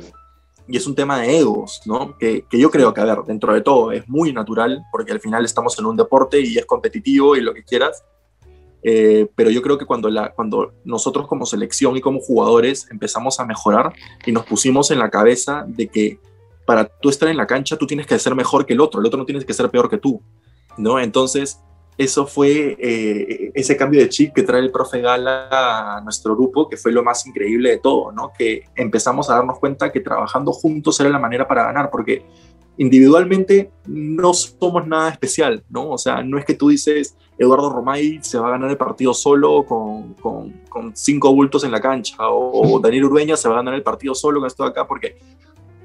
Y 0.69 0.77
es 0.77 0.87
un 0.87 0.95
tema 0.95 1.21
de 1.21 1.39
egos, 1.39 1.81
¿no? 1.87 2.17
Que, 2.19 2.45
que, 2.49 2.59
yo 2.59 2.71
creo 2.71 2.95
que, 2.95 3.01
a 3.01 3.05
ver, 3.05 3.19
dentro 3.27 3.53
de 3.53 3.61
todo 3.61 3.93
es 3.93 4.09
muy 4.09 4.33
natural, 4.33 4.83
porque 4.93 5.13
al 5.13 5.21
final 5.21 5.45
estamos 5.45 5.79
en 5.79 5.87
un 5.87 5.97
deporte 5.97 6.41
y 6.41 6.57
es 6.59 6.67
competitivo 6.67 7.37
y 7.37 7.41
lo 7.41 7.53
que 7.53 7.65
quieras, 7.65 8.05
eh, 8.83 9.29
pero 9.37 9.51
yo 9.51 9.63
creo 9.63 9.79
que 9.79 9.87
cuando, 9.87 10.11
la, 10.11 10.33
cuando 10.33 10.73
nosotros 10.85 11.29
como 11.29 11.47
selección 11.47 11.97
y 11.97 12.01
como 12.01 12.21
jugadores 12.21 12.89
empezamos 12.91 13.39
a 13.39 13.45
mejorar 13.45 13.93
y 14.27 14.33
nos 14.33 14.45
pusimos 14.45 14.91
en 14.91 14.99
la 14.99 15.09
cabeza 15.09 15.65
de 15.69 15.87
que 15.87 16.19
para 16.67 16.87
tú 16.87 17.09
estar 17.09 17.29
en 17.29 17.37
la 17.37 17.47
cancha 17.47 17.77
tú 17.77 17.87
tienes 17.87 18.07
que 18.07 18.19
ser 18.19 18.35
mejor 18.35 18.67
que 18.67 18.73
el 18.73 18.81
otro, 18.81 19.01
el 19.01 19.07
otro 19.07 19.19
no 19.19 19.25
tiene 19.25 19.45
que 19.45 19.55
ser 19.55 19.71
peor 19.71 19.89
que 19.89 19.99
tú, 19.99 20.21
¿no? 20.77 20.99
Entonces, 20.99 21.61
eso 22.05 22.27
fue 22.27 22.77
eh, 22.79 23.51
ese 23.55 23.77
cambio 23.77 24.01
de 24.01 24.09
chip 24.09 24.35
que 24.35 24.43
trae 24.43 24.61
el 24.61 24.71
profe 24.71 25.01
Gala 25.01 25.97
a 25.97 26.01
nuestro 26.03 26.35
grupo, 26.35 26.69
que 26.69 26.77
fue 26.77 26.93
lo 26.93 27.03
más 27.03 27.27
increíble 27.27 27.71
de 27.71 27.79
todo, 27.79 28.13
¿no? 28.13 28.33
Que 28.37 28.65
empezamos 28.75 29.29
a 29.31 29.37
darnos 29.37 29.59
cuenta 29.59 29.91
que 29.93 30.01
trabajando 30.01 30.53
juntos 30.53 30.99
era 31.01 31.11
la 31.11 31.19
manera 31.19 31.47
para 31.47 31.65
ganar, 31.65 31.91
porque 31.91 32.25
individualmente 32.79 33.71
no 33.87 34.33
somos 34.33 34.87
nada 34.87 35.11
especial, 35.11 35.63
¿no? 35.69 35.91
O 35.91 35.99
sea, 35.99 36.23
no 36.23 36.39
es 36.39 36.45
que 36.45 36.55
tú 36.55 36.69
dices, 36.69 37.17
Eduardo 37.39 37.71
Romay 37.71 38.21
se 38.23 38.39
va 38.39 38.49
a 38.49 38.53
ganar 38.53 38.71
el 38.71 38.77
partido 38.77 39.15
solo 39.15 39.65
con, 39.65 40.15
con, 40.15 40.53
cinco 40.95 41.35
bultos 41.35 41.65
en 41.65 41.73
la 41.73 41.81
cancha, 41.81 42.17
o, 42.21 42.81
Daniel 42.81 43.05
Urbeña 43.05 43.37
se 43.37 43.49
va 43.49 43.55
a 43.55 43.59
ganar 43.59 43.75
el 43.75 43.83
partido 43.83 44.15
solo 44.15 44.41
con 44.41 44.47
esto 44.47 44.65
de 44.65 44.71
acá, 44.71 44.87
porque 44.87 45.19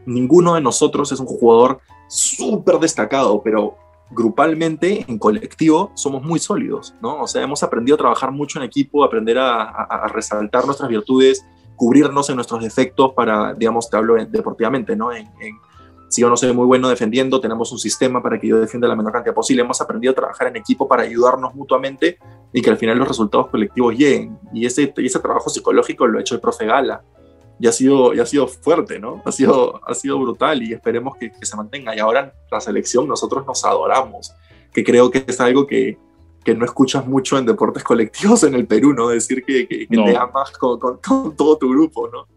ninguno 0.06 0.56
de 0.56 0.62
nosotros 0.62 1.12
es 1.12 1.20
un 1.20 1.28
jugador 1.28 1.80
súper 2.08 2.80
destacado, 2.80 3.42
pero 3.44 3.76
grupalmente, 4.10 5.06
en 5.08 5.18
colectivo, 5.20 5.92
somos 5.96 6.24
muy 6.24 6.40
sólidos, 6.40 6.96
¿no? 7.02 7.22
O 7.22 7.28
sea, 7.28 7.42
hemos 7.42 7.64
aprendido 7.64 7.96
a 7.96 7.98
trabajar 7.98 8.32
mucho 8.32 8.60
en 8.60 8.66
equipo, 8.66 9.04
aprender 9.04 9.38
a, 9.38 10.08
resaltar 10.14 10.66
nuestras 10.66 10.90
virtudes, 10.90 11.46
cubrirnos 11.76 12.30
en 12.30 12.36
nuestros 12.36 12.64
defectos 12.64 13.14
para, 13.14 13.54
digamos, 13.54 13.90
te 13.90 13.98
hablo 13.98 14.16
deportivamente, 14.26 14.96
¿no? 14.96 15.10
si 16.10 16.22
yo 16.22 16.30
no 16.30 16.38
soy 16.38 16.54
muy 16.54 16.66
bueno 16.66 16.88
defendiendo, 16.88 17.42
tenemos 17.42 17.72
un 17.72 17.80
sistema 17.80 18.24
para 18.24 18.40
que 18.40 18.48
yo 18.48 18.60
defienda 18.60 18.88
la 18.88 18.96
menor 18.96 19.12
cantidad 19.12 19.36
posible. 19.36 19.64
Hemos 19.64 19.82
aprendido 19.82 20.12
a 20.14 20.16
trabajar 20.16 20.48
en 20.48 20.56
equipo 20.56 20.88
para 20.88 21.04
ayudarnos 21.04 21.54
mutuamente 21.54 22.18
y 22.54 22.62
que 22.62 22.70
al 22.70 22.78
final 22.78 22.98
los 22.98 23.08
resultados 23.08 23.48
colectivos 23.48 23.96
lleguen. 23.96 24.40
Y 24.54 24.66
ese, 24.66 24.94
ese 24.96 25.20
trabajo 25.20 25.50
psicológico 25.50 26.08
lo 26.08 26.18
ha 26.18 26.22
hecho 26.22 26.36
el 26.36 26.42
profe 26.42 26.66
Gala. 26.66 27.04
Y 27.60 27.68
ha 27.68 27.72
sido, 27.72 28.14
y 28.14 28.20
ha 28.20 28.26
sido 28.26 28.48
fuerte, 28.48 29.00
¿no? 29.00 29.22
Ha 29.26 29.32
sido, 29.32 29.82
ha 29.88 29.94
sido 29.94 30.20
brutal 30.20 30.62
y 30.62 30.74
esperemos 30.74 31.18
que, 31.18 31.32
se 31.42 31.58
mantenga. 31.58 31.96
Y 31.96 32.00
ahora 32.00 32.34
la 32.52 32.62
selección 32.62 33.08
nosotros 33.08 33.46
nos 33.46 33.66
adoramos, 33.66 34.34
que 34.74 34.84
creo 34.84 35.10
que 35.10 35.24
es 35.28 35.40
algo 35.42 35.66
que, 35.66 35.98
que 36.44 36.54
no 36.54 36.66
escuchas 36.66 37.08
mucho 37.08 37.38
en 37.38 37.46
deportes 37.46 37.84
colectivos 37.84 38.44
en 38.44 38.54
el 38.54 38.68
Perú, 38.68 38.94
¿no? 38.94 39.10
Decir 39.10 39.44
que, 39.44 39.68
que, 39.68 39.88
te 39.88 40.18
amas 40.18 40.52
con, 40.52 40.80
con, 40.80 40.98
con 41.06 41.36
todo 41.36 41.58
tu 41.58 41.70
grupo, 41.70 42.08
¿no? 42.08 42.28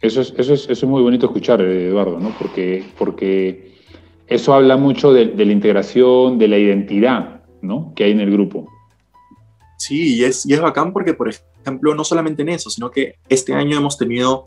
Eso 0.00 0.22
es, 0.22 0.32
eso 0.38 0.54
es, 0.54 0.62
eso 0.62 0.72
es 0.72 0.84
muy 0.84 1.02
bonito 1.02 1.26
escuchar, 1.26 1.60
Eduardo, 1.60 2.18
¿no? 2.18 2.34
Porque, 2.38 2.84
porque 2.98 3.70
eso 4.26 4.54
habla 4.54 4.76
mucho 4.76 5.12
de, 5.12 5.26
la 5.26 5.52
integración, 5.52 6.38
de 6.38 6.48
la 6.48 6.56
identidad, 6.56 7.42
¿no? 7.60 7.92
Que 7.94 8.04
hay 8.04 8.12
en 8.12 8.20
el 8.20 8.30
grupo. 8.30 8.66
Sí, 9.80 10.16
y 10.16 10.24
es, 10.24 10.44
y 10.44 10.52
es 10.52 10.60
bacán 10.60 10.92
porque, 10.92 11.14
por 11.14 11.30
ejemplo, 11.30 11.94
no 11.94 12.04
solamente 12.04 12.42
en 12.42 12.50
eso, 12.50 12.68
sino 12.68 12.90
que 12.90 13.14
este 13.30 13.54
año 13.54 13.78
hemos 13.78 13.96
tenido 13.96 14.44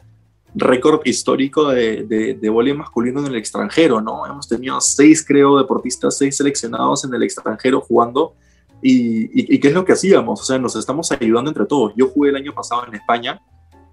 récord 0.53 1.01
histórico 1.05 1.69
de, 1.69 2.03
de, 2.03 2.35
de 2.35 2.73
masculino 2.75 3.19
en 3.19 3.25
el 3.25 3.35
extranjero, 3.37 3.99
¿no? 3.99 4.27
Hemos 4.27 4.47
tenido 4.47 4.79
seis, 4.79 5.25
creo, 5.27 5.57
deportistas, 5.57 6.19
seis 6.19 6.37
seleccionados 6.37 7.03
en 7.05 7.15
el 7.15 7.23
extranjero 7.23 7.81
jugando. 7.81 8.35
Y, 8.79 9.23
y, 9.23 9.55
y, 9.55 9.59
qué 9.59 9.69
es 9.69 9.73
lo 9.73 9.83
que 9.83 9.93
hacíamos? 9.93 10.39
O 10.39 10.43
sea, 10.43 10.59
nos 10.59 10.75
estamos 10.75 11.11
ayudando 11.11 11.49
entre 11.49 11.65
todos. 11.65 11.93
Yo 11.97 12.09
jugué 12.09 12.29
el 12.29 12.35
año 12.35 12.53
pasado 12.53 12.85
en 12.85 12.93
España 12.93 13.41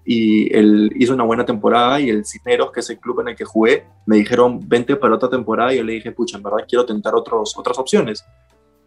y 0.05 0.55
él 0.55 0.91
hizo 0.95 1.15
una 1.15 1.23
buena 1.23 1.43
temporada 1.43 1.99
y 1.99 2.11
el 2.11 2.23
Cisneros, 2.23 2.71
que 2.71 2.81
es 2.81 2.89
el 2.91 2.99
club 2.99 3.21
en 3.21 3.29
el 3.29 3.35
que 3.35 3.45
jugué, 3.45 3.87
me 4.05 4.17
dijeron, 4.17 4.59
vente 4.67 4.95
para 4.95 5.15
otra 5.15 5.29
temporada 5.29 5.73
y 5.73 5.77
yo 5.77 5.83
le 5.83 5.93
dije, 5.93 6.11
pucha, 6.11 6.37
en 6.37 6.43
verdad 6.43 6.65
quiero 6.69 6.85
tentar 6.85 7.15
otros, 7.15 7.57
otras 7.57 7.79
opciones. 7.79 8.23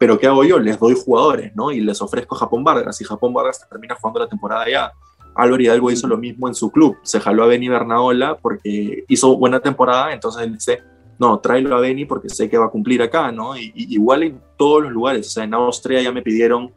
Pero 0.05 0.19
¿qué 0.19 0.27
hago 0.27 0.45
yo? 0.45 0.59
Les 0.59 0.79
doy 0.79 0.95
jugadores, 0.95 1.57
¿no? 1.57 1.73
Y 1.73 1.81
les 1.81 2.03
ofrezco 2.03 2.35
a 2.35 2.41
Japón 2.41 2.63
Vargas 2.63 3.01
y 3.01 3.05
Japón 3.05 3.33
Vargas 3.33 3.67
termina 3.67 3.95
jugando 3.95 4.21
la 4.21 4.29
temporada 4.29 4.69
ya. 4.71 4.93
Álvaro 5.35 5.63
Hidalgo 5.63 5.91
hizo 5.91 6.07
lo 6.07 6.19
mismo 6.19 6.47
en 6.47 6.55
su 6.55 6.71
club. 6.71 6.99
Se 7.03 7.21
jaló 7.21 7.45
a 7.45 7.47
Benny 7.47 7.71
Bernaola 7.71 8.37
porque 8.37 9.05
hizo 9.09 9.35
buena 9.39 9.61
temporada, 9.61 10.13
entonces 10.13 10.43
él 10.43 10.53
dice, 10.53 10.83
no, 11.19 11.39
tráelo 11.41 11.75
a 11.75 11.81
Benny 11.81 12.05
porque 12.05 12.29
sé 12.29 12.51
que 12.51 12.59
va 12.59 12.67
a 12.67 12.69
cumplir 12.69 13.01
acá, 13.01 13.33
¿no? 13.33 13.57
Y, 13.57 13.73
igual 13.75 14.25
en 14.25 14.43
todos 14.59 14.83
los 14.83 14.93
lugares. 14.93 15.27
O 15.27 15.31
sea, 15.31 15.45
en 15.45 15.55
Austria 15.55 16.03
ya 16.03 16.13
me 16.13 16.21
pidieron 16.21 16.71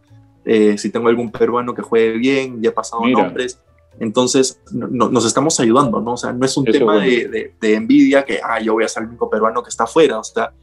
eh, 0.46 0.78
si 0.78 0.90
tengo 0.90 1.10
algún 1.10 1.30
peruano 1.30 1.76
que 1.76 1.82
juegue 1.82 2.14
bien, 2.14 2.62
ya 2.62 2.70
he 2.70 2.72
pasado 2.72 3.06
nombres. 3.06 3.60
Entonces, 4.00 4.62
nos 4.72 5.26
estamos 5.26 5.60
ayudando, 5.60 6.00
¿no? 6.00 6.14
O 6.14 6.18
sea, 6.18 6.32
no 6.32 6.46
es 6.46 6.56
un 6.56 6.64
tema 6.64 6.98
de, 7.00 7.52
envidia 7.60 8.24
que, 8.24 8.40
ah, 8.42 8.62
yo 8.62 8.72
voy 8.72 8.86
a 8.86 8.88
ser 8.88 9.04
el 9.04 9.10
único 9.10 9.30
peruano 9.30 9.62
que 9.62 9.70
está 9.70 9.84
afuera, 9.84 10.18
o 10.18 10.24
sea, 10.24 10.54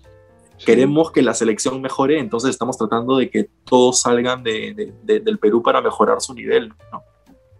queremos 0.64 1.10
que 1.12 1.22
la 1.22 1.34
selección 1.34 1.80
mejore, 1.80 2.18
entonces 2.18 2.50
estamos 2.50 2.76
tratando 2.76 3.16
de 3.16 3.30
que 3.30 3.48
todos 3.64 4.00
salgan 4.02 4.42
del 4.42 5.38
Perú 5.40 5.62
para 5.62 5.80
mejorar 5.80 6.20
su 6.20 6.34
nivel, 6.34 6.72
¿no? 6.92 7.02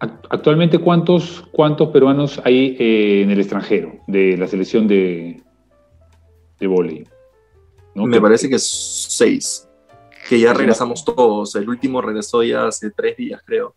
Actualmente, 0.01 0.79
¿cuántos, 0.79 1.45
cuántos 1.53 1.89
peruanos 1.89 2.41
hay 2.45 2.77
eh, 2.79 3.23
en 3.23 3.31
el 3.31 3.39
extranjero 3.39 4.01
de 4.07 4.37
la 4.37 4.47
selección 4.47 4.87
de, 4.87 5.43
de 6.61 6.67
vóley? 6.67 7.07
Me 7.95 8.21
parece 8.21 8.49
que 8.51 8.59
seis, 8.59 9.69
que 10.29 10.41
ya 10.41 10.53
regresamos 10.53 11.05
todos. 11.05 11.55
El 11.55 11.69
último 11.69 12.03
regresó 12.03 12.43
ya 12.43 12.67
hace 12.67 12.91
tres 12.91 13.17
días, 13.17 13.41
creo 13.47 13.75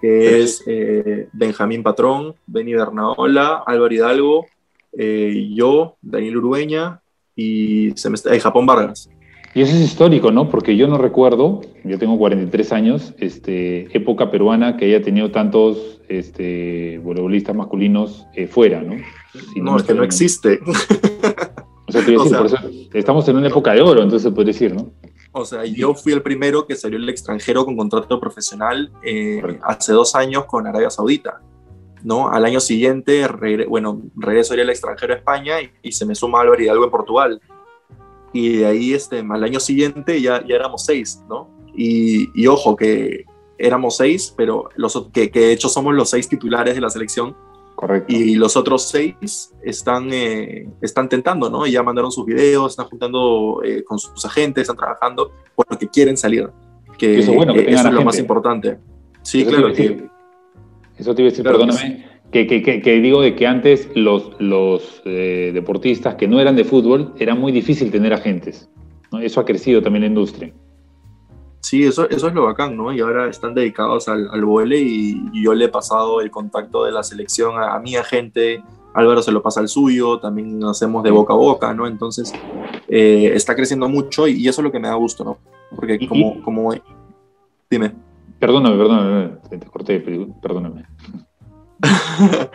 que 0.00 0.42
es 0.42 0.62
eh, 0.66 1.28
Benjamín 1.32 1.82
Patrón, 1.82 2.34
Benny 2.46 2.74
Bernaola, 2.74 3.62
Álvaro 3.66 3.94
Hidalgo, 3.94 4.46
eh, 4.92 5.50
yo, 5.54 5.96
Daniel 6.02 6.38
Urueña 6.38 7.00
y, 7.36 7.92
se 7.94 8.10
me 8.10 8.16
Japón 8.40 8.66
Vargas. 8.66 9.08
Y 9.54 9.62
eso 9.62 9.74
es 9.74 9.82
histórico, 9.82 10.30
¿no? 10.30 10.50
Porque 10.50 10.76
yo 10.76 10.86
no 10.86 10.98
recuerdo, 10.98 11.62
yo 11.82 11.98
tengo 11.98 12.18
43 12.18 12.72
años, 12.72 13.14
este, 13.18 13.88
época 13.96 14.30
peruana 14.30 14.76
que 14.76 14.84
haya 14.84 15.00
tenido 15.00 15.30
tantos 15.30 16.00
este, 16.08 16.98
voleibolistas 16.98 17.56
masculinos 17.56 18.26
eh, 18.34 18.46
fuera, 18.46 18.82
¿no? 18.82 18.96
no, 19.56 19.76
es 19.78 19.84
que 19.84 19.94
no 19.94 20.02
existe. 20.02 20.60
O 21.86 21.92
sea, 21.92 22.00
decir, 22.06 22.16
por 22.16 22.46
eso 22.46 22.56
estamos 22.92 23.26
en 23.28 23.36
una 23.36 23.48
época 23.48 23.72
de 23.72 23.80
oro, 23.80 24.02
entonces 24.02 24.30
puede 24.32 24.48
decir, 24.48 24.74
¿no? 24.74 24.90
O 25.32 25.44
sea, 25.44 25.64
yo 25.64 25.94
fui 25.94 26.12
el 26.12 26.22
primero 26.22 26.66
que 26.66 26.76
salió 26.76 26.98
el 26.98 27.08
extranjero 27.08 27.64
con 27.64 27.76
contrato 27.76 28.18
profesional 28.20 28.90
eh, 29.04 29.42
hace 29.62 29.92
dos 29.92 30.14
años 30.14 30.46
con 30.46 30.66
Arabia 30.66 30.90
Saudita. 30.90 31.40
¿No? 32.02 32.28
Al 32.28 32.44
año 32.44 32.60
siguiente, 32.60 33.26
bueno, 33.68 34.02
regreso 34.16 34.54
al 34.54 34.70
extranjero 34.70 35.14
a 35.14 35.16
España 35.16 35.56
y, 35.82 35.92
se 35.92 36.06
me 36.06 36.14
suma 36.14 36.40
Álvaro 36.40 36.62
Hidalgo 36.62 36.84
en 36.84 36.90
Portugal. 36.90 37.40
Y 38.32 38.58
de 38.58 38.66
ahí, 38.66 38.92
este, 38.92 39.20
al 39.20 39.44
año 39.44 39.60
siguiente, 39.60 40.20
ya, 40.20 40.44
ya 40.46 40.56
éramos 40.56 40.84
seis, 40.84 41.22
¿no? 41.28 41.48
Y, 41.74 42.28
y 42.34 42.46
ojo, 42.46 42.76
que 42.76 43.24
éramos 43.58 43.96
seis, 43.96 44.34
pero 44.36 44.68
los, 44.76 45.08
que, 45.12 45.30
que 45.30 45.40
de 45.40 45.52
hecho 45.52 45.68
somos 45.68 45.94
los 45.94 46.10
seis 46.10 46.28
titulares 46.28 46.74
de 46.74 46.80
la 46.80 46.90
selección 46.90 47.36
Correcto. 47.76 48.12
Y 48.12 48.36
los 48.36 48.56
otros 48.56 48.88
seis 48.88 49.54
están, 49.62 50.08
eh, 50.10 50.66
están 50.80 51.10
tentando, 51.10 51.50
¿no? 51.50 51.66
Ya 51.66 51.82
mandaron 51.82 52.10
sus 52.10 52.24
videos, 52.24 52.72
están 52.72 52.86
juntando 52.86 53.60
eh, 53.62 53.84
con 53.84 53.98
sus 53.98 54.24
agentes, 54.24 54.62
están 54.62 54.78
trabajando 54.78 55.30
porque 55.54 55.86
quieren 55.86 56.16
salir. 56.16 56.48
Que, 56.96 57.18
eso, 57.18 57.34
bueno, 57.34 57.52
que 57.52 57.70
es 57.70 57.84
lo 57.84 58.02
más 58.02 58.18
importante. 58.18 58.78
Sí, 59.20 59.44
claro. 59.44 59.74
Que, 59.74 60.08
eso 60.98 61.14
te 61.14 61.22
iba 61.22 61.28
a 61.28 61.30
decir, 61.30 61.44
perdóname, 61.44 62.06
que, 62.32 62.46
que, 62.46 63.00
digo 63.00 63.22
de 63.22 63.34
que 63.34 63.46
antes 63.46 63.88
los, 63.94 64.32
los 64.38 65.02
eh, 65.04 65.50
deportistas 65.54 66.16
que 66.16 66.28
no 66.28 66.40
eran 66.40 66.56
de 66.56 66.64
fútbol 66.64 67.14
era 67.18 67.34
muy 67.34 67.52
difícil 67.52 67.90
tener 67.90 68.12
agentes. 68.12 68.68
¿no? 69.12 69.20
Eso 69.20 69.40
ha 69.40 69.44
crecido 69.44 69.82
también 69.82 70.02
la 70.02 70.08
industria. 70.08 70.52
Sí, 71.60 71.82
eso, 71.82 72.08
eso 72.08 72.28
es 72.28 72.34
lo 72.34 72.44
bacán, 72.44 72.76
¿no? 72.76 72.92
Y 72.92 73.00
ahora 73.00 73.28
están 73.28 73.52
dedicados 73.52 74.06
al, 74.08 74.28
al 74.30 74.72
y, 74.72 75.42
yo 75.42 75.52
le 75.52 75.64
he 75.64 75.68
pasado 75.68 76.20
el 76.20 76.30
contacto 76.30 76.84
de 76.84 76.92
la 76.92 77.02
selección 77.02 77.54
a, 77.58 77.76
mi 77.80 77.96
agente, 77.96 78.62
Álvaro 78.94 79.20
se 79.20 79.32
lo 79.32 79.42
pasa 79.42 79.60
al 79.60 79.68
suyo, 79.68 80.20
también 80.20 80.62
hacemos 80.62 81.02
de 81.02 81.10
boca 81.10 81.32
a 81.32 81.36
boca, 81.36 81.74
¿no? 81.74 81.88
Entonces, 81.88 82.32
eh, 82.86 83.32
está 83.34 83.56
creciendo 83.56 83.88
mucho 83.88 84.28
y, 84.28 84.46
eso 84.46 84.60
es 84.60 84.64
lo 84.64 84.70
que 84.70 84.78
me 84.78 84.86
da 84.86 84.94
gusto, 84.94 85.24
¿no? 85.24 85.38
Porque 85.74 86.06
como, 86.06 86.40
como... 86.42 86.72
Dime. 87.68 88.05
Perdóname, 88.38 88.76
perdóname, 88.76 89.28
te 89.48 89.66
corté, 89.66 90.00
perdóname. 90.42 90.86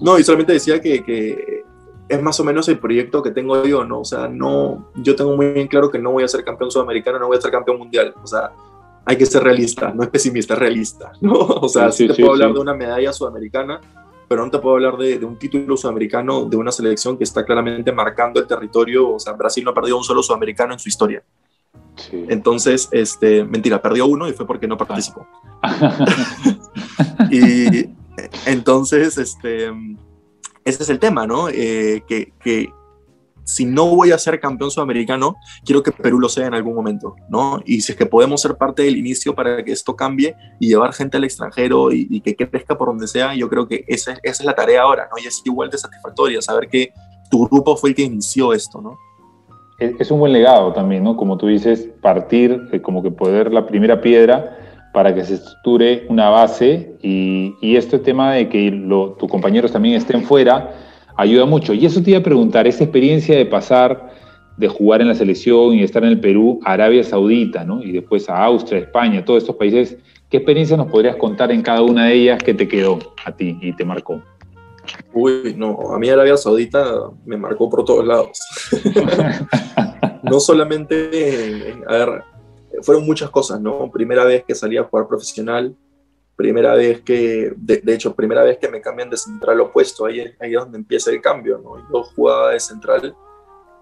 no, 0.00 0.18
y 0.18 0.24
solamente 0.24 0.54
decía 0.54 0.80
que, 0.80 1.04
que 1.04 1.62
es 2.08 2.22
más 2.22 2.38
o 2.40 2.44
menos 2.44 2.68
el 2.68 2.78
proyecto 2.78 3.22
que 3.22 3.30
tengo 3.30 3.64
yo, 3.64 3.84
¿no? 3.84 4.00
O 4.00 4.04
sea, 4.04 4.28
no, 4.28 4.90
yo 4.96 5.16
tengo 5.16 5.36
muy 5.36 5.52
bien 5.52 5.68
claro 5.68 5.90
que 5.90 5.98
no 5.98 6.12
voy 6.12 6.24
a 6.24 6.28
ser 6.28 6.44
campeón 6.44 6.70
sudamericano, 6.70 7.18
no 7.18 7.28
voy 7.28 7.38
a 7.38 7.40
ser 7.40 7.50
campeón 7.50 7.78
mundial, 7.78 8.14
o 8.22 8.26
sea, 8.26 8.52
hay 9.04 9.16
que 9.16 9.26
ser 9.26 9.42
realista, 9.42 9.92
no 9.92 10.02
es 10.02 10.08
pesimista, 10.08 10.54
realista, 10.54 11.12
¿no? 11.20 11.34
O 11.34 11.68
sea, 11.68 11.90
sí, 11.90 12.06
te 12.06 12.14
puedo 12.14 12.32
hablar 12.32 12.52
de 12.52 12.60
una 12.60 12.74
medalla 12.74 13.12
sudamericana, 13.12 13.80
pero 14.28 14.44
no 14.44 14.50
te 14.50 14.58
puedo 14.58 14.76
hablar 14.76 14.96
de, 14.96 15.22
un 15.24 15.38
título 15.38 15.76
sudamericano 15.76 16.44
de 16.46 16.56
una 16.56 16.72
selección 16.72 17.18
que 17.18 17.24
está 17.24 17.44
claramente 17.44 17.92
marcando 17.92 18.40
el 18.40 18.46
territorio. 18.46 19.10
O 19.10 19.18
sea, 19.18 19.34
Brasil 19.34 19.62
no 19.62 19.72
ha 19.72 19.74
perdido 19.74 19.98
un 19.98 20.04
solo 20.04 20.22
sudamericano 20.22 20.72
en 20.72 20.78
su 20.78 20.88
historia. 20.88 21.22
Entonces, 22.28 22.88
este, 22.92 23.44
mentira, 23.44 23.80
perdió 23.80 24.06
uno 24.06 24.28
y 24.28 24.32
fue 24.32 24.46
porque 24.46 24.66
no 24.66 24.76
participó. 24.76 25.26
y 27.30 27.90
entonces, 28.46 29.18
este, 29.18 29.68
ese 30.64 30.82
es 30.82 30.88
el 30.88 30.98
tema, 30.98 31.26
¿no? 31.26 31.48
Eh, 31.48 32.02
que, 32.06 32.32
que 32.40 32.70
si 33.44 33.64
no 33.64 33.86
voy 33.86 34.12
a 34.12 34.18
ser 34.18 34.40
campeón 34.40 34.70
sudamericano, 34.70 35.36
quiero 35.64 35.82
que 35.82 35.92
Perú 35.92 36.20
lo 36.20 36.28
sea 36.28 36.46
en 36.46 36.54
algún 36.54 36.74
momento, 36.74 37.16
¿no? 37.28 37.60
Y 37.64 37.80
si 37.80 37.92
es 37.92 37.98
que 37.98 38.06
podemos 38.06 38.40
ser 38.40 38.56
parte 38.56 38.82
del 38.82 38.96
inicio 38.96 39.34
para 39.34 39.64
que 39.64 39.72
esto 39.72 39.96
cambie 39.96 40.34
y 40.60 40.68
llevar 40.68 40.92
gente 40.92 41.16
al 41.16 41.24
extranjero 41.24 41.92
y, 41.92 42.20
que 42.20 42.36
crezca 42.36 42.78
por 42.78 42.88
donde 42.88 43.08
sea, 43.08 43.34
yo 43.34 43.48
creo 43.48 43.66
que 43.66 43.84
esa, 43.88 44.12
esa, 44.22 44.42
es 44.42 44.44
la 44.44 44.54
tarea 44.54 44.82
ahora, 44.82 45.08
¿no? 45.10 45.22
Y 45.22 45.26
es 45.26 45.42
igual 45.44 45.70
de 45.70 45.78
satisfactoria, 45.78 46.40
saber 46.40 46.68
que 46.68 46.92
tu 47.30 47.46
grupo 47.48 47.76
fue 47.76 47.90
el 47.90 47.96
que 47.96 48.02
inició 48.02 48.52
esto, 48.52 48.80
¿no? 48.80 48.96
Es 49.98 50.10
un 50.10 50.18
buen 50.18 50.32
legado 50.32 50.72
también, 50.72 51.04
¿no? 51.04 51.16
Como 51.16 51.36
tú 51.36 51.46
dices, 51.46 51.88
partir, 52.00 52.68
eh, 52.72 52.80
como 52.80 53.02
que 53.02 53.10
poder 53.10 53.52
la 53.52 53.66
primera 53.66 54.00
piedra 54.00 54.58
para 54.92 55.14
que 55.14 55.24
se 55.24 55.34
estructure 55.34 56.04
una 56.08 56.28
base 56.28 56.96
y, 57.02 57.54
y 57.60 57.76
este 57.76 57.98
tema 57.98 58.34
de 58.34 58.48
que 58.48 58.70
tus 59.18 59.30
compañeros 59.30 59.72
también 59.72 59.94
estén 59.94 60.22
fuera, 60.22 60.70
ayuda 61.16 61.46
mucho. 61.46 61.72
Y 61.72 61.86
eso 61.86 62.02
te 62.02 62.10
iba 62.10 62.20
a 62.20 62.22
preguntar, 62.22 62.66
esa 62.66 62.84
experiencia 62.84 63.36
de 63.36 63.46
pasar 63.46 64.10
de 64.56 64.68
jugar 64.68 65.00
en 65.00 65.08
la 65.08 65.14
selección 65.14 65.74
y 65.74 65.82
estar 65.82 66.02
en 66.04 66.10
el 66.10 66.20
Perú 66.20 66.60
Arabia 66.64 67.02
Saudita, 67.02 67.64
¿no? 67.64 67.82
Y 67.82 67.92
después 67.92 68.28
a 68.28 68.44
Austria, 68.44 68.80
España, 68.80 69.24
todos 69.24 69.42
estos 69.42 69.56
países, 69.56 69.96
¿qué 70.30 70.38
experiencia 70.38 70.76
nos 70.76 70.88
podrías 70.88 71.16
contar 71.16 71.50
en 71.50 71.62
cada 71.62 71.82
una 71.82 72.06
de 72.06 72.14
ellas 72.14 72.42
que 72.42 72.54
te 72.54 72.68
quedó 72.68 72.98
a 73.24 73.32
ti 73.32 73.58
y 73.60 73.72
te 73.74 73.84
marcó? 73.84 74.22
Uy, 75.12 75.54
no, 75.56 75.94
a 75.94 75.98
mí 75.98 76.08
Arabia 76.08 76.36
Saudita 76.36 77.10
me 77.24 77.36
marcó 77.36 77.68
por 77.70 77.84
todos 77.84 78.06
lados. 78.06 78.38
no 80.22 80.40
solamente, 80.40 81.74
a 81.86 81.92
ver, 81.92 82.24
fueron 82.82 83.06
muchas 83.06 83.30
cosas, 83.30 83.60
¿no? 83.60 83.90
Primera 83.90 84.24
vez 84.24 84.44
que 84.44 84.54
salí 84.54 84.76
a 84.76 84.84
jugar 84.84 85.06
profesional, 85.06 85.74
primera 86.36 86.74
vez 86.74 87.02
que, 87.02 87.52
de, 87.56 87.82
hecho, 87.94 88.14
primera 88.14 88.42
vez 88.42 88.58
que 88.58 88.68
me 88.68 88.80
cambian 88.80 89.10
de 89.10 89.16
central 89.16 89.60
opuesto, 89.60 90.06
ahí, 90.06 90.20
ahí 90.40 90.54
es 90.54 90.60
donde 90.60 90.78
empieza 90.78 91.10
el 91.10 91.20
cambio, 91.20 91.58
¿no? 91.58 91.76
Yo 91.92 92.02
jugaba 92.14 92.50
de 92.50 92.60
central 92.60 93.14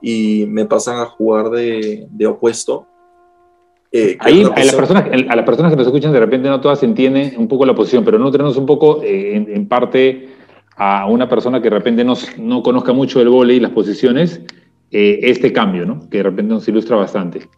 y 0.02 0.46
me 0.46 0.64
pasan 0.66 0.98
a 0.98 1.06
jugar 1.06 1.50
de, 1.50 2.06
de 2.10 2.26
opuesto. 2.26 2.86
Eh, 3.92 4.16
ahí 4.20 4.44
a, 4.44 4.64
las 4.64 4.74
personas, 4.74 5.04
a 5.04 5.36
las 5.36 5.44
personas 5.44 5.72
que 5.72 5.76
nos 5.76 5.86
escuchan 5.86 6.12
de 6.12 6.20
repente 6.20 6.48
no 6.48 6.60
todas 6.60 6.80
entienden 6.84 7.34
un 7.36 7.48
poco 7.48 7.66
la 7.66 7.74
posición, 7.74 8.04
pero 8.04 8.18
no 8.18 8.30
tenemos 8.30 8.56
un 8.56 8.64
poco 8.64 9.02
eh, 9.02 9.34
en, 9.34 9.66
parte 9.66 10.28
a 10.76 11.06
una 11.06 11.28
persona 11.28 11.60
que 11.60 11.68
de 11.70 11.76
repente 11.76 12.04
no, 12.04 12.14
no 12.38 12.62
conozca 12.62 12.92
mucho 12.92 13.20
el 13.20 13.28
vóley 13.28 13.56
y 13.56 13.60
las 13.60 13.72
posiciones, 13.72 14.40
eh, 14.90 15.20
este 15.22 15.52
cambio, 15.52 15.86
¿no? 15.86 16.08
Que 16.08 16.18
de 16.18 16.24
repente 16.24 16.52
nos 16.54 16.66
ilustra 16.66 16.96
bastante. 16.96 17.48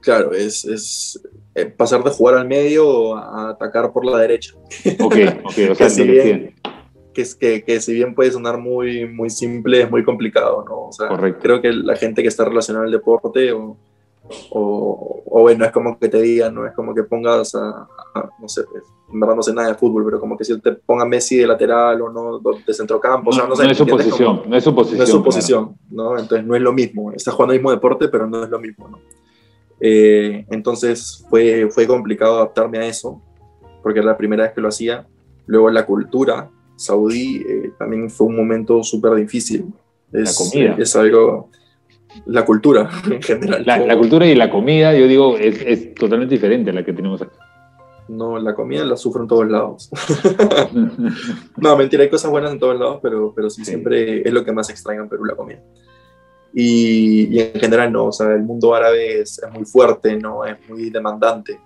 Claro, 0.00 0.32
es, 0.32 0.64
es 0.64 1.20
eh, 1.54 1.66
pasar 1.66 2.02
de 2.02 2.10
jugar 2.10 2.36
al 2.36 2.48
medio 2.48 3.16
a 3.16 3.50
atacar 3.50 3.92
por 3.92 4.04
la 4.04 4.18
derecha. 4.18 4.54
Ok, 5.00 5.16
ok, 5.44 5.58
o 5.70 5.74
sea, 5.74 5.74
que, 5.76 5.90
si 5.90 6.02
bien, 6.02 6.54
que, 7.14 7.22
es, 7.22 7.34
que, 7.34 7.62
que, 7.62 7.80
si 7.80 7.94
bien 7.94 8.14
puede 8.14 8.32
sonar 8.32 8.58
muy, 8.58 9.06
muy 9.06 9.30
simple, 9.30 9.82
es 9.82 9.90
muy 9.90 10.04
complicado, 10.04 10.64
¿no? 10.68 10.88
O 10.88 10.92
sea, 10.92 11.08
Correcto. 11.08 11.40
creo 11.40 11.62
que 11.62 11.72
la 11.72 11.96
gente 11.96 12.22
que 12.22 12.28
está 12.28 12.44
relacionada 12.44 12.84
al 12.84 12.90
deporte 12.90 13.52
o, 13.52 13.76
o, 14.50 15.22
o, 15.24 15.40
bueno, 15.40 15.64
es 15.64 15.70
como 15.70 15.98
que 15.98 16.08
te 16.08 16.20
digan, 16.20 16.54
no 16.54 16.66
es 16.66 16.74
como 16.74 16.94
que 16.94 17.04
pongas 17.04 17.54
a, 17.54 17.86
no 18.40 18.48
sé, 18.48 18.64
pues, 18.64 18.82
en 19.14 19.20
verdad 19.20 19.36
no 19.36 19.42
sé 19.42 19.54
nada 19.54 19.68
de 19.68 19.74
fútbol, 19.74 20.04
pero 20.04 20.18
como 20.18 20.36
que 20.36 20.44
si 20.44 20.60
te 20.60 20.72
ponga 20.72 21.04
Messi 21.04 21.36
de 21.36 21.46
lateral 21.46 22.02
o 22.02 22.10
no 22.10 22.40
de 22.40 22.74
centrocampo, 22.74 23.30
no, 23.30 23.30
o 23.30 23.32
sea, 23.32 23.46
no, 23.46 23.56
sé, 23.56 23.64
no 23.64 23.70
es 23.70 23.78
su 23.78 23.86
posición, 23.86 24.42
no 24.46 24.56
es 24.56 24.64
su 24.64 24.74
posición. 24.74 24.98
No 24.98 25.04
es 25.04 25.10
su 25.10 25.22
posición, 25.22 25.76
¿no? 25.90 26.18
Entonces 26.18 26.44
no 26.44 26.56
es 26.56 26.62
lo 26.62 26.72
mismo, 26.72 27.12
está 27.12 27.30
jugando 27.30 27.52
el 27.52 27.60
mismo 27.60 27.70
deporte, 27.70 28.08
pero 28.08 28.26
no 28.26 28.42
es 28.42 28.50
lo 28.50 28.58
mismo, 28.58 28.88
¿no? 28.88 28.98
Eh, 29.80 30.46
entonces 30.50 31.24
fue, 31.30 31.68
fue 31.70 31.86
complicado 31.86 32.36
adaptarme 32.36 32.78
a 32.78 32.86
eso, 32.86 33.22
porque 33.82 34.00
era 34.00 34.08
la 34.08 34.16
primera 34.16 34.42
vez 34.44 34.52
que 34.52 34.60
lo 34.60 34.68
hacía. 34.68 35.06
Luego 35.46 35.70
la 35.70 35.86
cultura 35.86 36.50
saudí 36.76 37.44
eh, 37.48 37.72
también 37.78 38.10
fue 38.10 38.26
un 38.26 38.36
momento 38.36 38.82
súper 38.82 39.14
difícil. 39.14 39.66
Es, 40.12 40.30
la 40.30 40.50
comida. 40.50 40.76
Es 40.78 40.96
algo, 40.96 41.50
la 42.26 42.44
cultura 42.44 42.90
en 43.10 43.22
general. 43.22 43.62
La, 43.64 43.96
cultura 43.96 44.26
y 44.26 44.34
la 44.34 44.50
comida, 44.50 44.94
yo 44.94 45.06
digo, 45.06 45.36
es, 45.36 45.60
es, 45.64 45.94
totalmente 45.94 46.34
diferente 46.34 46.70
a 46.70 46.72
la 46.74 46.84
que 46.84 46.92
tenemos 46.92 47.22
aquí. 47.22 47.36
No, 48.08 48.38
la 48.38 48.54
comida 48.54 48.84
la 48.84 48.96
sufro 48.96 49.22
en 49.22 49.28
todos 49.28 49.48
lados. 49.48 49.90
no, 51.56 51.76
mentira, 51.76 52.02
hay 52.02 52.10
cosas 52.10 52.30
buenas 52.30 52.52
en 52.52 52.58
todos 52.58 52.78
lados, 52.78 52.98
pero, 53.02 53.32
pero 53.34 53.48
sí, 53.48 53.64
siempre 53.64 54.20
es 54.26 54.32
lo 54.32 54.44
que 54.44 54.52
más 54.52 54.68
extraña 54.68 55.00
en 55.00 55.08
Perú, 55.08 55.24
la 55.24 55.34
comida. 55.34 55.62
Y, 56.52 57.38
en 57.38 57.58
general 57.60 57.90
no, 57.90 58.06
o 58.06 58.12
sea, 58.12 58.32
el 58.32 58.42
mundo 58.42 58.74
árabe 58.74 59.20
es, 59.20 59.40
muy 59.52 59.64
fuerte, 59.64 60.16
¿no? 60.16 60.44
Es 60.44 60.56
muy 60.68 60.90
demandante. 60.90 61.58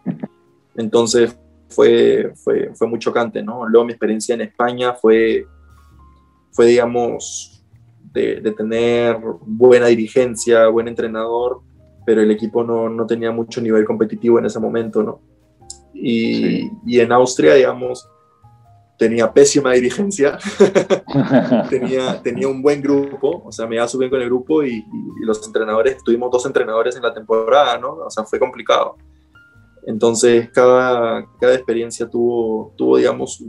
Entonces 0.77 1.37
fue, 1.69 2.33
fue, 2.37 2.71
fue 2.75 2.87
muy 2.87 2.99
chocante, 2.99 3.43
¿no? 3.43 3.69
Luego 3.69 3.85
mi 3.85 3.93
experiencia 3.93 4.35
en 4.35 4.43
España 4.43 4.95
fue, 4.95 5.45
fue 6.53 6.67
digamos, 6.67 7.65
de, 8.13 8.41
de 8.41 8.53
tener 8.53 9.19
buena 9.43 9.89
dirigencia, 9.89 10.69
buen 10.69 10.89
entrenador, 10.89 11.61
pero 12.07 12.23
el 12.23 12.31
equipo 12.31 12.65
no, 12.65 12.89
no, 12.89 13.07
tenía 13.07 13.31
mucho 13.33 13.61
nivel 13.61 13.85
competitivo 13.85 14.39
en 14.39 14.47
ese 14.47 14.59
momento, 14.59 15.03
¿no? 15.03 15.21
Y, 16.01 16.71
y 16.87 17.01
en 17.01 17.13
Austria, 17.13 17.55
digamos, 17.55 18.09
tenía 18.99 19.33
pésima 19.33 19.73
dirigencia, 19.73 20.39
tenía, 21.71 22.21
tenía 22.21 22.49
un 22.49 22.61
buen 22.61 22.83
grupo, 22.83 23.43
o 23.47 23.53
sea, 23.53 23.67
me 23.67 23.77
iba 23.77 23.87
súper 23.87 24.07
bien 24.07 24.11
con 24.11 24.21
el 24.23 24.29
grupo 24.29 24.65
y, 24.65 24.85
los 25.21 25.47
entrenadores, 25.47 26.03
tuvimos 26.03 26.31
dos 26.31 26.45
entrenadores 26.47 26.97
en 26.97 27.03
la 27.03 27.15
temporada, 27.15 27.79
¿no? 27.79 27.93
O 27.95 28.11
sea, 28.11 28.25
fue 28.25 28.39
complicado. 28.39 28.97
Entonces, 29.87 30.51
cada, 30.51 31.25
cada 31.41 31.55
experiencia 31.55 32.09
tuvo, 32.09 32.75
tuvo 32.77 32.97
digamos, 32.97 33.43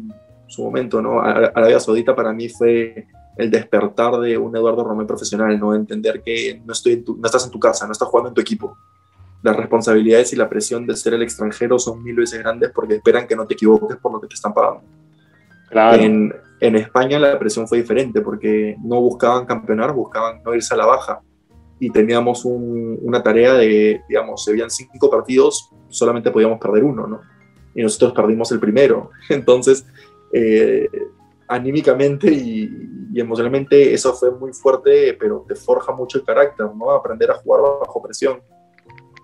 su, 0.48 0.64
momento, 0.64 1.02
¿no? 1.02 1.20
Arabia 1.20 1.80
Saudita 1.80 2.16
para 2.16 2.32
mí 2.32 2.48
fue 2.48 3.08
el 3.38 3.50
despertar 3.50 4.20
de 4.20 4.38
un 4.38 4.56
Eduardo 4.56 4.84
Román 4.84 5.08
profesional, 5.08 5.60
¿no? 5.60 5.74
Entender 5.74 6.22
que 6.22 6.62
no, 6.64 6.74
estoy 6.74 7.04
no 7.08 7.26
estás 7.26 7.46
en 7.46 7.52
tu 7.52 7.60
casa, 7.60 7.88
no 7.88 7.94
estás 7.94 8.08
jugando 8.08 8.30
en 8.30 8.36
tu 8.36 8.42
equipo. 8.42 8.78
Las 9.42 9.56
responsabilidades 9.56 10.34
y 10.34 10.36
la 10.36 10.50
presión 10.50 10.86
de 10.86 10.96
ser 10.96 11.14
el 11.14 11.22
extranjero 11.22 11.80
son 11.80 12.04
mil 12.04 12.16
veces 12.16 12.40
grandes 12.40 12.72
porque 12.74 12.96
esperan 12.96 13.26
que 13.26 13.36
no 13.36 13.48
te 13.48 13.54
equivoques 13.54 13.98
por 13.98 14.12
lo 14.12 14.20
que 14.20 14.28
te 14.28 14.36
están 14.36 14.54
pagando. 14.54 14.82
En, 15.72 16.34
en, 16.60 16.76
España 16.76 17.20
la 17.20 17.38
presión 17.38 17.68
fue 17.68 17.78
diferente 17.78 18.22
porque 18.22 18.76
no 18.84 19.00
buscaban 19.00 19.46
campeonar, 19.46 19.94
buscaban 19.94 20.42
no 20.44 20.54
irse 20.54 20.74
a 20.74 20.78
la 20.78 20.86
baja. 20.86 21.22
Y 21.80 21.90
teníamos 21.92 22.44
una 22.44 23.24
tarea 23.24 23.54
de, 23.54 24.02
digamos, 24.10 24.44
se 24.44 24.52
habían 24.52 24.70
cinco 24.70 25.10
partidos, 25.10 25.70
solamente 25.88 26.32
podíamos 26.32 26.60
perder 26.60 26.84
uno, 26.84 27.08
¿no? 27.08 27.22
Y 27.74 27.82
nosotros 27.82 28.12
perdimos 28.12 28.52
el 28.52 28.60
primero. 28.60 29.12
Entonces, 29.30 29.86
eh, 30.34 30.90
anímicamente 31.48 32.30
y, 32.30 32.70
y, 33.14 33.20
emocionalmente 33.22 33.94
eso 33.94 34.14
fue 34.14 34.32
muy 34.32 34.52
fuerte, 34.52 35.16
pero 35.18 35.46
te 35.48 35.56
forja 35.56 35.94
mucho 35.94 36.18
el 36.18 36.26
carácter, 36.26 36.68
¿no? 36.76 36.92
Aprender 36.92 37.32
a 37.32 37.36
jugar 37.36 37.62
bajo 37.80 38.02
presión 38.02 38.42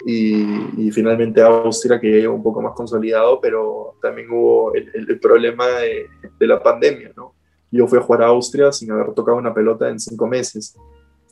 y, 0.08 0.92
finalmente 0.92 1.42
Austria 1.42 2.00
que 2.00 2.08
llegó 2.08 2.36
un 2.36 2.44
poco 2.44 2.62
más 2.62 2.74
consolidado, 2.74 3.40
pero 3.42 3.96
también 4.02 4.30
hubo 4.30 4.72
el, 4.76 5.20
problema 5.20 5.66
de, 5.68 6.08
la 6.48 6.62
pandemia, 6.62 7.12
¿no? 7.18 7.34
Yo 7.72 7.88
fui 7.88 7.98
a 7.98 8.02
jugar 8.02 8.22
a 8.22 8.28
Austria 8.28 8.72
sin 8.72 8.92
haber 8.92 9.14
tocado 9.14 9.38
una 9.38 9.54
pelota 9.54 9.90
en 9.90 10.00
cinco 10.00 10.28
meses. 10.28 10.76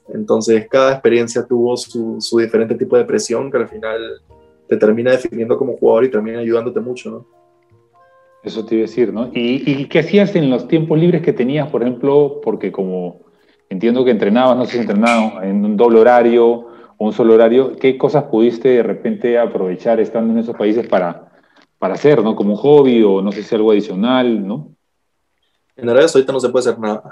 Entonces, 0.09 0.67
cada 0.69 0.93
experiencia 0.93 1.45
tuvo 1.45 1.77
su, 1.77 2.17
su, 2.19 2.39
diferente 2.39 2.75
tipo 2.75 2.97
de 2.97 3.05
presión 3.05 3.51
que 3.51 3.57
al 3.57 3.69
final 3.69 4.21
te 4.67 4.75
termina 4.75 5.11
definiendo 5.11 5.55
como 5.55 5.77
jugador 5.77 6.05
y 6.05 6.11
termina 6.11 6.39
ayudándote 6.39 6.79
mucho, 6.79 7.11
¿no? 7.11 7.27
Eso 8.43 8.65
te 8.65 8.75
iba 8.75 8.85
a 8.85 8.87
decir, 8.87 9.13
¿no? 9.13 9.29
¿Y, 9.33 9.71
¿Y, 9.71 9.85
qué 9.85 9.99
hacías 9.99 10.35
en 10.35 10.49
los 10.49 10.67
tiempos 10.67 10.99
libres 10.99 11.21
que 11.21 11.31
tenías, 11.31 11.69
por 11.69 11.83
ejemplo? 11.83 12.41
Porque 12.43 12.71
como 12.71 13.21
entiendo 13.69 14.03
que 14.03 14.11
entrenabas, 14.11 14.57
no 14.57 14.65
sé 14.65 14.73
si 14.73 14.77
entrenabas 14.79 15.43
en 15.43 15.63
un 15.63 15.77
doble 15.77 15.99
horario, 15.99 16.72
un 16.97 17.13
solo 17.13 17.33
horario, 17.33 17.75
¿qué 17.75 17.97
cosas 17.97 18.25
pudiste 18.25 18.69
de 18.69 18.83
repente 18.83 19.37
aprovechar 19.37 19.99
estando 19.99 20.33
en 20.33 20.39
esos 20.39 20.55
países 20.55 20.87
para, 20.87 21.31
para 21.79 21.95
hacer, 21.95 22.23
¿no? 22.23 22.35
Como 22.35 22.51
un 22.51 22.57
hobby 22.57 23.03
o 23.03 23.21
no 23.21 23.31
sé 23.31 23.43
si 23.43 23.55
algo 23.55 23.71
adicional, 23.71 24.45
¿no? 24.45 24.73
En 25.75 25.89
Arabia 25.89 26.07
Saudita 26.07 26.31
no 26.31 26.39
se 26.39 26.49
puede 26.49 26.69
hacer 26.69 26.79
nada. 26.79 27.03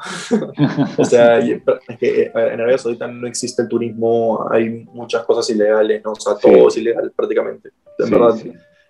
o 0.97 1.03
sea, 1.03 1.39
es 1.39 1.61
que 1.99 2.21
eh, 2.21 2.31
en 2.33 2.59
Arabia 2.59 2.77
Saudita 2.77 3.07
no 3.07 3.27
existe 3.27 3.63
el 3.63 3.67
turismo, 3.67 4.47
hay 4.51 4.69
muchas 4.93 5.23
cosas 5.25 5.49
ilegales, 5.49 6.03
¿no? 6.03 6.11
O 6.11 6.15
sea, 6.15 6.35
todo 6.35 6.67
es 6.67 6.77
ilegal 6.77 7.11
prácticamente. 7.15 7.71
En 7.97 8.09
verdad, 8.09 8.35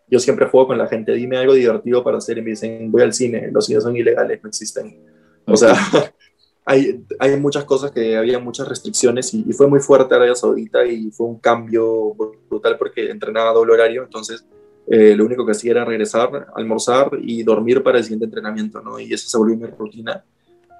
yo 0.10 0.20
siempre 0.20 0.48
juego 0.48 0.68
con 0.68 0.78
la 0.78 0.88
gente, 0.88 1.14
dime 1.14 1.38
algo 1.38 1.54
divertido 1.54 2.04
para 2.04 2.18
hacer 2.18 2.38
y 2.38 2.42
me 2.42 2.50
dicen, 2.50 2.92
voy 2.92 3.02
al 3.02 3.14
cine, 3.14 3.50
los 3.52 3.66
cines 3.66 3.84
son 3.84 3.96
ilegales, 3.96 4.42
no 4.44 4.50
existen. 4.50 5.06
O 5.46 5.56
sea, 5.56 5.74
hay, 6.66 7.03
hay 7.20 7.38
muchas 7.38 7.66
cosas 7.66 7.91
que 7.91 8.16
había 8.16 8.39
muchas 8.39 8.68
restricciones 8.68 9.34
y, 9.34 9.51
fue 9.53 9.68
muy 9.68 9.80
fuerte 9.80 10.14
Arabia 10.14 10.36
Saudita 10.36 10.86
y 10.86 11.12
fue 11.12 11.28
un 11.28 11.39
cambio 11.39 12.14
brutal 12.49 12.78
porque 12.78 13.09
entrenaba 13.09 13.51
doble 13.51 13.74
horario, 13.74 14.03
entonces 14.03 14.45
eh, 14.88 15.16
lo 15.16 15.26
único 15.26 15.45
que 15.45 15.53
hacía 15.53 15.72
era 15.72 15.86
regresar, 15.86 16.47
almorzar 16.55 17.12
y 17.22 17.43
dormir 17.43 17.82
para 17.82 17.97
el 17.97 18.03
siguiente 18.03 18.26
entrenamiento, 18.26 18.82
¿no? 18.82 18.99
Y 18.99 19.14
esa 19.14 19.28
se 19.28 19.38
volvió 19.38 19.55
mi 19.57 19.68
rutina, 19.68 20.24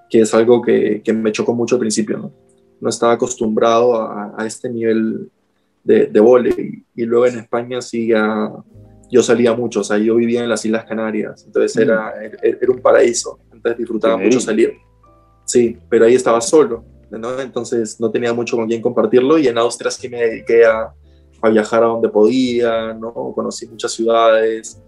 que 0.10 0.22
es 0.22 0.34
algo 0.34 0.62
que, 0.62 1.02
que 1.04 1.14
me 1.14 1.32
chocó 1.32 1.54
mucho 1.54 1.76
al 1.76 1.80
principio, 1.80 2.18
¿no? 2.18 2.32
No 2.80 2.90
estaba 2.90 3.14
acostumbrado 3.14 3.96
a, 3.96 4.34
a 4.38 4.46
este 4.46 4.70
nivel 4.70 5.30
de, 5.84 6.08
de 6.08 6.84
y, 6.96 7.06
luego 7.06 7.26
en 7.26 7.40
España 7.40 7.82
sí 7.82 8.08
ya, 8.08 8.52
yo 9.10 9.24
salía 9.24 9.54
mucho, 9.54 9.82
o 9.82 9.84
sea, 9.84 9.98
yo 9.98 10.16
vivía 10.16 10.44
en 10.44 10.50
las 10.50 10.66
Islas 10.66 10.86
Canarias, 10.86 11.44
entonces 11.46 11.76
era, 11.78 12.12
mm. 12.12 12.24
era, 12.24 12.58
era 12.62 12.72
un 12.72 12.82
paraíso, 12.82 13.40
entonces 13.52 13.80
disfrutaba 13.80 14.18
mucho 14.18 14.40
salir. 14.40 14.74
Sí, 15.52 15.78
pero 15.90 16.06
ahí 16.06 16.16
estaba 16.16 16.40
solo, 16.40 16.86
¿no? 17.10 17.38
Entonces 17.42 18.00
no 18.00 18.10
tenía 18.10 18.34
mucho 18.34 18.56
con 18.56 18.70
quién 18.70 18.82
compartirlo 18.82 19.38
y 19.38 19.50
en 19.50 19.58
Austria 19.58 19.92
sí 19.92 20.08
me 20.08 20.22
dediqué 20.22 20.64
a, 20.64 20.94
a 21.42 21.50
viajar 21.50 21.84
a 21.84 21.88
donde 21.88 22.08
podía, 22.08 22.94
¿no? 22.94 23.12
Conocí 23.36 23.68
muchas 23.68 23.92
ciudades, 23.92 24.82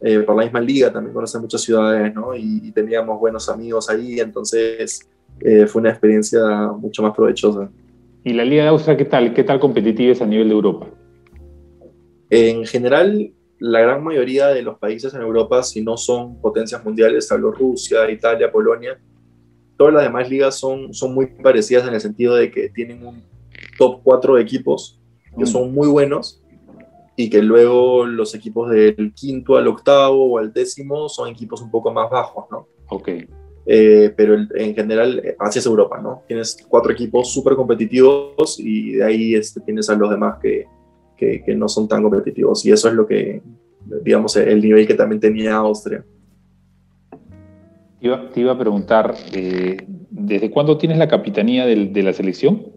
eh, 0.00 0.20
por 0.20 0.36
la 0.36 0.44
misma 0.44 0.60
liga 0.60 0.92
también 0.92 1.12
conocí 1.12 1.36
muchas 1.38 1.62
ciudades, 1.62 2.14
¿no? 2.14 2.32
Y, 2.36 2.70
teníamos 2.70 3.18
buenos 3.18 3.48
amigos 3.48 3.90
ahí, 3.90 4.20
entonces 4.20 5.00
eh, 5.40 5.66
fue 5.66 5.80
una 5.80 5.90
experiencia 5.90 6.40
mucho 6.78 7.02
más 7.02 7.12
provechosa. 7.12 7.68
¿Y 8.22 8.34
la 8.34 8.44
Liga 8.44 8.62
de 8.62 8.68
Austria 8.68 8.96
qué 8.96 9.06
tal? 9.06 9.34
¿Qué 9.34 9.42
tal 9.42 9.58
competitiva 9.58 10.12
es 10.12 10.22
a 10.22 10.26
nivel 10.26 10.46
de 10.46 10.54
Europa? 10.54 10.86
En 12.30 12.64
general, 12.66 13.32
la 13.58 13.80
gran 13.80 14.04
mayoría 14.04 14.46
de 14.46 14.62
los 14.62 14.78
países 14.78 15.12
en 15.12 15.22
Europa, 15.22 15.64
si 15.64 15.82
no 15.82 15.96
son 15.96 16.40
potencias 16.40 16.84
mundiales, 16.84 17.32
hablo 17.32 17.50
Rusia, 17.50 18.08
Italia, 18.08 18.52
Polonia, 18.52 18.96
todas 19.76 19.94
las 19.94 20.04
demás 20.04 20.28
ligas 20.28 20.56
son, 20.56 20.92
son 20.94 21.14
muy 21.14 21.26
parecidas 21.26 21.86
en 21.86 21.94
el 21.94 22.00
sentido 22.00 22.34
de 22.34 22.50
que 22.50 22.68
tienen 22.68 23.06
un 23.06 23.22
top 23.78 24.00
4 24.02 24.36
de 24.36 24.42
equipos 24.42 25.00
que 25.36 25.46
son 25.46 25.72
muy 25.72 25.88
buenos 25.88 26.42
y 27.16 27.30
que 27.30 27.42
luego 27.42 28.06
los 28.06 28.34
equipos 28.34 28.70
del 28.70 29.12
quinto 29.14 29.56
al 29.56 29.68
octavo 29.68 30.32
o 30.32 30.38
al 30.38 30.52
décimo 30.52 31.08
son 31.08 31.28
equipos 31.28 31.60
un 31.60 31.70
poco 31.70 31.92
más 31.92 32.10
bajos, 32.10 32.46
¿no? 32.50 32.66
Ok. 32.88 33.08
Eh, 33.66 34.12
pero 34.16 34.34
en 34.34 34.74
general, 34.74 35.22
así 35.38 35.58
es 35.58 35.66
Europa, 35.66 36.00
¿no? 36.00 36.22
Tienes 36.26 36.56
cuatro 36.68 36.92
equipos 36.92 37.32
súper 37.32 37.54
competitivos 37.54 38.58
y 38.58 38.94
de 38.94 39.04
ahí 39.04 39.34
este, 39.34 39.60
tienes 39.60 39.88
a 39.88 39.94
los 39.94 40.10
demás 40.10 40.38
que, 40.42 40.66
que, 41.16 41.42
que, 41.42 41.54
no 41.54 41.68
son 41.68 41.88
tan 41.88 42.02
competitivos. 42.02 42.64
Y 42.66 42.72
eso 42.72 42.88
es 42.88 42.94
lo 42.94 43.06
que, 43.06 43.42
digamos, 44.02 44.36
el 44.36 44.60
nivel 44.60 44.86
que 44.86 44.94
también 44.94 45.20
tenía 45.20 45.54
Austria. 45.54 46.04
Te 48.04 48.08
iba, 48.08 48.30
te 48.30 48.40
iba 48.40 48.52
a 48.52 48.58
preguntar, 48.58 49.14
eh, 49.32 49.78
¿desde 50.10 50.50
cuándo 50.50 50.76
tienes 50.76 50.98
la 50.98 51.08
capitanía 51.08 51.64
de 51.64 52.02
la 52.02 52.12
selección? 52.12 52.74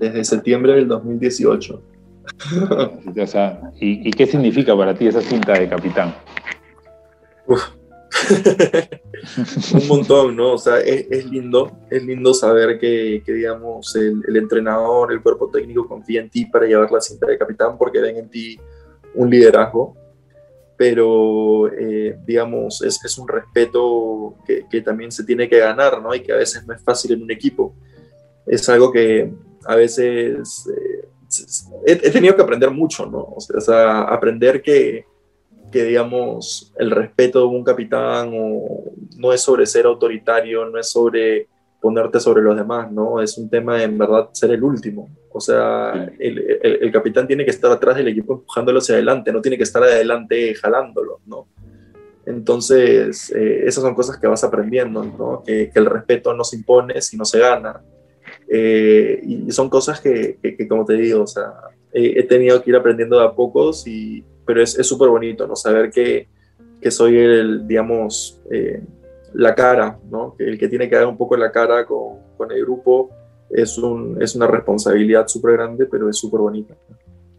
desde 0.00 0.24
septiembre 0.24 0.74
del 0.74 0.88
2018. 0.88 1.82
o 3.22 3.26
sea, 3.26 3.60
¿y, 3.78 4.08
¿y, 4.08 4.12
qué 4.12 4.26
significa 4.26 4.76
para 4.76 4.94
ti 4.94 5.06
esa 5.06 5.20
cinta 5.20 5.52
de 5.52 5.68
capitán? 5.68 6.14
Un 9.74 9.88
montón, 9.88 10.36
¿no? 10.36 10.54
O 10.54 10.58
sea, 10.58 10.78
es, 10.78 11.06
es, 11.10 11.26
lindo, 11.26 11.70
es 11.90 12.02
lindo 12.04 12.32
saber 12.32 12.78
que, 12.78 13.22
que 13.26 13.32
digamos, 13.32 13.94
el, 13.96 14.22
el, 14.26 14.36
entrenador, 14.36 15.12
el 15.12 15.22
cuerpo 15.22 15.50
técnico 15.50 15.86
confía 15.86 16.22
en 16.22 16.30
ti 16.30 16.46
para 16.46 16.66
llevar 16.66 16.90
la 16.90 17.00
cinta 17.00 17.26
de 17.26 17.36
capitán 17.36 17.76
porque 17.76 18.00
ven 18.00 18.16
en 18.16 18.30
ti 18.30 18.58
un 19.14 19.28
liderazgo, 19.28 19.96
pero, 20.80 21.70
eh, 21.74 22.16
digamos, 22.24 22.80
es, 22.80 23.04
es, 23.04 23.18
un 23.18 23.28
respeto 23.28 24.36
que, 24.46 24.64
que 24.66 24.80
también 24.80 25.12
se 25.12 25.24
tiene 25.24 25.46
que 25.46 25.58
ganar, 25.58 26.00
¿no? 26.00 26.14
Y 26.14 26.22
que 26.22 26.32
a 26.32 26.36
veces 26.36 26.66
no 26.66 26.72
es 26.72 26.82
fácil 26.82 27.12
en 27.12 27.22
un 27.22 27.30
equipo. 27.30 27.74
Es 28.46 28.66
algo 28.66 28.90
que, 28.90 29.30
a 29.66 29.76
veces 29.76 30.66
eh, 30.74 31.06
he, 31.86 31.92
he, 31.92 32.10
tenido 32.10 32.34
que 32.34 32.40
aprender 32.40 32.70
mucho, 32.70 33.04
¿no? 33.04 33.18
O 33.18 33.40
sea, 33.42 33.58
o 33.58 33.60
sea 33.60 34.00
aprender 34.04 34.62
que, 34.62 35.04
que, 35.70 35.84
digamos, 35.84 36.72
el 36.78 36.90
respeto 36.90 37.40
de 37.40 37.44
un 37.44 37.62
capitán 37.62 38.32
o, 38.32 38.84
no 39.18 39.34
es 39.34 39.42
sobre 39.42 39.66
ser 39.66 39.84
autoritario, 39.84 40.64
no 40.64 40.78
es 40.78 40.90
sobre 40.90 41.46
ponerte 41.80 42.20
sobre 42.20 42.42
los 42.42 42.56
demás, 42.56 42.90
¿no? 42.92 43.20
Es 43.20 43.38
un 43.38 43.48
tema 43.48 43.78
de, 43.78 43.84
en 43.84 43.98
verdad, 43.98 44.28
ser 44.32 44.50
el 44.50 44.62
último. 44.62 45.08
O 45.32 45.40
sea, 45.40 46.10
el, 46.18 46.38
el, 46.38 46.78
el, 46.82 46.92
capitán 46.92 47.26
tiene 47.26 47.44
que 47.44 47.50
estar 47.50 47.70
atrás 47.70 47.96
del 47.96 48.08
equipo 48.08 48.34
empujándolo 48.34 48.78
hacia 48.78 48.96
adelante, 48.96 49.32
no 49.32 49.40
tiene 49.40 49.56
que 49.56 49.62
estar 49.62 49.82
adelante 49.82 50.54
jalándolo, 50.54 51.20
¿no? 51.26 51.46
Entonces, 52.26 53.32
eh, 53.34 53.64
esas 53.66 53.82
son 53.82 53.94
cosas 53.94 54.18
que 54.18 54.26
vas 54.26 54.44
aprendiendo, 54.44 55.04
¿no? 55.04 55.42
Que, 55.44 55.70
que, 55.70 55.78
el 55.78 55.86
respeto 55.86 56.34
no 56.34 56.44
se 56.44 56.56
impone, 56.56 57.00
sino 57.00 57.24
se 57.24 57.38
gana. 57.38 57.80
Eh, 58.48 59.20
y 59.22 59.50
son 59.52 59.68
cosas 59.68 60.00
que, 60.00 60.38
que, 60.42 60.56
que, 60.56 60.68
como 60.68 60.84
te 60.84 60.94
digo, 60.94 61.22
o 61.22 61.26
sea, 61.26 61.52
he, 61.92 62.18
he, 62.18 62.22
tenido 62.24 62.62
que 62.62 62.70
ir 62.70 62.76
aprendiendo 62.76 63.18
de 63.18 63.24
a 63.24 63.32
pocos, 63.32 63.86
y, 63.86 64.24
pero 64.44 64.62
es 64.62 64.72
súper 64.86 65.08
bonito, 65.08 65.46
¿no? 65.46 65.56
Saber 65.56 65.90
que, 65.90 66.28
que 66.80 66.90
soy 66.90 67.16
el, 67.16 67.66
digamos, 67.66 68.40
eh, 68.50 68.82
la 69.34 69.54
cara, 69.54 69.98
¿no? 70.10 70.34
El 70.38 70.58
que 70.58 70.68
tiene 70.68 70.88
que 70.88 70.96
dar 70.96 71.06
un 71.06 71.16
poco 71.16 71.36
la 71.36 71.50
cara 71.50 71.84
con, 71.84 72.18
con 72.36 72.50
el 72.50 72.62
grupo 72.62 73.10
es, 73.50 73.78
un, 73.78 74.20
es 74.20 74.34
una 74.34 74.46
responsabilidad 74.46 75.26
súper 75.28 75.52
grande, 75.54 75.86
pero 75.86 76.08
es 76.08 76.16
súper 76.16 76.40
bonita. 76.40 76.74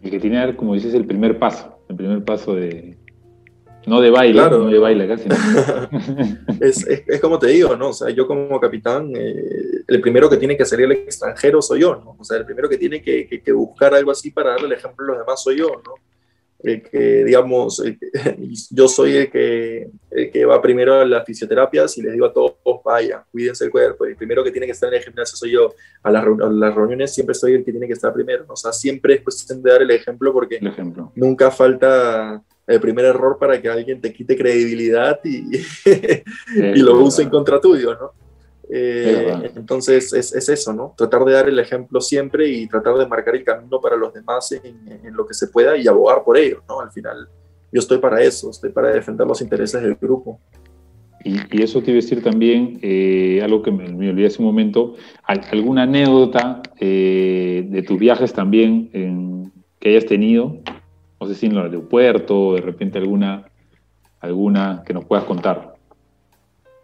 El 0.01 0.11
que 0.11 0.19
tiene 0.19 0.37
que 0.37 0.45
dar, 0.47 0.55
como 0.55 0.73
dices, 0.73 0.93
el 0.93 1.05
primer 1.05 1.37
paso, 1.37 1.79
el 1.89 1.95
primer 1.95 2.23
paso 2.23 2.55
de, 2.55 2.97
no 3.87 3.99
de 3.99 4.11
baile, 4.11 4.33
claro. 4.33 4.59
no 4.59 4.69
de 4.69 4.77
baile 4.77 5.07
casi. 5.07 5.27
¿no? 5.27 5.35
es, 6.59 6.87
es, 6.87 7.03
es, 7.07 7.21
como 7.21 7.39
te 7.39 7.47
digo, 7.47 7.75
¿no? 7.75 7.89
O 7.89 7.93
sea, 7.93 8.09
yo 8.11 8.27
como 8.27 8.59
capitán, 8.59 9.11
eh, 9.15 9.83
el 9.87 10.01
primero 10.01 10.29
que 10.29 10.37
tiene 10.37 10.55
que 10.55 10.65
salir 10.65 10.85
al 10.85 10.91
extranjero 10.91 11.61
soy 11.61 11.81
yo, 11.81 11.95
¿no? 11.95 12.15
O 12.19 12.23
sea, 12.23 12.37
el 12.37 12.45
primero 12.45 12.69
que 12.69 12.77
tiene 12.77 13.01
que, 13.01 13.27
que, 13.27 13.41
que 13.41 13.51
buscar 13.51 13.93
algo 13.93 14.11
así 14.11 14.29
para 14.29 14.51
darle 14.51 14.67
el 14.67 14.73
ejemplo 14.73 15.05
a 15.05 15.09
los 15.09 15.19
demás 15.19 15.41
soy 15.41 15.57
yo, 15.57 15.69
¿no? 15.83 15.93
El 16.63 16.83
que, 16.83 17.23
digamos, 17.23 17.79
el 17.79 17.97
que, 17.97 18.11
yo 18.69 18.87
soy 18.87 19.17
el 19.17 19.31
que, 19.31 19.89
el 20.11 20.31
que 20.31 20.45
va 20.45 20.61
primero 20.61 20.93
a 20.93 21.05
las 21.05 21.25
fisioterapias 21.25 21.97
y 21.97 22.03
les 22.03 22.13
digo 22.13 22.25
a 22.25 22.33
todos, 22.33 22.53
vayan, 22.85 23.21
cuídense 23.31 23.65
el 23.65 23.71
cuerpo. 23.71 24.05
El 24.05 24.15
primero 24.15 24.43
que 24.43 24.51
tiene 24.51 24.67
que 24.67 24.73
estar 24.73 24.89
en 24.89 24.99
el 24.99 25.03
gimnasio 25.03 25.35
soy 25.35 25.51
yo. 25.51 25.73
A 26.03 26.11
las, 26.11 26.23
a 26.23 26.49
las 26.49 26.75
reuniones 26.75 27.13
siempre 27.13 27.33
soy 27.33 27.53
el 27.53 27.63
que 27.63 27.71
tiene 27.71 27.87
que 27.87 27.93
estar 27.93 28.13
primero. 28.13 28.45
O 28.47 28.55
sea, 28.55 28.71
siempre 28.71 29.15
es 29.15 29.21
cuestión 29.21 29.61
de 29.61 29.71
dar 29.71 29.81
el 29.81 29.91
ejemplo 29.91 30.31
porque 30.33 30.57
el 30.57 30.67
ejemplo. 30.67 31.11
nunca 31.15 31.51
falta 31.51 32.41
el 32.67 32.79
primer 32.79 33.05
error 33.05 33.37
para 33.39 33.61
que 33.61 33.67
alguien 33.67 33.99
te 33.99 34.13
quite 34.13 34.37
credibilidad 34.37 35.19
y, 35.23 35.57
y 36.55 36.79
lo 36.79 36.99
use 37.01 37.23
en 37.23 37.29
contra 37.29 37.59
tuyo, 37.59 37.93
¿no? 37.95 38.20
Eh, 38.73 39.51
entonces 39.57 40.13
es, 40.13 40.33
es, 40.33 40.47
eso, 40.47 40.71
¿no? 40.71 40.93
Tratar 40.97 41.25
de 41.25 41.33
dar 41.33 41.49
el 41.49 41.59
ejemplo 41.59 41.99
siempre 41.99 42.47
y 42.47 42.67
tratar 42.67 42.95
de 42.95 43.05
marcar 43.05 43.35
el 43.35 43.43
camino 43.43 43.81
para 43.81 43.97
los 43.97 44.13
demás 44.13 44.49
en, 44.53 44.87
en, 44.87 45.13
lo 45.13 45.27
que 45.27 45.33
se 45.33 45.47
pueda 45.47 45.75
y 45.75 45.87
abogar 45.87 46.23
por 46.23 46.37
ello, 46.37 46.63
¿no? 46.69 46.79
Al 46.79 46.89
final 46.89 47.27
yo 47.69 47.79
estoy 47.79 47.97
para 47.97 48.21
eso, 48.21 48.49
estoy 48.49 48.71
para 48.71 48.91
defender 48.91 49.27
los 49.27 49.41
intereses 49.41 49.81
del 49.81 49.95
grupo. 49.95 50.39
Y, 51.25 51.35
y 51.51 51.61
eso 51.61 51.81
te 51.81 51.91
iba 51.91 51.99
a 51.99 52.01
decir 52.01 52.23
también, 52.23 52.79
eh, 52.81 53.41
algo 53.43 53.61
que 53.61 53.71
me, 53.71 53.89
me, 53.89 54.09
olvidé 54.09 54.27
hace 54.27 54.39
un 54.39 54.47
momento, 54.47 54.95
alguna 55.25 55.83
anécdota 55.83 56.61
eh, 56.79 57.67
de 57.69 57.83
tus 57.83 57.99
viajes 57.99 58.31
también 58.31 58.89
en, 58.93 59.51
que 59.79 59.89
hayas 59.89 60.05
tenido, 60.05 60.57
no 61.19 61.27
sé 61.27 61.35
si 61.35 61.45
en 61.47 61.51
el 61.51 61.59
aeropuerto, 61.59 62.55
de 62.55 62.61
repente 62.61 62.97
alguna, 62.99 63.51
alguna 64.21 64.81
que 64.85 64.93
nos 64.93 65.03
puedas 65.03 65.25
contar. 65.25 65.70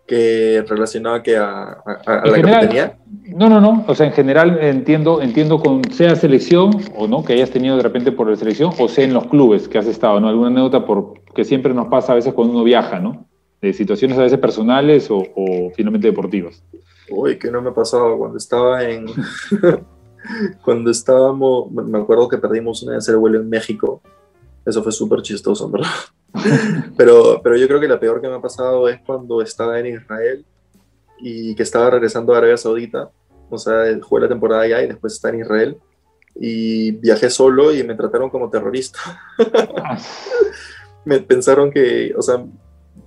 Que 0.08 0.64
relacionada 0.68 1.22
que 1.22 1.36
a, 1.36 1.44
a, 1.46 2.02
a 2.06 2.26
la 2.26 2.36
general, 2.36 2.62
capitanía. 2.62 2.98
No, 3.36 3.50
no, 3.50 3.60
no. 3.60 3.84
O 3.88 3.94
sea, 3.94 4.08
en 4.08 4.14
general 4.14 4.58
entiendo, 4.62 5.22
entiendo 5.22 5.60
con 5.60 5.84
sea 5.92 6.16
selección 6.16 6.72
o 6.96 7.08
no, 7.08 7.26
que 7.26 7.34
hayas 7.34 7.52
tenido 7.52 7.76
de 7.76 7.84
repente 7.84 8.14
por 8.14 8.30
la 8.30 8.36
selección, 8.38 8.72
o 8.80 8.88
sea 8.88 9.04
en 9.04 9.14
los 9.14 9.28
clubes 9.28 9.68
que 9.68 9.78
has 9.78 9.86
estado, 9.86 10.20
¿no? 10.22 10.30
Alguna 10.30 10.48
anécdota 10.48 10.86
por, 10.86 11.22
que 11.36 11.44
siempre 11.44 11.74
nos 11.74 11.88
pasa 11.88 12.14
a 12.14 12.16
veces 12.16 12.34
cuando 12.34 12.54
uno 12.54 12.64
viaja, 12.64 13.00
¿no? 13.00 13.28
De 13.62 13.74
situaciones 13.74 14.18
a 14.18 14.22
veces 14.22 14.40
personales 14.40 15.12
o, 15.12 15.18
o 15.18 15.72
finalmente 15.76 16.08
deportivas. 16.08 16.64
Uy, 17.10 17.38
que 17.38 17.52
no 17.52 17.62
me 17.62 17.70
ha 17.70 17.74
pasado 17.74 18.18
cuando 18.18 18.38
estaba 18.38 18.84
en. 18.84 19.08
cuando 20.64 20.90
estábamos. 20.90 21.70
Me 21.72 21.98
acuerdo 21.98 22.30
que 22.30 22.38
perdimos 22.38 22.82
una 22.84 22.98
el 22.98 23.18
vuelo 23.18 23.42
en 23.42 23.50
México 23.50 24.02
eso 24.68 24.84
fue 24.84 24.92
súper 24.92 25.22
chistoso, 25.22 25.70
¿verdad? 25.70 25.88
Pero, 26.98 27.42
pero 27.44 27.56
yo 27.58 27.68
creo 27.68 27.80
que 27.80 27.88
la 27.88 28.00
peor 28.00 28.22
que 28.22 28.28
me 28.28 28.36
ha 28.36 28.42
pasado 28.42 28.88
es 28.90 29.00
cuando 29.06 29.42
estaba 29.42 29.80
en 29.80 29.88
Israel 29.88 30.46
y 31.20 31.56
que 31.56 31.64
estaba 31.64 31.90
regresando 31.90 32.34
a 32.34 32.38
Arabia 32.38 32.58
Saudita. 32.58 33.10
O 33.50 33.58
sea, 33.58 33.84
jugué 34.02 34.24
la 34.24 34.30
temporada 34.30 34.64
allá 34.64 34.84
y 34.84 34.88
después 34.88 35.14
está 35.14 35.30
en 35.30 35.42
Israel. 35.42 35.78
Y 36.36 36.92
viajé 36.92 37.30
solo 37.30 37.74
y 37.74 37.84
me 37.84 37.96
trataron 37.96 38.30
como 38.30 38.50
terrorista. 38.50 39.00
me 41.06 41.20
pensaron 41.20 41.72
que, 41.72 42.14
o 42.16 42.22
sea, 42.22 42.46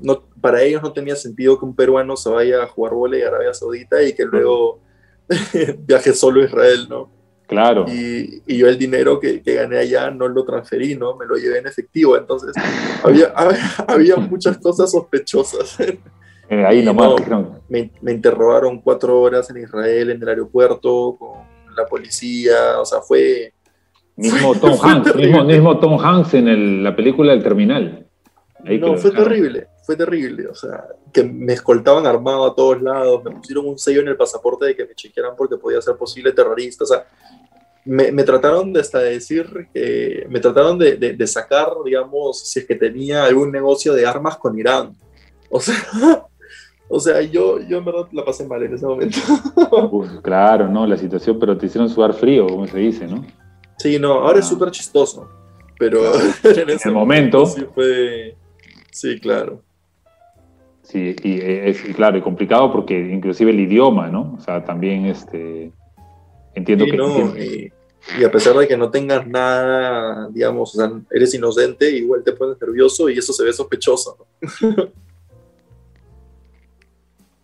no, 0.01 0.25
para 0.41 0.63
ellos 0.63 0.83
no 0.83 0.93
tenía 0.93 1.15
sentido 1.15 1.59
que 1.59 1.65
un 1.65 1.77
peruano 1.77 2.17
se 2.17 2.31
vaya 2.31 2.63
a 2.63 2.67
jugar 2.67 2.95
vole 2.95 3.25
a 3.25 3.29
Arabia 3.29 3.55
Saudita 3.55 4.03
y 4.03 4.15
que 4.15 4.25
luego 4.25 4.81
viaje 5.79 6.13
solo 6.15 6.41
a 6.41 6.45
Israel, 6.45 6.87
¿no? 6.89 7.20
Claro. 7.51 7.85
Y, 7.89 8.43
y, 8.47 8.57
yo 8.57 8.69
el 8.69 8.79
dinero 8.79 9.21
que, 9.21 9.43
que, 9.43 9.55
gané 9.55 9.79
allá 9.79 10.11
no 10.11 10.29
lo 10.29 10.45
transferí, 10.45 10.97
¿no? 10.97 11.17
Me 11.17 11.27
lo 11.27 11.35
llevé 11.37 11.59
en 11.59 11.67
efectivo. 11.67 12.17
Entonces, 12.17 12.55
había, 13.05 13.33
había 13.87 14.17
muchas 14.17 14.57
cosas 14.59 14.91
sospechosas. 14.91 15.79
Eh, 16.49 16.65
ahí 16.65 16.83
nomás. 16.85 17.29
No, 17.29 17.61
me, 17.69 17.91
me, 18.01 18.13
interrogaron 18.13 18.81
cuatro 18.81 19.21
horas 19.21 19.51
en 19.51 19.59
Israel, 19.59 20.11
en 20.11 20.23
el 20.23 20.29
aeropuerto, 20.29 21.17
con 21.19 21.75
la 21.77 21.85
policía. 21.87 22.81
O 22.81 22.85
sea, 22.85 23.01
fue, 23.01 23.53
Mismo 24.21 24.55
Tom 24.55 24.79
Hanks, 24.83 25.17
mismo, 25.17 25.79
Tom 25.79 25.99
Hanks 25.99 26.35
en 26.35 26.85
la 26.85 26.95
película 26.95 27.33
El 27.33 27.43
Terminal. 27.43 28.07
no, 28.63 28.97
fue 28.99 29.13
terrible, 29.13 29.69
fue 29.83 29.97
terrible. 29.97 30.47
O 30.49 30.55
sea, 30.55 30.85
que 31.11 31.25
me 31.25 31.55
escoltaban 31.55 32.07
armado 32.07 32.47
a 32.47 32.55
todos 32.55 32.83
lados, 32.83 33.25
me 33.25 33.31
pusieron 33.31 33.67
un 33.67 33.79
sello 33.79 34.03
en 34.03 34.09
el 34.09 34.17
pasaporte 34.17 34.67
de 34.67 34.77
que 34.77 34.85
me 34.85 34.95
chequearan 34.95 35.35
porque 35.37 35.57
podía 35.57 35.81
ser 35.81 35.97
posible 35.97 36.33
terrorista. 36.33 36.85
O 36.85 36.87
sea, 36.87 37.07
me, 37.85 38.13
me 38.13 38.25
trataron 38.25 38.73
de 38.73 38.81
hasta 38.81 38.99
decir, 38.99 39.69
que 39.73 40.27
me 40.29 40.41
trataron 40.41 40.79
de, 40.79 40.97
de, 40.97 41.27
sacar, 41.27 41.69
digamos, 41.85 42.41
si 42.47 42.61
es 42.61 42.67
que 42.67 42.75
tenía 42.75 43.25
algún 43.25 43.51
negocio 43.51 43.95
de 43.95 44.07
armas 44.07 44.37
con 44.37 44.59
Irán. 44.59 44.95
O 45.49 45.61
sea, 45.61 45.75
o 46.89 47.01
sea 47.01 47.23
yo, 47.23 47.61
yo 47.61 47.79
en 47.79 47.85
verdad 47.85 48.07
la 48.13 48.25
pasé 48.25 48.47
mal 48.47 48.63
en 48.63 48.75
ese 48.75 48.87
momento. 48.87 49.19
claro, 50.23 50.69
¿no? 50.69 50.87
La 50.87 50.97
situación, 50.97 51.39
pero 51.39 51.57
te 51.57 51.67
hicieron 51.67 51.89
sudar 51.89 52.13
frío, 52.15 52.47
como 52.47 52.67
se 52.67 52.79
dice, 52.79 53.07
¿no? 53.07 53.25
Sí, 53.79 53.99
no, 53.99 54.13
ahora 54.13 54.41
es 54.41 54.47
ah. 54.47 54.49
súper 54.49 54.71
chistoso, 54.71 55.29
pero 55.79 56.01
en 56.45 56.71
ese 56.71 56.91
momento, 56.91 57.47
sí 57.47 57.67
fue... 57.75 58.37
Sí, 58.93 59.19
claro. 59.21 59.63
Sí, 60.83 61.15
y 61.23 61.41
es 61.41 61.81
claro, 61.95 62.19
y 62.19 62.21
complicado 62.21 62.73
porque 62.73 62.99
inclusive 62.99 63.53
el 63.53 63.61
idioma, 63.61 64.09
¿no? 64.09 64.35
O 64.37 64.41
sea, 64.41 64.65
también 64.65 65.07
este 65.07 65.73
entiendo 66.55 66.85
que... 66.85 67.73
y, 68.19 68.25
a 68.25 68.31
pesar 68.31 68.57
de 68.57 68.67
que 68.67 68.77
no 68.77 68.91
tengas 68.91 69.27
nada, 69.27 70.29
digamos, 70.31 70.75
o 70.75 70.79
sea, 70.79 70.91
eres 71.11 71.35
inocente, 71.35 71.91
igual 71.91 72.25
te 72.25 72.33
pones 72.33 72.57
nervioso 72.61 73.09
y 73.09 73.19
eso 73.19 73.33
se 73.33 73.45
ve 73.45 73.53
sospechoso, 73.53 74.17
¿no? 74.19 74.89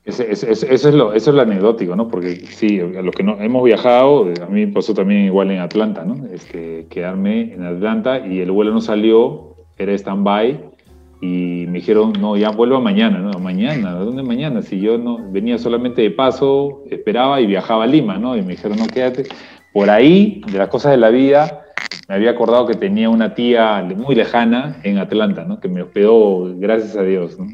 eso, 0.05 0.23
es 0.23 0.85
lo, 0.95 1.13
eso 1.13 1.31
es 1.31 1.37
lo 1.37 1.43
anecdótico, 1.43 1.95
¿no? 1.95 2.09
Porque 2.09 2.37
sí, 2.47 2.81
a 2.81 3.03
los 3.03 3.15
que 3.15 3.23
no 3.23 3.41
hemos 3.41 3.65
viajado, 3.65 4.33
a 4.41 4.47
mí 4.47 4.67
pasó 4.67 4.95
también 4.95 5.27
igual 5.27 5.51
en 5.51 5.59
Atlanta, 5.59 6.05
¿no? 6.05 6.27
Este, 6.33 6.87
quedarme 6.89 7.53
en 7.53 7.65
Atlanta 7.65 8.27
y 8.27 8.41
el 8.41 8.51
vuelo 8.51 8.73
no 8.73 8.81
salió, 8.81 9.57
era 9.77 9.93
stand-by 9.93 10.76
y 11.21 11.67
me 11.69 11.79
dijeron, 11.79 12.13
no, 12.21 12.37
ya 12.37 12.51
vuelvo 12.51 12.81
mañana, 12.81 13.19
¿no? 13.19 13.39
Mañana, 13.39 13.93
¿dónde 13.93 14.23
mañana? 14.23 14.63
Si 14.63 14.81
yo 14.81 14.99
no 14.99 15.19
venía 15.31 15.59
solamente 15.59 16.03
de 16.03 16.11
paso, 16.11 16.83
esperaba 16.91 17.41
y 17.41 17.47
viajaba 17.47 17.85
a 17.85 17.87
Lima, 17.87 18.19
¿no? 18.19 18.37
Y 18.37 18.43
me 18.43 18.53
dijeron, 18.53 18.79
no, 18.79 18.87
quédate. 18.87 19.25
Por 19.73 19.89
ahí, 19.89 20.43
de 20.51 20.59
las 20.59 20.69
cosas 20.69 20.93
de 20.93 20.99
la 20.99 21.11
vida, 21.11 21.65
me 22.09 22.15
había 22.15 22.31
acordado 22.31 22.67
que 22.67 22.75
tenía 22.75 23.09
una 23.09 23.35
tía 23.35 23.83
muy 23.97 24.15
lejana 24.15 24.77
en 24.83 24.99
Atlanta, 24.99 25.45
¿no? 25.45 25.59
Que 25.59 25.69
me 25.69 25.83
hospedó, 25.83 26.55
gracias 26.57 26.97
a 26.97 27.03
Dios, 27.03 27.39
¿no? 27.39 27.47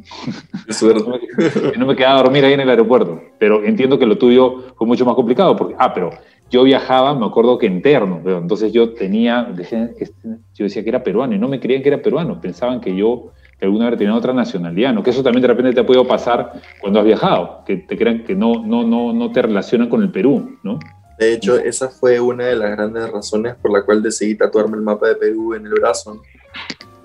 que 1.19 1.79
no 1.79 1.87
me 1.87 1.97
quedaba 1.97 2.21
a 2.21 2.23
dormir 2.23 2.45
ahí 2.45 2.53
en 2.53 2.61
el 2.61 2.71
aeropuerto. 2.71 3.23
Pero 3.39 3.65
entiendo 3.65 3.99
que 3.99 4.07
lo 4.07 4.19
tuyo 4.19 4.75
fue 4.77 4.87
mucho 4.87 5.05
más 5.05 5.15
complicado, 5.15 5.57
porque, 5.57 5.75
ah, 5.79 5.95
pero 5.95 6.11
yo 6.51 6.65
viajaba, 6.65 7.15
me 7.15 7.25
acuerdo 7.25 7.57
que 7.59 7.67
interno, 7.67 8.21
pero 8.23 8.39
entonces 8.39 8.73
yo 8.73 8.93
tenía, 8.93 9.49
este, 9.59 10.17
yo 10.55 10.65
decía 10.65 10.83
que 10.83 10.91
era 10.91 11.03
peruano 11.03 11.35
y 11.35 11.39
no 11.39 11.49
me 11.49 11.59
creían 11.61 11.83
que 11.83 11.89
era 11.89 12.03
peruano, 12.03 12.41
pensaban 12.41 12.81
que 12.81 12.95
yo 12.95 13.33
que 13.63 13.67
alguna 13.67 13.89
vez 13.89 13.97
tenía 13.97 14.13
otra 14.13 14.33
nacionalidad, 14.33 14.93
¿no? 14.93 15.05
Que 15.05 15.11
eso 15.11 15.23
también 15.23 15.43
de 15.43 15.47
repente 15.47 15.73
te 15.73 15.79
ha 15.79 15.87
podido 15.87 16.05
pasar 16.05 16.61
cuando 16.81 16.99
has 16.99 17.05
viajado, 17.05 17.63
que 17.65 17.77
te 17.77 17.97
crean 17.97 18.25
que 18.25 18.35
no, 18.35 18.67
no, 18.67 18.83
no, 18.83 19.13
no 19.13 19.31
te 19.31 19.41
relacionan 19.41 19.89
con 19.89 20.03
el 20.03 20.11
Perú, 20.11 20.59
¿no? 20.65 20.81
De 21.17 21.33
hecho, 21.33 21.57
esa 21.57 21.89
fue 21.89 22.19
una 22.19 22.47
de 22.47 22.57
las 22.57 22.73
grandes 22.73 23.09
razones 23.09 23.55
por 23.55 23.73
la 23.73 23.85
cual 23.85 24.03
decidí 24.03 24.35
tatuarme 24.35 24.79
el 24.79 24.83
mapa 24.83 25.07
de 25.07 25.15
Perú 25.15 25.55
en 25.55 25.67
el 25.67 25.75
brazo. 25.75 26.21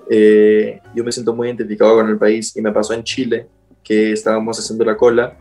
Eh, 0.10 0.82
yo 0.95 1.03
me 1.03 1.12
siento 1.12 1.36
muy 1.36 1.47
identificado 1.47 1.93
con 1.93 2.10
el 2.10 2.18
país 2.18 2.58
y 2.58 2.62
me 2.64 2.72
pasó 2.72 2.95
en 2.95 3.03
Chile, 3.03 3.47
que 3.84 4.14
estábamos 4.14 4.58
haciendo 4.58 4.84
la 4.84 4.97
cola 4.97 5.38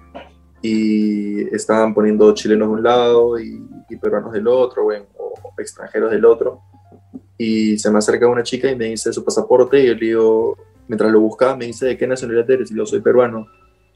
y 0.61 1.49
estaban 1.55 1.95
poniendo 1.95 2.35
chilenos 2.35 2.69
de 2.69 2.75
un 2.75 2.83
lado 2.83 3.41
y, 3.41 3.67
peruanos 4.03 4.35
del 4.35 4.49
otro, 4.49 4.87
o, 4.87 5.55
extranjeros 5.57 6.11
del 6.11 6.27
otro. 6.27 6.61
Y 7.39 7.79
se 7.79 7.91
me 7.91 8.01
acerca 8.01 8.29
una 8.29 8.43
chica 8.43 8.71
y 8.71 8.77
me 8.77 8.85
dice 8.85 9.11
su 9.15 9.25
pasaporte 9.25 9.83
y 9.83 9.87
yo 9.87 9.95
le 9.95 10.07
digo, 10.07 10.66
mientras 10.89 11.11
lo 11.11 11.21
buscaba, 11.21 11.57
me 11.57 11.67
dice 11.67 11.87
de 11.87 11.97
qué 11.97 12.07
nacionalidad 12.07 12.51
eres 12.51 12.71
y 12.71 12.77
yo 12.77 12.87
soy 12.87 13.01
peruano. 13.01 13.47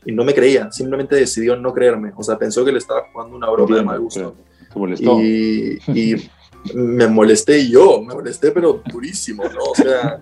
Y 0.05 0.12
no 0.12 0.24
me 0.24 0.34
creía, 0.34 0.72
simplemente 0.72 1.16
decidió 1.16 1.57
no 1.57 1.74
creerme. 1.74 2.12
O 2.16 2.22
sea, 2.22 2.38
pensó 2.38 2.64
que 2.64 2.72
le 2.72 2.78
estaba 2.78 3.03
jugando 3.12 3.36
una 3.36 3.51
broma 3.51 3.76
de 3.76 3.82
mal 3.82 4.01
gusto. 4.01 4.34
Y, 4.99 5.78
y 5.93 6.30
me 6.74 7.07
molesté 7.07 7.68
yo, 7.68 8.03
me 8.03 8.14
molesté, 8.14 8.51
pero 8.51 8.82
durísimo, 8.91 9.45
¿no? 9.45 9.62
O 9.70 9.74
sea, 9.74 10.20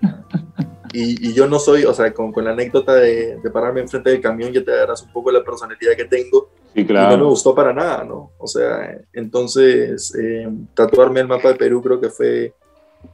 y, 0.93 1.29
y 1.29 1.33
yo 1.33 1.47
no 1.47 1.59
soy, 1.59 1.85
o 1.85 1.93
sea, 1.93 2.13
con, 2.13 2.33
con 2.33 2.45
la 2.45 2.53
anécdota 2.53 2.95
de, 2.95 3.37
de, 3.37 3.51
pararme 3.51 3.81
enfrente 3.81 4.11
del 4.11 4.21
camión 4.21 4.53
ya 4.53 4.65
te 4.65 4.71
darás 4.71 5.03
un 5.03 5.13
poco 5.13 5.31
la 5.31 5.45
personalidad 5.45 5.97
que 5.97 6.05
tengo. 6.05 6.51
Sí, 6.75 6.87
claro. 6.87 7.15
Y 7.15 7.17
no 7.17 7.25
me 7.25 7.31
gustó 7.31 7.55
para 7.55 7.73
nada, 7.73 8.05
¿no? 8.05 8.33
O 8.39 8.47
sea, 8.47 8.99
entonces, 9.13 10.15
eh, 10.15 10.49
tatuarme 10.75 11.21
el 11.21 11.29
mapa 11.29 11.49
de 11.49 11.57
Perú 11.57 11.83
creo 11.83 12.01
que 12.01 12.11
fue 12.11 12.55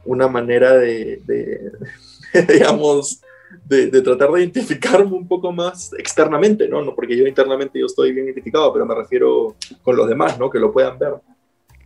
una 0.05 0.27
manera 0.27 0.73
de, 0.73 1.21
de 1.25 1.71
digamos, 2.53 3.21
de, 3.65 3.87
de, 3.87 4.01
tratar 4.01 4.31
de 4.31 4.41
identificarme 4.41 5.15
un 5.15 5.27
poco 5.27 5.51
más 5.51 5.93
externamente, 5.97 6.67
¿no? 6.67 6.83
¿no? 6.83 6.93
Porque 6.93 7.17
yo 7.17 7.27
internamente 7.27 7.79
yo 7.79 7.85
estoy 7.85 8.11
bien 8.11 8.25
identificado, 8.25 8.71
pero 8.73 8.85
me 8.85 8.95
refiero 8.95 9.55
con 9.83 9.95
los 9.95 10.07
demás, 10.07 10.37
¿no? 10.39 10.49
Que 10.49 10.59
lo 10.59 10.71
puedan 10.71 10.97
ver. 10.99 11.15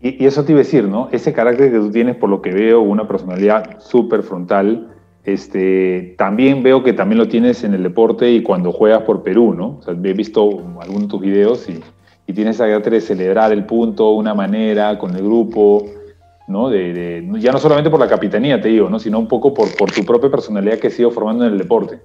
Y, 0.01 0.23
y 0.23 0.27
eso 0.27 0.43
te 0.43 0.53
iba 0.53 0.61
a 0.61 0.63
decir, 0.63 0.85
¿no? 0.85 1.09
Ese 1.11 1.33
carácter 1.33 1.71
que 1.71 1.77
tú 1.77 1.91
tienes, 1.91 2.15
por 2.15 2.29
lo 2.29 2.41
que 2.41 2.51
veo, 2.51 2.81
una 2.81 3.07
personalidad 3.07 3.79
súper 3.79 4.23
frontal, 4.23 4.95
este, 5.25 6.15
también 6.17 6.63
veo 6.63 6.83
que 6.83 6.93
también 6.93 7.19
lo 7.19 7.27
tienes 7.27 7.63
en 7.63 7.73
el 7.73 7.83
deporte 7.83 8.31
y 8.31 8.41
cuando 8.41 8.71
juegas 8.71 9.03
por 9.03 9.23
Perú, 9.23 9.53
¿no? 9.53 9.77
O 9.79 9.81
sea, 9.81 9.93
he 9.93 10.13
visto 10.13 10.41
algunos 10.81 11.03
de 11.03 11.07
tus 11.07 11.21
videos 11.21 11.69
y, 11.69 11.81
y 12.25 12.33
tienes 12.33 12.55
esa 12.55 12.65
carácter 12.65 12.93
de 12.93 13.01
celebrar 13.01 13.51
el 13.51 13.65
punto, 13.65 14.11
una 14.11 14.33
manera, 14.33 14.97
con 14.97 15.15
el 15.15 15.23
grupo, 15.23 15.85
¿no? 16.49 16.69
De, 16.69 17.25
ya 17.39 17.51
no 17.51 17.59
solamente 17.59 17.89
por 17.89 17.99
la 17.99 18.09
capitanía, 18.09 18.59
te 18.59 18.69
digo, 18.69 18.89
¿no? 18.89 18.99
sino 18.99 19.19
un 19.19 19.27
poco 19.27 19.53
por, 19.53 19.75
por 19.77 19.91
tu 19.91 20.03
propia 20.03 20.29
personalidad 20.29 20.79
que 20.79 20.87
has 20.87 20.99
ido 20.99 21.11
formando 21.11 21.45
en 21.45 21.53
el 21.53 21.57
deporte. 21.57 22.01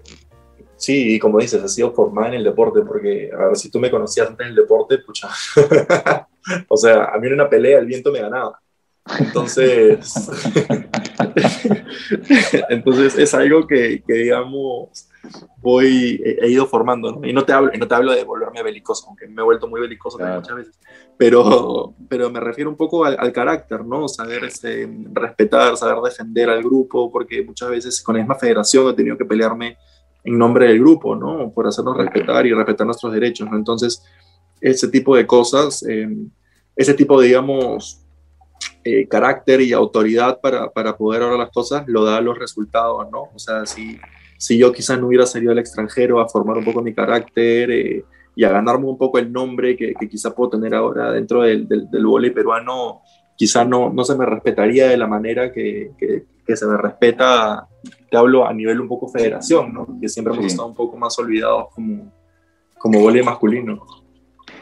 Sí, 0.77 1.15
y 1.15 1.19
como 1.19 1.39
dices, 1.39 1.63
has 1.63 1.75
sido 1.75 1.93
formada 1.93 2.29
en 2.29 2.35
el 2.35 2.45
deporte, 2.45 2.83
porque 2.83 3.31
a 3.33 3.47
ver, 3.47 3.57
si 3.57 3.71
tú 3.71 3.81
me 3.81 3.91
conocías 3.91 4.29
antes 4.29 4.45
en 4.45 4.51
el 4.51 4.57
deporte, 4.57 4.99
pucha, 4.99 5.29
o 6.69 6.77
sea, 6.77 7.07
a 7.07 7.19
mí 7.19 7.27
en 7.27 7.35
una 7.35 7.49
pelea 7.49 7.79
el 7.79 7.87
viento 7.87 8.13
me 8.13 8.21
ganaba. 8.21 8.61
Entonces, 9.19 10.15
entonces 12.71 13.19
es 13.19 13.35
algo 13.35 13.67
que, 13.67 14.03
que 14.07 14.15
digamos, 14.15 15.09
voy, 15.59 16.21
he, 16.25 16.49
ido 16.49 16.67
formando, 16.67 17.21
Y 17.23 17.33
no 17.33 17.45
te 17.45 17.53
hablo, 17.53 17.71
y 17.75 17.79
no 17.79 17.87
te 17.87 17.95
hablo 17.95 18.13
de 18.13 18.25
volverme 18.25 18.63
belicoso, 18.63 19.07
aunque 19.09 19.27
me 19.27 19.43
he 19.43 19.45
vuelto 19.45 19.69
muy 19.69 19.81
belicoso 19.81 20.19
muchas 20.19 20.57
veces, 20.57 20.81
pero, 21.19 21.95
pero 22.09 22.31
me 22.31 22.41
refiero 22.41 22.71
un 22.71 22.77
poco 22.77 23.05
al, 23.05 23.33
carácter, 23.33 23.85
¿no? 23.85 24.09
Saber 24.09 24.45
este, 24.45 24.89
respetar, 25.13 25.77
saber 25.77 26.03
defender 26.03 26.49
al 26.49 26.63
grupo, 26.63 27.13
porque 27.13 27.43
muchas 27.43 27.71
veces 27.71 28.03
con 28.03 28.17
la 28.17 28.23
misma 28.23 28.37
federación 28.37 28.89
he 28.89 28.95
tenido 28.95 29.19
que 29.19 29.25
pelearme 29.25 29.77
en 30.25 30.39
nombre 30.39 30.69
del 30.69 30.81
grupo, 30.81 31.15
¿no? 31.15 31.53
Por 31.53 31.67
hacernos 31.67 31.97
respetar 31.97 32.47
y 32.47 32.55
respetar 32.55 32.87
nuestros 32.87 33.13
derechos, 33.13 33.51
¿no? 33.51 33.57
Entonces, 33.57 34.03
ese 34.61 34.89
tipo 34.89 35.15
de 35.15 35.27
cosas, 35.27 35.85
eh, 35.87 36.09
ese 36.75 36.95
tipo 36.95 37.21
de, 37.21 37.29
digamos, 37.29 38.04
eh, 38.85 39.07
carácter 39.09 39.61
y 39.61 39.73
autoridad 39.73 40.41
para, 40.41 40.71
para 40.71 40.97
poder 40.97 41.23
hablar 41.23 41.39
las 41.39 41.51
cosas, 41.51 41.85
lo 41.87 42.05
da 42.05 42.21
los 42.21 42.39
resultados, 42.39 43.11
¿no? 43.11 43.31
O 43.35 43.39
sea, 43.39 43.67
si 43.67 43.99
si 44.45 44.59
yo 44.59 44.73
quizás 44.73 44.99
no 45.01 45.07
hubiera 45.07 45.27
salido 45.27 45.53
al 45.53 45.59
extranjero 45.59 46.21
a 46.21 46.29
formar 46.29 46.59
un 46.59 46.65
poco 46.65 46.83
mi 46.83 46.93
carácter 46.93 47.71
eh, 47.71 48.05
y 48.37 48.45
a 48.45 48.51
ganarme 48.51 48.87
un 48.87 48.99
poco 48.99 49.19
el 49.19 49.33
nombre 49.33 49.75
que, 49.77 49.95
que 49.95 50.09
quizás 50.09 50.35
puedo 50.35 50.51
tener 50.51 50.75
ahora 50.75 51.13
dentro 51.13 51.43
del, 51.43 51.67
del, 51.69 51.89
del 51.91 52.33
peruano, 52.33 53.01
quizás 53.37 53.67
no, 53.67 53.91
no 53.91 54.05
se 54.05 54.17
me 54.17 54.27
respetaría 54.27 54.89
de 54.89 54.97
la 54.97 55.07
manera 55.07 55.51
que, 55.51 55.93
que, 55.99 56.57
se 56.57 56.67
me 56.67 56.77
respeta, 56.77 57.67
te 58.11 58.17
hablo 58.19 58.47
a 58.47 58.53
nivel 58.53 58.81
un 58.81 58.89
poco 58.89 59.09
federación, 59.09 59.73
¿no? 59.73 59.99
que 59.99 60.11
siempre 60.11 60.35
hemos 60.35 60.45
estado 60.45 60.69
un 60.69 60.75
poco 60.75 60.99
más 60.99 61.19
olvidados 61.19 61.69
como, 61.75 62.13
como 62.77 63.01
vóley 63.01 63.23
masculino. 63.23 63.83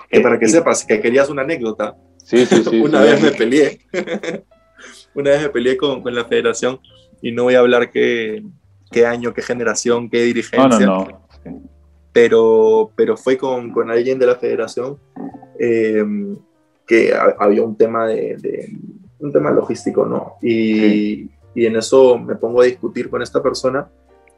Que 0.08 0.20
para 0.20 0.38
que 0.38 0.46
sepas, 0.46 0.84
que 0.84 1.00
querías 1.00 1.28
una 1.28 1.42
anécdota, 1.42 1.96
sí, 2.24 2.46
sí, 2.46 2.64
sí, 2.64 2.80
una 2.84 3.00
vez 3.00 3.22
me 3.22 3.32
peleé, 3.32 3.80
una 5.14 5.30
vez 5.30 5.42
me 5.42 5.48
peleé 5.50 5.76
con, 5.76 6.02
con 6.02 6.14
la 6.14 6.24
federación 6.24 6.80
y 7.20 7.32
no 7.32 7.44
voy 7.44 7.54
a 7.54 7.60
hablar 7.60 7.90
que 7.90 8.42
qué 8.92 9.06
año, 9.06 9.34
qué 9.34 9.42
generación, 9.42 10.08
qué 10.08 10.22
dirigencia. 10.22 10.86
No, 10.86 11.04
no, 11.04 11.22
no. 11.44 11.68
Pero, 12.12 12.92
pero 12.94 13.16
fue 13.16 13.36
con, 13.38 13.72
con 13.72 13.90
alguien 13.90 14.18
de 14.18 14.26
la 14.26 14.36
federación 14.36 14.98
eh, 15.58 16.04
que 16.86 17.12
había 17.38 17.62
un 17.62 17.76
tema 17.76 18.06
de, 18.06 18.68
un 19.18 19.32
tema 19.32 19.50
logístico, 19.50 20.04
¿no? 20.04 20.34
Y, 20.42 21.30
y, 21.54 21.66
en 21.66 21.76
eso 21.76 22.18
me 22.18 22.36
pongo 22.36 22.60
a 22.60 22.66
discutir 22.66 23.08
con 23.08 23.22
esta 23.22 23.42
persona 23.42 23.88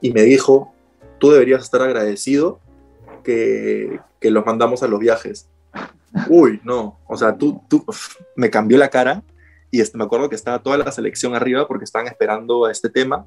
y 0.00 0.12
me 0.12 0.22
dijo, 0.22 0.72
tú 1.18 1.32
deberías 1.32 1.64
estar 1.64 1.82
agradecido 1.82 2.60
que, 3.24 3.98
que 4.20 4.30
los 4.30 4.46
mandamos 4.46 4.82
a 4.84 4.88
los 4.88 5.00
viajes. 5.00 5.48
Uy, 6.28 6.60
no, 6.64 6.98
o 7.08 7.16
sea, 7.16 7.36
tú, 7.36 7.62
tú, 7.68 7.84
me 8.36 8.50
cambió 8.50 8.78
la 8.78 8.88
cara 8.88 9.22
y 9.70 9.80
este, 9.80 9.98
me 9.98 10.04
acuerdo 10.04 10.28
que 10.28 10.36
estaba 10.36 10.62
toda 10.62 10.78
la 10.78 10.92
selección 10.92 11.34
arriba 11.34 11.66
porque 11.66 11.84
estaban 11.84 12.06
esperando 12.06 12.64
a 12.64 12.70
este 12.70 12.88
tema. 12.88 13.26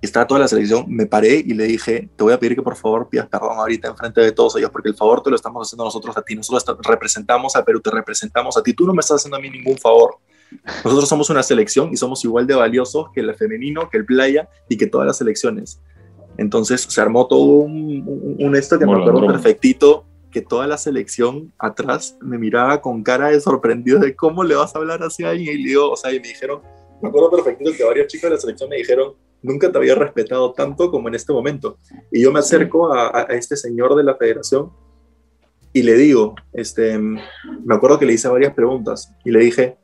Estaba 0.00 0.26
toda 0.26 0.40
la 0.40 0.48
selección, 0.48 0.84
me 0.88 1.06
paré 1.06 1.42
y 1.44 1.54
le 1.54 1.64
dije, 1.64 2.10
te 2.14 2.22
voy 2.22 2.32
a 2.32 2.38
pedir 2.38 2.54
que 2.54 2.62
por 2.62 2.76
favor 2.76 3.08
pidas 3.08 3.26
perdón 3.26 3.58
ahorita 3.58 3.88
en 3.88 3.96
frente 3.96 4.20
de 4.20 4.30
todos 4.30 4.54
ellos, 4.56 4.70
porque 4.70 4.90
el 4.90 4.94
favor 4.94 5.22
te 5.22 5.30
lo 5.30 5.36
estamos 5.36 5.66
haciendo 5.66 5.84
nosotros 5.84 6.16
a 6.16 6.22
ti, 6.22 6.36
nosotros 6.36 6.78
representamos 6.86 7.56
a 7.56 7.64
Perú, 7.64 7.80
te 7.80 7.90
representamos 7.90 8.56
a 8.56 8.62
ti, 8.62 8.72
tú 8.72 8.86
no 8.86 8.92
me 8.92 9.00
estás 9.00 9.16
haciendo 9.16 9.38
a 9.38 9.40
mí 9.40 9.50
ningún 9.50 9.78
favor, 9.78 10.18
Nosotros 10.84 11.08
somos 11.08 11.30
una 11.30 11.42
selección 11.42 11.90
y 11.92 11.96
somos 11.96 12.24
igual 12.24 12.46
de 12.46 12.54
valiosos 12.54 13.06
que 13.12 13.20
el 13.20 13.34
femenino, 13.34 13.88
que 13.90 13.98
el 13.98 14.04
playa 14.04 14.48
y 14.68 14.76
que 14.76 14.86
todas 14.86 15.06
las 15.06 15.18
selecciones. 15.18 15.80
Entonces 16.38 16.82
se 16.82 17.00
armó 17.00 17.26
todo 17.26 17.42
un, 17.42 18.36
un, 18.38 18.56
esto 18.56 18.78
que 18.78 18.86
me 18.86 18.92
acuerdo 18.92 19.26
perfectito, 19.26 20.04
que 20.36 20.42
toda 20.42 20.66
la 20.66 20.76
selección 20.76 21.50
atrás 21.58 22.18
me 22.20 22.36
miraba 22.36 22.82
con 22.82 23.02
cara 23.02 23.30
de 23.30 23.40
sorprendido 23.40 23.98
de 24.00 24.14
cómo 24.14 24.44
le 24.44 24.54
vas 24.54 24.76
a 24.76 24.78
hablar 24.78 25.02
así 25.02 25.24
a 25.24 25.30
alguien. 25.30 25.56
Y 25.56 25.62
le 25.62 25.68
digo, 25.70 25.92
o 25.92 25.96
sea, 25.96 26.12
y 26.12 26.20
me 26.20 26.28
dijeron, 26.28 26.60
me 27.00 27.08
acuerdo 27.08 27.30
perfectito 27.30 27.70
que 27.74 27.82
varios 27.82 28.06
chicos 28.08 28.24
de 28.24 28.36
la 28.36 28.40
selección 28.42 28.68
me 28.68 28.76
dijeron, 28.76 29.14
nunca 29.40 29.72
te 29.72 29.78
había 29.78 29.94
respetado 29.94 30.52
tanto 30.52 30.90
como 30.90 31.08
en 31.08 31.14
este 31.14 31.32
momento. 31.32 31.78
Y 32.12 32.20
yo 32.20 32.32
me 32.32 32.40
acerco 32.40 32.92
a, 32.92 33.18
a 33.18 33.22
este 33.30 33.56
señor 33.56 33.94
de 33.96 34.04
la 34.04 34.14
federación 34.14 34.70
y 35.72 35.82
le 35.82 35.94
digo, 35.94 36.34
este, 36.52 36.98
me 36.98 37.74
acuerdo 37.74 37.98
que 37.98 38.04
le 38.04 38.12
hice 38.12 38.28
varias 38.28 38.52
preguntas 38.52 39.10
y 39.24 39.30
le 39.30 39.40
dije, 39.40 39.78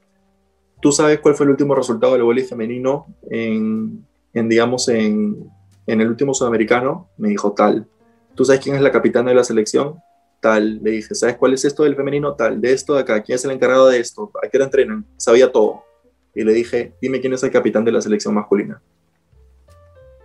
¿tú 0.82 0.92
sabes 0.92 1.18
cuál 1.20 1.34
fue 1.34 1.44
el 1.44 1.53
último 1.53 1.74
resultado 1.74 2.12
del 2.12 2.24
voleibol 2.24 2.46
femenino 2.46 3.07
en, 3.30 4.05
en 4.34 4.48
digamos, 4.50 4.86
en, 4.90 5.50
en, 5.86 6.00
el 6.03 6.09
último 6.09 6.34
sudamericano? 6.34 7.09
Me 7.16 7.30
dijo 7.30 7.53
tal. 7.53 7.88
¿Tú 8.34 8.44
sabes 8.44 8.61
quién 8.61 8.76
es 8.76 8.82
la 8.82 8.92
capitana 8.92 9.30
de 9.30 9.36
la 9.36 9.44
selección? 9.44 9.96
Tal. 10.43 10.80
Le 10.82 10.90
dije, 10.90 11.14
¿sabes 11.14 11.36
cuál 11.36 11.55
es 11.55 11.64
esto 11.64 11.84
del 11.84 11.95
femenino? 11.95 12.34
Tal. 12.34 12.61
De 12.61 12.72
esto 12.72 12.95
de 12.95 13.01
acá. 13.01 13.22
¿Quién 13.22 13.36
es 13.36 13.45
el 13.45 13.53
encargado 13.53 13.88
de 13.88 14.01
esto? 14.01 14.32
¿A 14.43 14.49
qué 14.49 14.57
hora 14.57 14.64
entrenan? 14.64 15.07
Sabía 15.16 15.53
todo. 15.53 15.84
Y 16.34 16.43
le 16.43 16.53
dije, 16.53 16.95
dime 17.01 17.20
quién 17.20 17.32
es 17.32 17.45
el 17.45 17.53
capitán 17.53 17.84
de 17.84 17.93
la 17.93 18.01
selección 18.01 18.34
masculina. 18.34 18.82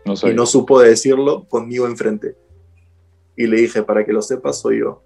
No 0.06 0.16
y 0.28 0.34
no 0.34 0.48
supo 0.48 0.80
decirlo 0.80 1.46
conmigo 1.48 1.86
enfrente. 1.86 2.36
Y 3.36 3.46
le 3.46 3.58
dije, 3.58 3.84
para 3.84 4.04
que 4.04 4.12
lo 4.12 4.24
sepas, 4.24 4.60
soy 4.60 4.80
yo. 4.80 5.04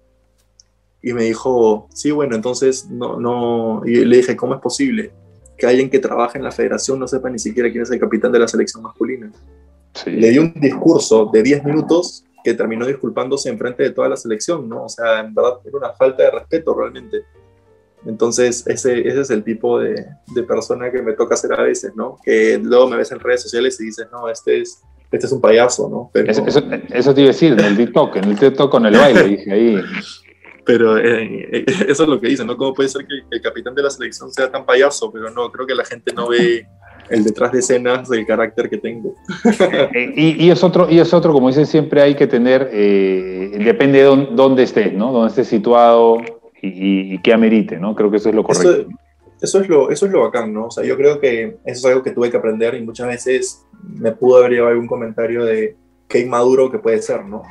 Y 1.02 1.12
me 1.12 1.24
dijo, 1.24 1.88
sí, 1.92 2.10
bueno, 2.10 2.34
entonces 2.34 2.88
no, 2.88 3.20
no, 3.20 3.82
y 3.84 4.04
le 4.06 4.18
dije, 4.18 4.34
¿cómo 4.34 4.54
es 4.54 4.60
posible 4.60 5.12
que 5.58 5.66
alguien 5.66 5.90
que 5.90 5.98
trabaja 5.98 6.38
en 6.38 6.44
la 6.44 6.52
federación 6.52 6.98
no 6.98 7.06
sepa 7.06 7.28
ni 7.28 7.38
siquiera 7.38 7.70
quién 7.70 7.82
es 7.82 7.90
el 7.90 8.00
capitán 8.00 8.32
de 8.32 8.38
la 8.38 8.48
selección 8.48 8.82
masculina? 8.82 9.30
Le 10.06 10.30
di 10.30 10.38
un 10.38 10.54
discurso 10.54 11.28
de 11.32 11.42
10 11.42 11.64
minutos 11.64 12.24
que 12.42 12.54
terminó 12.54 12.86
disculpándose 12.86 13.48
en 13.48 13.58
frente 13.58 13.82
de 13.82 13.90
toda 13.90 14.08
la 14.08 14.16
selección, 14.16 14.68
¿no? 14.68 14.84
O 14.84 14.88
sea, 14.88 15.20
en 15.20 15.34
verdad 15.34 15.58
era 15.64 15.76
una 15.76 15.92
falta 15.92 16.24
de 16.24 16.30
respeto 16.30 16.74
realmente. 16.74 17.24
Entonces, 18.04 18.66
ese, 18.66 19.06
ese 19.06 19.20
es 19.20 19.30
el 19.30 19.44
tipo 19.44 19.78
de, 19.78 20.04
de, 20.34 20.42
persona 20.42 20.90
que 20.90 21.02
me 21.02 21.12
toca 21.12 21.36
ser 21.36 21.52
a 21.52 21.62
veces, 21.62 21.92
¿no? 21.94 22.18
Que 22.24 22.58
luego 22.60 22.88
me 22.88 22.96
ves 22.96 23.12
en 23.12 23.20
redes 23.20 23.42
sociales 23.42 23.80
y 23.80 23.84
dices, 23.84 24.08
no, 24.10 24.28
este 24.28 24.60
es, 24.60 24.82
este 25.12 25.26
es 25.26 25.32
un 25.32 25.40
payaso, 25.40 25.88
¿no? 25.88 26.10
Pero... 26.12 26.30
Eso, 26.30 26.44
eso, 26.46 26.60
eso, 26.88 27.14
te 27.14 27.20
iba 27.20 27.30
a 27.30 27.32
decir, 27.32 27.52
en 27.52 27.60
el 27.60 27.76
TikTok, 27.76 28.16
en 28.16 28.24
el 28.24 28.38
TikTok 28.38 28.70
con 28.70 28.86
el 28.86 28.96
baile, 28.96 29.22
dije 29.22 29.52
ahí. 29.52 29.80
Pero 30.64 30.96
eh, 30.96 31.64
eso 31.88 32.02
es 32.02 32.08
lo 32.08 32.20
que 32.20 32.28
dicen, 32.28 32.46
¿no? 32.46 32.56
¿Cómo 32.56 32.74
puede 32.74 32.88
ser 32.88 33.06
que 33.06 33.14
el 33.30 33.40
capitán 33.40 33.74
de 33.74 33.82
la 33.82 33.90
selección 33.90 34.32
sea 34.32 34.50
tan 34.50 34.64
payaso? 34.64 35.12
Pero 35.12 35.30
no, 35.30 35.50
creo 35.52 35.66
que 35.66 35.74
la 35.74 35.84
gente 35.84 36.12
no 36.12 36.28
ve 36.28 36.66
el 37.12 37.24
detrás 37.24 37.52
de 37.52 37.58
escenas 37.58 38.08
del 38.08 38.26
carácter 38.26 38.68
que 38.68 38.78
tengo. 38.78 39.14
Eh, 39.94 40.12
y, 40.16 40.46
y, 40.46 40.50
es 40.50 40.64
otro, 40.64 40.88
y 40.90 40.98
es 40.98 41.12
otro, 41.12 41.32
como 41.32 41.48
dicen 41.48 41.66
siempre, 41.66 42.00
hay 42.00 42.14
que 42.14 42.26
tener, 42.26 42.70
depende 42.70 43.98
de 43.98 44.26
dónde, 44.34 44.62
estés, 44.62 44.92
¿no? 44.92 45.12
Dónde 45.12 45.28
estés 45.28 45.48
situado 45.48 46.18
y, 46.62 47.18
qué 47.18 47.32
amerite, 47.32 47.78
¿no? 47.78 47.94
Creo 47.94 48.10
que 48.10 48.16
eso 48.16 48.28
es 48.28 48.34
lo 48.34 48.42
correcto. 48.42 48.88
Eso, 49.40 49.60
es 49.60 49.68
lo, 49.68 49.90
eso 49.90 50.06
es 50.06 50.12
lo 50.12 50.22
bacán, 50.22 50.52
¿no? 50.52 50.66
O 50.66 50.70
sea, 50.70 50.84
yo 50.84 50.96
creo 50.96 51.20
que 51.20 51.58
eso 51.64 51.64
es 51.64 51.84
algo 51.84 52.02
que 52.02 52.12
tuve 52.12 52.30
que 52.30 52.36
aprender 52.36 52.74
y 52.74 52.82
muchas 52.82 53.08
veces 53.08 53.64
me 53.82 54.12
pudo 54.12 54.38
haber 54.38 54.52
llevado 54.52 54.72
algún 54.72 54.86
comentario 54.86 55.44
de 55.44 55.76
qué 56.08 56.20
inmaduro 56.20 56.70
que 56.70 56.78
puede 56.78 57.02
ser, 57.02 57.24
¿no? 57.24 57.42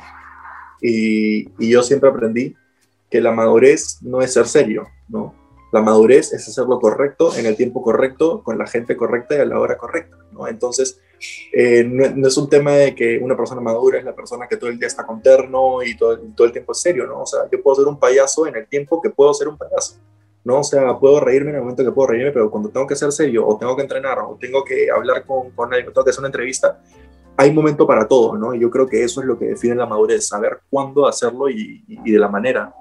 Y, 0.80 1.48
y 1.58 1.70
yo 1.70 1.82
siempre 1.82 2.08
aprendí 2.08 2.54
que 3.10 3.20
la 3.20 3.30
madurez 3.30 3.98
no 4.02 4.22
es 4.22 4.32
ser 4.32 4.46
serio, 4.46 4.86
¿no? 5.08 5.34
La 5.72 5.80
madurez 5.80 6.34
es 6.34 6.46
hacer 6.46 6.66
lo 6.66 6.78
correcto 6.78 7.34
en 7.34 7.46
el 7.46 7.56
tiempo 7.56 7.82
correcto, 7.82 8.42
con 8.42 8.58
la 8.58 8.66
gente 8.66 8.94
correcta 8.94 9.34
y 9.34 9.38
a 9.38 9.46
la 9.46 9.58
hora 9.58 9.78
correcta, 9.78 10.18
¿no? 10.30 10.46
Entonces, 10.46 11.00
eh, 11.50 11.82
no, 11.82 12.28
es 12.28 12.36
un 12.36 12.50
tema 12.50 12.72
de 12.72 12.94
que 12.94 13.18
una 13.18 13.34
persona 13.34 13.62
madura 13.62 13.98
es 13.98 14.04
la 14.04 14.14
persona 14.14 14.46
que 14.46 14.58
todo 14.58 14.68
el 14.68 14.78
día 14.78 14.86
está 14.86 15.06
con 15.06 15.22
terno 15.22 15.82
y 15.82 15.96
todo, 15.96 16.12
el 16.12 16.52
tiempo 16.52 16.72
es 16.72 16.80
serio, 16.82 17.06
¿no? 17.06 17.22
O 17.22 17.26
sea, 17.26 17.48
yo 17.50 17.62
puedo 17.62 17.76
ser 17.76 17.86
un 17.86 17.98
payaso 17.98 18.46
en 18.46 18.56
el 18.56 18.68
tiempo 18.68 19.00
que 19.00 19.08
puedo 19.08 19.32
ser 19.32 19.48
un 19.48 19.56
payaso, 19.56 19.96
¿no? 20.44 20.58
O 20.58 20.62
sea, 20.62 20.98
puedo 20.98 21.20
reírme 21.20 21.50
en 21.50 21.56
el 21.56 21.62
momento 21.62 21.82
que 21.82 21.92
puedo 21.92 22.08
reírme, 22.08 22.32
pero 22.32 22.50
cuando 22.50 22.68
tengo 22.68 22.86
que 22.86 22.94
ser 22.94 23.10
serio 23.10 23.48
o 23.48 23.56
tengo 23.56 23.74
que 23.74 23.82
entrenar 23.82 24.18
o 24.18 24.36
tengo 24.38 24.62
que 24.62 24.90
hablar 24.90 25.24
con, 25.24 25.52
con 25.52 25.72
alguien, 25.72 25.90
tengo 25.90 26.04
que 26.04 26.10
hacer 26.10 26.20
una 26.20 26.28
entrevista, 26.28 26.82
hay 27.34 27.50
momento 27.50 27.86
para 27.86 28.06
todo, 28.06 28.36
¿no? 28.36 28.54
Y 28.54 28.60
yo 28.60 28.70
creo 28.70 28.86
que 28.86 29.02
eso 29.02 29.22
es 29.22 29.26
lo 29.26 29.38
que 29.38 29.46
define 29.46 29.74
la 29.76 29.86
madurez, 29.86 30.28
saber 30.28 30.60
cuándo 30.68 31.06
hacerlo 31.06 31.48
y, 31.48 31.82
y 31.88 32.12
de 32.12 32.18
la 32.18 32.28
manera. 32.28 32.74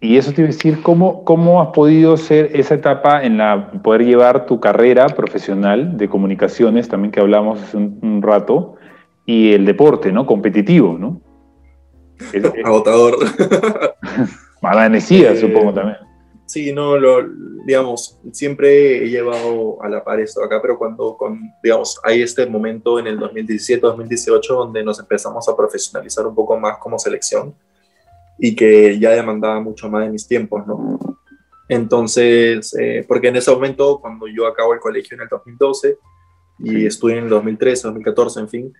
Y 0.00 0.16
eso 0.16 0.32
te 0.32 0.42
iba 0.42 0.48
a 0.48 0.52
decir, 0.52 0.82
¿cómo, 0.82 1.24
¿cómo 1.24 1.62
has 1.62 1.68
podido 1.68 2.16
ser 2.16 2.50
esa 2.54 2.74
etapa 2.74 3.22
en 3.22 3.38
la 3.38 3.70
poder 3.82 4.04
llevar 4.04 4.46
tu 4.46 4.60
carrera 4.60 5.06
profesional 5.06 5.96
de 5.96 6.08
comunicaciones, 6.08 6.88
también 6.88 7.12
que 7.12 7.20
hablamos 7.20 7.62
hace 7.62 7.76
un, 7.76 8.20
rato, 8.20 8.74
y 9.26 9.52
el 9.52 9.64
deporte, 9.64 10.10
¿no? 10.12 10.26
Competitivo, 10.26 10.98
¿no? 10.98 11.20
Agotador. 12.64 13.16
Malanecida, 14.62 15.32
eh, 15.32 15.36
supongo 15.36 15.72
también. 15.72 15.98
Sí, 16.46 16.72
no, 16.72 16.98
lo, 16.98 17.26
digamos, 17.64 18.18
siempre 18.32 19.04
he 19.04 19.08
llevado 19.08 19.82
a 19.82 19.88
la 19.88 20.04
par 20.04 20.20
esto 20.20 20.42
acá, 20.44 20.60
pero 20.60 20.78
cuando, 20.78 21.16
con, 21.16 21.40
digamos, 21.62 21.98
hay 22.02 22.22
este 22.22 22.44
momento 22.46 22.98
en 22.98 23.06
el 23.06 23.18
2017-2018 23.18 24.48
donde 24.48 24.84
nos 24.84 24.98
empezamos 25.00 25.48
a 25.48 25.56
profesionalizar 25.56 26.26
un 26.26 26.34
poco 26.34 26.58
más 26.58 26.78
como 26.78 26.98
selección, 26.98 27.54
y 28.38 28.54
que 28.54 28.98
ya 28.98 29.10
demandaba 29.10 29.60
mucho 29.60 29.88
más 29.88 30.04
de 30.04 30.10
mis 30.10 30.26
tiempos, 30.26 30.66
¿no? 30.66 30.98
Entonces, 31.68 32.74
eh, 32.78 33.04
porque 33.06 33.28
en 33.28 33.36
ese 33.36 33.50
momento, 33.50 33.98
cuando 34.00 34.26
yo 34.26 34.46
acabo 34.46 34.74
el 34.74 34.80
colegio 34.80 35.14
en 35.14 35.22
el 35.22 35.28
2012 35.28 35.98
y 36.58 36.86
estuve 36.86 37.16
en 37.16 37.24
el 37.24 37.30
2013, 37.30 37.84
2014, 37.84 38.40
en 38.40 38.48
fin, 38.48 38.74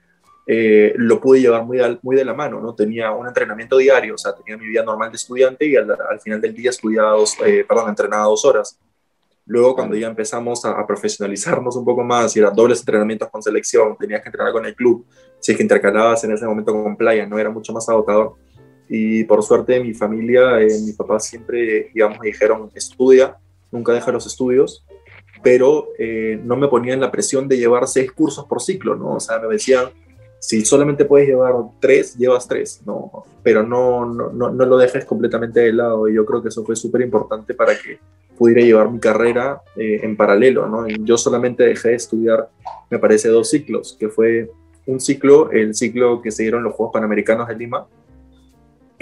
eh, 0.46 0.92
lo 0.96 1.20
pude 1.20 1.40
llevar 1.40 1.64
muy, 1.64 1.78
muy 2.03 2.16
de 2.16 2.24
la 2.24 2.34
mano, 2.34 2.61
¿no? 2.61 2.74
Tenía 2.74 3.12
un 3.12 3.26
entrenamiento 3.26 3.76
diario, 3.76 4.14
o 4.14 4.18
sea, 4.18 4.34
tenía 4.34 4.57
mi 4.57 4.66
vida 4.66 4.82
normal 4.82 5.11
de 5.11 5.16
estudiante 5.16 5.64
y 5.64 5.76
al, 5.76 6.20
final 6.20 6.40
del 6.40 6.55
día 6.55 6.70
estudiaba 6.70 7.12
dos, 7.12 7.36
eh, 7.44 7.64
perdón, 7.66 7.88
entrenaba 7.88 8.24
dos 8.24 8.44
horas. 8.44 8.78
Luego, 9.46 9.74
cuando 9.74 9.96
ya 9.96 10.09
empezamos 10.09 10.64
a, 10.64 10.72
a, 10.72 10.86
profesionalizarnos 10.86 11.76
un 11.76 11.84
poco 11.84 12.05
más 12.05 12.36
y 12.36 12.40
eran 12.40 12.55
dobles 12.55 12.80
entrenamientos 12.80 13.28
con 13.30 13.42
selección, 13.42 13.96
tenías 13.98 14.22
que 14.22 14.28
entrenar 14.28 14.53
con 14.53 14.66
el 14.66 14.74
club, 14.74 15.07
si 15.40 15.53
es 15.53 15.57
que 15.57 15.62
intercalabas 15.62 16.22
en 16.24 16.32
ese 16.32 16.46
momento 16.46 16.72
con 16.72 16.96
playa, 16.96 17.26
no 17.26 17.38
era 17.38 17.50
mucho 17.50 17.72
más 17.72 17.88
agotador 17.88 18.36
y 18.95 19.24
por 19.24 19.43
suerte 19.43 19.82
mi 19.82 19.95
familia, 19.95 20.61
eh, 20.61 20.68
mi 20.84 20.93
papá 20.93 21.18
siempre, 21.18 21.90
digamos, 21.95 22.20
me 22.20 22.26
dijeron, 22.26 22.70
estudia, 22.74 23.38
nunca 23.70 23.95
deja 23.95 24.12
los 24.12 24.26
estudios, 24.26 24.84
pero 25.43 25.88
eh, 25.99 26.38
no 26.45 26.57
me 26.57 26.68
ponían 26.68 27.01
la 27.01 27.11
presión 27.11 27.49
de 27.49 27.57
llevar 27.57 27.88
seis 27.88 28.12
cursos 28.12 28.45
por 28.45 28.61
ciclo, 28.61 28.95
¿no? 28.95 29.14
O 29.14 29.20
sea, 29.20 29.38
me 29.38 29.49
decían, 29.49 29.86
si 30.38 30.62
solamente 30.66 31.07
puedes 31.07 31.26
llevar 31.26 31.55
tres, 31.80 32.18
llevas 32.18 32.47
tres, 32.47 32.82
¿no? 32.84 33.24
Pero 33.43 33.62
no, 33.62 34.05
no, 34.05 34.28
no, 34.28 34.51
no 34.51 34.66
lo 34.66 34.76
dejes 34.76 35.07
completamente 35.07 35.61
de 35.61 35.72
lado 35.72 36.07
y 36.07 36.14
yo 36.14 36.26
creo 36.26 36.43
que 36.43 36.51
eso 36.51 36.62
fue 36.62 36.76
súper 36.76 37.01
importante 37.01 37.55
para 37.55 37.72
que 37.72 37.99
pudiera 38.36 38.61
llevar 38.61 38.90
mi 38.90 38.99
carrera 38.99 39.62
eh, 39.74 40.01
en 40.03 40.18
paralelo, 40.18 40.68
¿no? 40.68 40.86
yo 40.86 41.16
solamente 41.16 41.62
dejé 41.64 41.90
de 41.90 41.95
estudiar, 41.95 42.51
me 42.90 42.99
parece, 42.99 43.28
dos 43.28 43.49
ciclos, 43.49 43.97
que 43.99 44.09
fue 44.11 44.51
un 44.86 45.01
ciclo, 45.01 45.51
el 45.51 45.74
ciclo 45.74 46.20
que 46.20 46.30
se 46.30 46.43
dieron 46.43 46.62
los 46.62 46.74
Juegos 46.74 46.93
Panamericanos 46.93 47.49
de 47.49 47.57
Lima, 47.57 47.86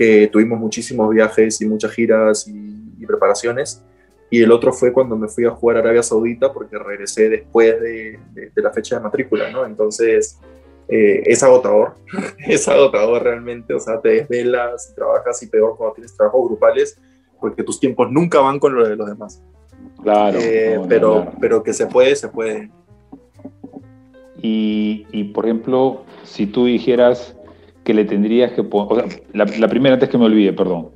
que 0.00 0.28
tuvimos 0.28 0.58
muchísimos 0.58 1.10
viajes 1.10 1.60
y 1.60 1.68
muchas 1.68 1.92
giras 1.92 2.48
y, 2.48 3.04
preparaciones. 3.04 3.84
Y 4.30 4.40
el 4.40 4.50
otro 4.50 4.72
fue 4.72 4.94
cuando 4.94 5.14
me 5.14 5.28
fui 5.28 5.44
a 5.44 5.50
jugar 5.50 5.76
a 5.76 5.80
Arabia 5.80 6.02
Saudita 6.02 6.50
porque 6.54 6.78
regresé 6.78 7.28
después 7.28 7.78
de, 7.80 8.18
de, 8.32 8.62
la 8.62 8.70
fecha 8.70 8.96
de 8.96 9.02
matrícula, 9.02 9.50
¿no? 9.50 9.66
Entonces, 9.66 10.38
eh, 10.88 11.22
es 11.26 11.42
agotador, 11.42 11.96
es 12.48 12.66
agotador 12.66 13.24
realmente, 13.24 13.74
o 13.74 13.80
sea, 13.80 14.00
te 14.00 14.08
desvelas, 14.10 14.94
trabajas 14.94 15.42
y 15.42 15.48
peor 15.48 15.76
cuando 15.76 15.96
tienes 15.96 16.16
trabajos 16.16 16.48
grupales 16.48 16.98
porque 17.38 17.62
tus 17.62 17.78
tiempos 17.78 18.10
nunca 18.10 18.40
van 18.40 18.58
con 18.58 18.74
los 18.74 18.88
de 18.88 18.96
los 18.96 19.06
demás. 19.06 19.42
Claro. 20.02 20.38
Eh, 20.40 20.80
pero, 20.88 21.30
pero 21.40 21.62
que 21.62 21.74
se 21.74 21.86
puede, 21.86 22.16
se 22.16 22.28
puede. 22.28 22.70
Y, 24.40 25.06
y, 25.10 25.24
por 25.24 25.44
ejemplo, 25.44 26.04
si 26.22 26.46
tú 26.46 26.64
dijeras, 26.64 27.36
que 27.84 27.94
le 27.94 28.04
tendrías 28.04 28.52
que 28.52 28.62
poner, 28.62 29.04
o 29.04 29.10
sea, 29.10 29.20
la, 29.32 29.68
primera 29.68 29.94
antes 29.94 30.08
que 30.08 30.18
me 30.18 30.26
olvide, 30.26 30.52
perdón. 30.52 30.90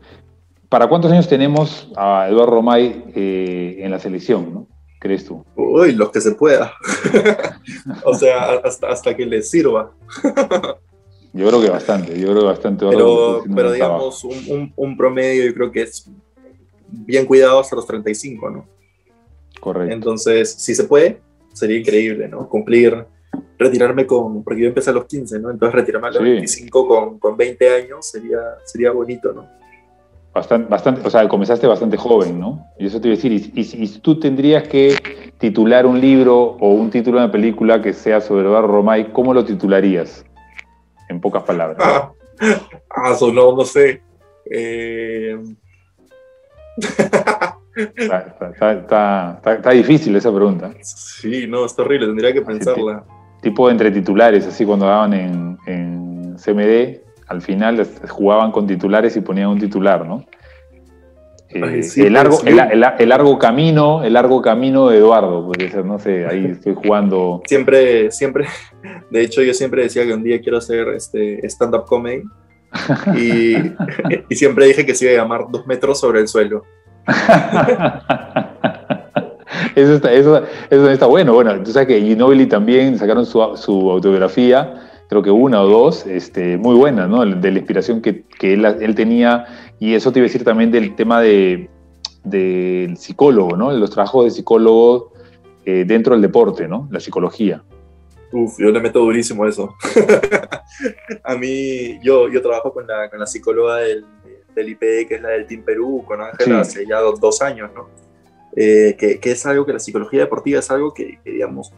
¿Para 0.69 0.89
cuántos 0.89 1.11
años 1.13 1.29
tenemos 1.29 1.91
a 1.97 2.29
Eduardo 2.29 2.57
Romay 2.57 3.05
eh, 3.15 3.77
en 3.81 3.91
la 3.91 3.99
selección, 3.99 4.53
¿no? 4.53 4.67
¿Crees 4.99 5.25
tú? 5.25 5.45
Uy, 5.55 5.93
los 5.93 6.11
que 6.11 6.21
se 6.21 6.33
pueda. 6.33 6.73
o 8.05 8.15
sea, 8.15 8.55
hasta, 8.65 8.89
hasta 8.89 9.15
que 9.15 9.27
les 9.27 9.51
sirva. 9.51 9.93
yo 11.33 11.49
creo 11.49 11.61
que 11.61 11.71
bastante, 11.71 12.19
yo 12.19 12.29
creo 12.29 12.41
que 12.41 12.47
bastante. 12.47 12.87
Pero, 12.89 13.45
pero 13.55 13.73
digamos, 13.73 14.25
un, 14.25 14.73
un, 14.75 14.97
promedio 14.97 15.45
yo 15.45 15.55
creo 15.55 15.71
que 15.71 15.83
es 15.83 16.11
bien 16.89 17.27
cuidado 17.27 17.61
hasta 17.61 17.77
los 17.77 17.87
35, 17.87 18.51
¿no? 18.51 18.67
Correcto. 19.61 19.95
Entonces, 19.95 20.53
si 20.53 20.75
se 20.75 20.85
puede, 20.85 21.21
sería 21.53 21.79
increíble, 21.79 22.29
¿no? 22.29 22.49
Cumplir 22.49 23.07
retirarme 23.59 24.07
con, 24.07 24.43
porque 24.43 24.63
yo 24.63 24.69
empecé 24.69 24.91
a 24.91 24.93
los 24.93 25.07
15, 25.07 25.39
¿no? 25.41 25.51
Entonces 25.51 25.75
retirarme 25.75 26.09
a 26.09 26.11
los 26.13 26.23
25 26.23 26.89
con, 26.89 27.19
con, 27.19 27.37
20 27.37 27.69
años 27.75 28.07
sería, 28.07 28.39
sería 28.65 28.91
bonito, 28.91 29.33
¿no? 29.33 29.47
Bastante, 30.33 30.69
bastante, 30.69 31.01
o 31.07 31.11
sea, 31.11 31.29
comenzaste 31.29 31.67
bastante 31.67 31.97
joven, 31.97 32.41
¿no? 32.41 32.67
Y 32.79 32.87
eso 32.87 33.01
te 33.01 33.09
iba 33.09 33.15
a 33.15 33.17
decir, 33.17 33.33
y, 33.33 33.65
si 33.65 33.99
tú 34.01 34.19
tendrías 34.19 34.67
que 34.67 34.97
titular 35.39 35.87
un 35.87 36.01
libro 36.01 36.57
o 36.59 36.73
un 36.73 36.91
título 36.91 37.19
de 37.19 37.25
una 37.25 37.33
película 37.33 37.81
que 37.81 37.93
sea 37.93 38.21
sobre 38.21 38.43
Eduardo 38.43 38.69
Romay, 38.69 39.13
¿cómo 39.13 39.33
lo 39.33 39.45
titularías? 39.45 40.25
En 41.09 41.21
pocas 41.21 41.45
palabras. 41.45 41.79
Ah, 41.81 42.13
ah 42.91 43.17
no, 43.33 43.57
no 43.57 43.65
sé. 43.65 44.03
Eh... 44.51 45.39
Está, 47.77 49.71
difícil 49.73 50.15
esa 50.17 50.33
pregunta. 50.33 50.73
Sí, 50.83 51.47
no, 51.47 51.65
está 51.65 51.83
horrible, 51.83 52.07
tendría 52.07 52.33
que 52.33 52.43
pensarla. 52.43 53.05
Tipo 53.45 53.69
entre 53.69 53.91
titulares, 53.91 54.47
así 54.47 54.65
cuando 54.65 54.87
daban 54.87 55.13
en, 55.13 55.59
en 55.67 56.35
CMD, 56.37 56.99
al 57.29 57.43
final 57.43 57.87
jugaban 58.09 58.51
con 58.51 58.67
titulares 58.67 59.15
y 59.19 59.21
ponían 59.21 59.51
un 59.51 59.59
titular, 59.59 60.07
¿no? 60.07 60.25
Eh, 61.51 61.83
el, 61.97 62.13
largo, 62.15 62.39
el, 62.47 63.09
largo 63.09 63.39
camino, 63.39 64.03
el 64.03 64.15
largo 64.15 64.41
camino 64.41 64.89
de 64.89 64.97
Eduardo, 64.97 65.53
ser, 65.59 65.85
no 65.85 65.99
sé, 65.99 66.27
ahí 66.27 66.47
estoy 66.47 66.75
jugando. 66.75 67.43
Siempre, 67.45 68.11
siempre, 68.11 68.47
de 69.11 69.21
hecho 69.21 69.43
yo 69.43 69.53
siempre 69.53 69.83
decía 69.83 70.07
que 70.07 70.15
un 70.15 70.25
día 70.25 70.41
quiero 70.41 70.57
hacer 70.57 70.89
este 70.89 71.47
stand-up 71.47 71.85
comedy 71.85 72.23
y, 73.15 73.57
y, 74.31 74.35
siempre 74.35 74.69
dije 74.69 74.87
que 74.87 74.95
se 74.95 75.05
iba 75.05 75.15
a 75.15 75.23
llamar 75.23 75.45
dos 75.51 75.67
metros 75.67 76.01
sobre 76.01 76.21
el 76.21 76.29
suelo. 76.29 76.65
eso, 79.75 79.95
está, 79.95 80.13
eso, 80.13 80.43
eso, 80.71 80.91
está, 80.91 81.07
bueno. 81.07 81.33
Bueno, 81.35 81.63
tú 81.63 81.73
sabes 81.73 81.89
que 81.89 82.01
Ginobili 82.01 82.47
también 82.47 82.99
sacaron 82.99 83.27
su, 83.27 83.41
su, 83.57 83.91
autobiografía, 83.91 84.75
creo 85.09 85.23
que 85.23 85.31
una 85.31 85.63
o 85.63 85.69
dos, 85.69 86.07
este, 86.07 86.57
muy 86.57 86.75
buena, 86.75 87.07
¿no? 87.07 87.25
De 87.25 87.51
la 87.51 87.59
inspiración 87.59 88.01
que, 88.01 88.25
que 88.39 88.55
él, 88.55 88.65
él, 88.65 88.95
tenía. 88.95 89.47
Y 89.79 89.95
eso 89.95 90.13
te 90.13 90.19
iba 90.19 90.25
a 90.25 90.29
decir 90.29 90.45
también 90.45 90.71
del 90.71 90.95
tema 90.95 91.21
de, 91.21 91.69
del 92.25 92.97
psicólogo, 92.97 93.57
¿no? 93.57 93.73
De 93.73 93.79
los 93.79 93.91
trabajos 93.91 94.25
de 94.25 94.31
psicólogo 94.31 95.13
eh, 95.65 95.85
dentro 95.87 96.15
del 96.15 96.23
deporte, 96.23 96.69
¿no? 96.69 96.89
La 96.91 97.01
psicología. 97.01 97.63
Uf, 98.33 98.59
yo 98.59 98.71
le 98.71 98.81
meto 98.81 99.01
durísimo 99.01 99.47
eso. 99.47 99.75
a 101.25 101.37
mí, 101.37 102.01
yo, 102.03 102.29
yo 102.29 102.43
trabajo 102.43 102.73
con 102.73 102.87
la, 102.87 103.09
con 103.09 103.21
la 103.21 103.27
psicóloga 103.27 103.77
del, 103.77 104.05
del 104.55 104.69
IPE, 104.71 105.07
que 105.07 105.15
es 105.17 105.23
la 105.23 105.31
del 105.31 105.47
Team 105.47 105.63
Perú, 105.63 106.03
con 106.07 106.21
Ángela 106.21 106.61
hace 106.61 106.87
ya 106.87 106.99
dos, 107.01 107.43
años, 107.43 107.71
¿no? 107.75 107.89
Eh, 108.57 108.95
que, 108.99 109.19
que, 109.19 109.33
es 109.33 109.45
algo 109.47 109.67
que 109.67 109.73
la 109.73 109.81
psicología 109.81 110.21
deportiva 110.21 110.61
es 110.61 110.71
algo 110.71 110.95
que, 110.95 111.19
digamos, 111.25 111.73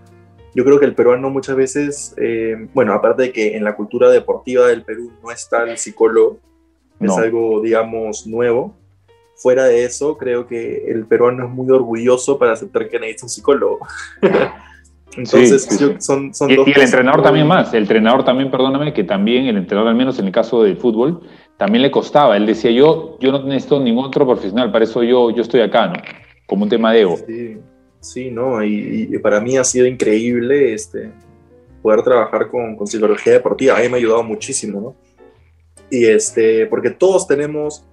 yo 0.57 0.65
creo 0.65 0.81
que 0.81 0.87
el 0.87 0.95
peruano 0.95 1.29
muchas 1.29 1.55
veces, 1.55 2.15
eh, 2.17 2.69
bueno, 2.73 2.95
aparte 2.95 3.25
de 3.25 3.33
que 3.33 3.57
en 3.59 3.65
la 3.65 3.77
cultura 3.77 4.11
deportiva 4.11 4.67
del 4.69 4.85
Perú 4.85 5.13
no 5.23 5.31
está 5.31 5.65
el 5.65 5.77
psicólogo, 5.77 6.39
es 6.99 7.15
algo, 7.15 7.61
digamos, 7.61 8.27
nuevo. 8.27 8.75
Fuera 9.35 9.67
de 9.67 9.85
eso, 9.85 10.17
creo 10.17 10.47
que 10.47 10.91
el 10.91 11.05
peruano 11.05 11.45
es 11.45 11.51
muy 11.51 11.71
orgulloso 11.71 12.39
para 12.39 12.53
aceptar 12.53 12.89
que 12.89 12.99
necesita 12.99 13.27
un 13.27 13.29
psicólogo. 13.29 13.79
Entonces, 15.17 15.69
son, 15.99 16.33
son 16.33 16.51
y, 16.51 16.57
dos 16.57 16.69
y 16.69 16.73
el 16.73 16.81
entrenador 16.81 17.23
también 17.23 17.47
más, 17.47 17.73
el 17.75 17.83
entrenador 17.83 18.25
también, 18.25 18.51
perdóname, 18.51 18.95
que 18.95 19.05
también 19.05 19.47
el 19.47 19.59
entrenador, 19.59 19.91
al 19.91 19.97
menos 19.97 20.19
en 20.19 20.27
el 20.27 20.33
caso 20.33 20.63
del 20.63 20.79
fútbol, 20.79 21.21
también 21.59 21.83
le 21.83 21.91
costaba. 21.91 22.35
Él 22.35 22.47
decía, 22.47 22.71
yo, 22.71 23.19
yo 23.21 23.31
no 23.31 23.43
necesito 23.43 23.79
ningún 23.79 24.07
otro 24.07 24.27
profesional, 24.27 24.73
para 24.73 24.85
eso 24.85 25.03
yo, 25.03 25.31
yo 25.31 25.43
estoy 25.43 25.61
acá, 25.61 25.89
¿no? 25.89 25.95
Como 26.47 26.65
un 26.65 26.69
tema 26.69 26.93
de 26.93 27.01
ego. 27.01 27.17
Sí, 27.27 27.59
sí 28.01 28.31
¿no? 28.31 28.63
Y, 28.65 29.19
para 29.19 29.41
mí 29.41 29.57
ha 29.57 29.65
sido 29.65 29.87
increíble 29.87 30.73
este, 30.73 31.11
poder 31.83 32.03
trabajar 32.03 32.49
con, 32.49 32.77
con 32.77 32.87
psicología 32.87 33.35
deportiva. 33.35 33.77
A 33.77 33.81
mí 33.81 33.89
me 33.89 33.95
ha 33.95 33.99
ayudado 33.99 34.23
muchísimo, 34.23 34.81
¿no? 34.81 34.97
Y 35.91 36.07
este, 36.07 36.67
porque 36.67 36.91
todos 36.91 37.27
tenemos 37.27 37.85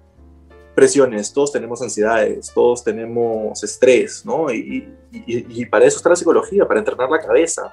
presiones, 0.76 1.32
todos 1.32 1.52
tenemos 1.52 1.82
ansiedades, 1.82 2.52
todos 2.54 2.84
tenemos 2.84 3.64
estrés, 3.64 4.26
¿no? 4.26 4.52
Y, 4.52 4.92
y, 5.12 5.66
para 5.68 5.86
eso 5.86 5.98
está 5.98 6.10
la 6.10 6.16
psicología, 6.16 6.68
para 6.68 6.80
entrenar 6.80 7.10
la 7.10 7.20
cabeza, 7.20 7.72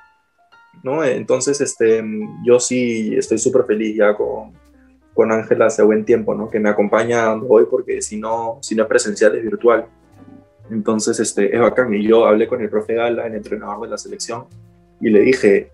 ¿no? 0.83 1.03
Entonces, 1.03 1.61
este, 1.61 2.05
yo 2.45 2.61
sí 2.61 3.15
estoy 3.17 3.39
súper 3.39 3.65
feliz 3.65 3.97
ya 3.97 4.15
con, 4.15 4.53
con 5.15 5.33
Ángela 5.33 5.67
hace 5.67 5.83
buen 5.83 6.05
tiempo, 6.05 6.35
¿no? 6.35 6.51
Que 6.51 6.61
me 6.61 6.69
acompaña 6.69 7.33
hoy 7.35 7.65
porque 7.71 8.03
si 8.03 8.19
no, 8.19 8.59
si 8.61 8.75
no 8.75 8.83
es 8.83 8.89
presencial 8.89 9.35
es 9.37 9.43
virtual. 9.43 9.87
Entonces, 10.71 11.21
este, 11.21 11.55
es 11.55 11.61
bacán. 11.61 11.93
Y 11.95 12.03
yo 12.07 12.27
hablé 12.27 12.47
con 12.47 12.61
el 12.61 12.69
profe 12.69 12.95
Gala, 12.95 13.27
el 13.27 13.35
entrenador 13.35 13.83
de 13.83 13.89
la 13.89 13.99
selección, 13.99 14.47
y 15.01 15.11
le 15.11 15.21
dije, 15.21 15.71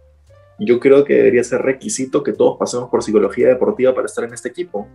yo 0.59 0.81
creo 0.81 1.05
que 1.05 1.15
debería 1.15 1.45
ser 1.45 1.63
requisito 1.63 2.23
que 2.23 2.33
todos 2.33 2.59
pasemos 2.59 2.89
por 2.89 3.03
psicología 3.03 3.49
deportiva 3.49 3.95
para 3.95 4.07
estar 4.07 4.25
en 4.25 4.33
este 4.33 4.49
equipo. 4.49 4.89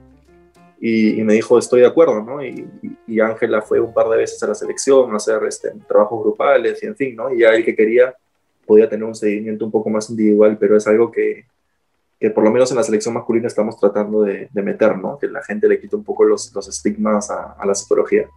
Y, 0.79 1.21
me 1.23 1.33
dijo, 1.33 1.59
estoy 1.59 1.81
de 1.81 1.87
acuerdo, 1.87 2.23
¿no? 2.23 2.43
Y 2.43 3.19
Ángela 3.19 3.61
fue 3.61 3.79
un 3.79 3.93
par 3.93 4.09
de 4.09 4.17
veces 4.17 4.41
a 4.41 4.47
la 4.47 4.55
selección 4.55 5.13
a 5.13 5.17
hacer 5.17 5.39
este, 5.47 5.71
trabajos 5.87 6.23
grupales 6.23 6.81
y 6.81 6.87
en 6.87 6.95
fin, 6.95 7.15
¿no? 7.15 7.31
Y 7.31 7.41
ya 7.41 7.49
el 7.49 7.63
que 7.63 7.75
quería 7.75 8.15
podía 8.65 8.89
tener 8.89 9.05
un 9.05 9.13
seguimiento 9.13 9.65
un 9.65 9.71
poco 9.71 9.91
más 9.91 10.09
individual, 10.09 10.57
pero 10.57 10.75
es 10.75 10.87
algo 10.87 11.11
que, 11.11 11.45
que 12.21 12.29
por 12.29 12.43
lo 12.43 12.51
menos 12.51 12.69
en 12.71 12.77
la 12.77 12.83
selección 12.83 13.15
masculina 13.15 13.47
estamos 13.47 13.79
tratando 13.79 14.21
de, 14.21 14.47
meter, 14.53 14.95
¿no? 14.97 15.17
Que 15.17 15.27
la 15.27 15.43
gente 15.43 15.67
le 15.67 15.79
quite 15.79 15.95
un 15.95 16.03
poco 16.03 16.23
los, 16.23 16.53
los 16.53 16.67
estigmas 16.67 17.31
a, 17.31 17.57
la 17.65 17.73
psicología. 17.75 18.29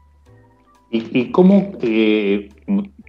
¿Y, 0.94 1.18
y 1.18 1.32
cómo 1.32 1.72
eh, 1.82 2.50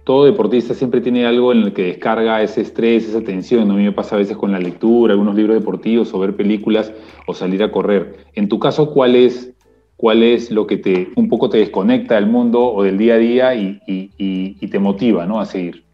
todo 0.04 0.24
deportista 0.24 0.74
siempre 0.74 1.00
tiene 1.00 1.24
algo 1.24 1.52
en 1.52 1.62
el 1.62 1.72
que 1.72 1.84
descarga 1.84 2.42
ese 2.42 2.62
estrés, 2.62 3.08
esa 3.08 3.20
tensión? 3.20 3.70
A 3.70 3.74
mí 3.74 3.84
me 3.84 3.92
pasa 3.92 4.16
a 4.16 4.18
veces 4.18 4.36
con 4.36 4.50
la 4.50 4.58
lectura, 4.58 5.12
algunos 5.12 5.36
libros 5.36 5.56
deportivos, 5.56 6.12
o 6.12 6.18
ver 6.18 6.34
películas, 6.34 6.92
o 7.28 7.32
salir 7.32 7.62
a 7.62 7.70
correr. 7.70 8.26
En 8.34 8.48
tu 8.48 8.58
caso, 8.58 8.92
¿cuál 8.92 9.14
es, 9.14 9.54
cuál 9.96 10.24
es 10.24 10.50
lo 10.50 10.66
que 10.66 10.78
te 10.78 11.10
un 11.14 11.28
poco 11.28 11.48
te 11.48 11.58
desconecta 11.58 12.16
del 12.16 12.26
mundo 12.26 12.74
o 12.74 12.82
del 12.82 12.98
día 12.98 13.14
a 13.14 13.18
día 13.18 13.54
y, 13.54 13.80
y, 13.86 14.66
te 14.66 14.80
motiva 14.80 15.24
¿no? 15.24 15.38
a 15.38 15.46
seguir? 15.46 15.84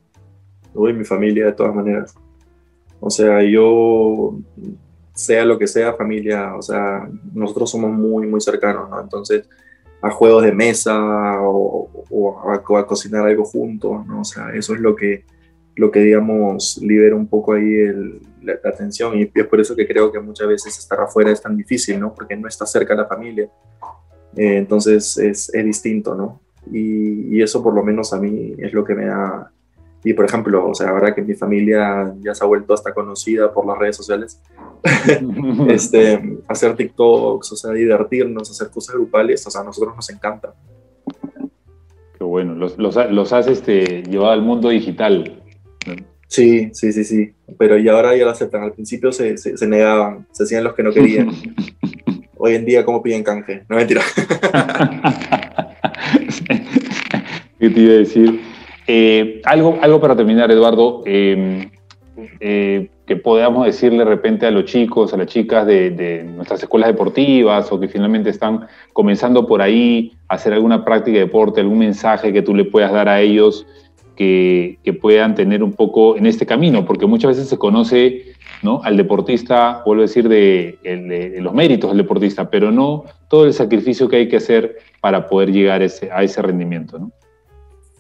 Uy, 0.72 0.94
mi 0.94 1.04
familia, 1.04 1.44
de 1.44 1.52
todas 1.52 1.74
maneras. 1.74 2.14
O 3.00 3.10
sea, 3.10 3.42
yo, 3.42 4.34
sea 5.12 5.44
lo 5.44 5.58
que 5.58 5.66
sea, 5.66 5.92
familia, 5.92 6.56
o 6.56 6.62
sea, 6.62 7.06
nosotros 7.34 7.70
somos 7.70 7.90
muy, 7.92 8.26
muy 8.26 8.40
cercanos, 8.40 8.88
¿no? 8.88 8.98
Entonces, 8.98 9.46
a 10.02 10.10
juegos 10.10 10.42
de 10.42 10.52
mesa 10.52 10.98
o, 11.40 11.88
a, 12.76 12.86
cocinar 12.86 13.26
algo 13.26 13.44
juntos, 13.44 14.04
¿no? 14.06 14.20
O 14.20 14.24
sea, 14.24 14.50
eso 14.54 14.74
es 14.74 14.80
lo 14.80 14.96
que, 14.96 15.24
lo 15.76 15.90
que 15.90 16.00
digamos, 16.00 16.78
libera 16.82 17.14
un 17.14 17.28
poco 17.28 17.52
ahí 17.52 17.72
el, 17.72 18.20
la, 18.42 18.54
atención 18.64 19.16
y 19.16 19.30
es 19.32 19.46
por 19.46 19.60
eso 19.60 19.76
que 19.76 19.86
creo 19.86 20.10
que 20.10 20.18
muchas 20.18 20.48
veces 20.48 20.76
estar 20.76 21.00
afuera 21.00 21.30
es 21.30 21.40
tan 21.40 21.56
difícil, 21.56 22.00
¿no? 22.00 22.12
Porque 22.12 22.36
no 22.36 22.48
está 22.48 22.66
cerca 22.66 22.94
la 22.94 23.06
familia. 23.06 23.48
Eh, 24.36 24.56
entonces, 24.56 25.16
es, 25.18 25.54
es, 25.54 25.64
distinto, 25.64 26.16
¿no? 26.16 26.40
Y, 26.70 27.36
y, 27.36 27.42
eso 27.42 27.62
por 27.62 27.72
lo 27.72 27.84
menos 27.84 28.12
a 28.12 28.20
mí 28.20 28.54
es 28.58 28.72
lo 28.72 28.84
que 28.84 28.94
me 28.94 29.06
da 29.06 29.52
y 30.04 30.14
por 30.14 30.24
ejemplo, 30.24 30.68
o 30.68 30.74
sea, 30.74 30.88
ahora 30.90 31.14
que 31.14 31.22
mi 31.22 31.34
familia 31.34 32.12
ya 32.20 32.34
se 32.34 32.44
ha 32.44 32.46
vuelto 32.46 32.74
hasta 32.74 32.92
conocida 32.92 33.52
por 33.52 33.66
las 33.66 33.78
redes 33.78 33.96
sociales, 33.96 34.40
este, 35.68 36.38
hacer 36.48 36.74
TikToks, 36.74 37.52
o 37.52 37.56
sea, 37.56 37.72
divertirnos, 37.72 38.50
hacer 38.50 38.70
cosas 38.70 38.96
grupales, 38.96 39.46
o 39.46 39.50
sea, 39.50 39.60
a 39.60 39.64
nosotros 39.64 39.94
nos 39.94 40.10
encanta. 40.10 40.54
Qué 42.18 42.24
bueno, 42.24 42.54
los, 42.54 42.76
los, 42.78 42.96
los 43.10 43.32
has 43.32 43.46
este, 43.46 44.02
llevado 44.02 44.32
al 44.32 44.42
mundo 44.42 44.70
digital. 44.70 45.40
Sí, 46.26 46.70
sí, 46.72 46.92
sí, 46.92 47.04
sí, 47.04 47.32
pero 47.58 47.78
y 47.78 47.88
ahora 47.88 48.16
ya 48.16 48.24
lo 48.24 48.30
aceptan. 48.30 48.62
Al 48.62 48.72
principio 48.72 49.12
se, 49.12 49.36
se, 49.36 49.66
negaban, 49.66 50.26
se 50.32 50.44
hacían 50.44 50.64
los 50.64 50.74
que 50.74 50.82
no 50.82 50.90
querían. 50.90 51.28
Hoy 52.38 52.54
en 52.54 52.64
día, 52.64 52.84
¿cómo 52.84 53.02
piden 53.02 53.22
canje? 53.22 53.64
No 53.68 53.76
mentira. 53.76 54.00
¿Qué 57.60 57.70
te 57.70 57.80
iba 57.80 57.92
a 57.92 57.96
decir? 57.98 58.51
Eh, 58.94 59.40
algo, 59.46 59.78
algo 59.80 60.02
para 60.02 60.14
terminar, 60.14 60.50
Eduardo, 60.50 61.02
eh, 61.06 61.66
eh, 62.40 62.90
que 63.06 63.16
podamos 63.16 63.64
decirle 63.64 64.00
de 64.00 64.04
repente 64.04 64.44
a 64.44 64.50
los 64.50 64.66
chicos, 64.66 65.14
a 65.14 65.16
las 65.16 65.28
chicas 65.28 65.66
de, 65.66 66.24
nuestras 66.24 66.62
escuelas 66.62 66.90
deportivas 66.90 67.72
o 67.72 67.80
que 67.80 67.88
finalmente 67.88 68.28
están 68.28 68.66
comenzando 68.92 69.46
por 69.46 69.62
ahí 69.62 70.12
a 70.28 70.34
hacer 70.34 70.52
alguna 70.52 70.84
práctica 70.84 71.14
de 71.14 71.24
deporte, 71.24 71.62
algún 71.62 71.78
mensaje 71.78 72.34
que 72.34 72.42
tú 72.42 72.54
le 72.54 72.66
puedas 72.66 72.92
dar 72.92 73.08
a 73.08 73.22
ellos 73.22 73.66
que, 74.14 74.78
puedan 75.00 75.34
tener 75.34 75.62
un 75.62 75.72
poco 75.72 76.18
en 76.18 76.26
este 76.26 76.44
camino, 76.44 76.84
porque 76.84 77.06
muchas 77.06 77.30
veces 77.30 77.48
se 77.48 77.56
conoce 77.56 78.34
¿no? 78.62 78.82
al 78.84 78.98
deportista, 78.98 79.80
vuelvo 79.86 80.02
a 80.02 80.06
decir, 80.06 80.28
de, 80.28 80.78
de, 80.82 81.40
los 81.40 81.54
méritos 81.54 81.88
del 81.88 81.96
deportista, 81.96 82.50
pero 82.50 82.70
no 82.70 83.04
todo 83.28 83.46
el 83.46 83.54
sacrificio 83.54 84.06
que 84.06 84.16
hay 84.16 84.28
que 84.28 84.36
hacer 84.36 84.76
para 85.00 85.28
poder 85.28 85.50
llegar 85.50 85.80
ese, 85.80 86.10
a 86.12 86.22
ese 86.22 86.42
rendimiento. 86.42 86.98
¿no? 86.98 87.10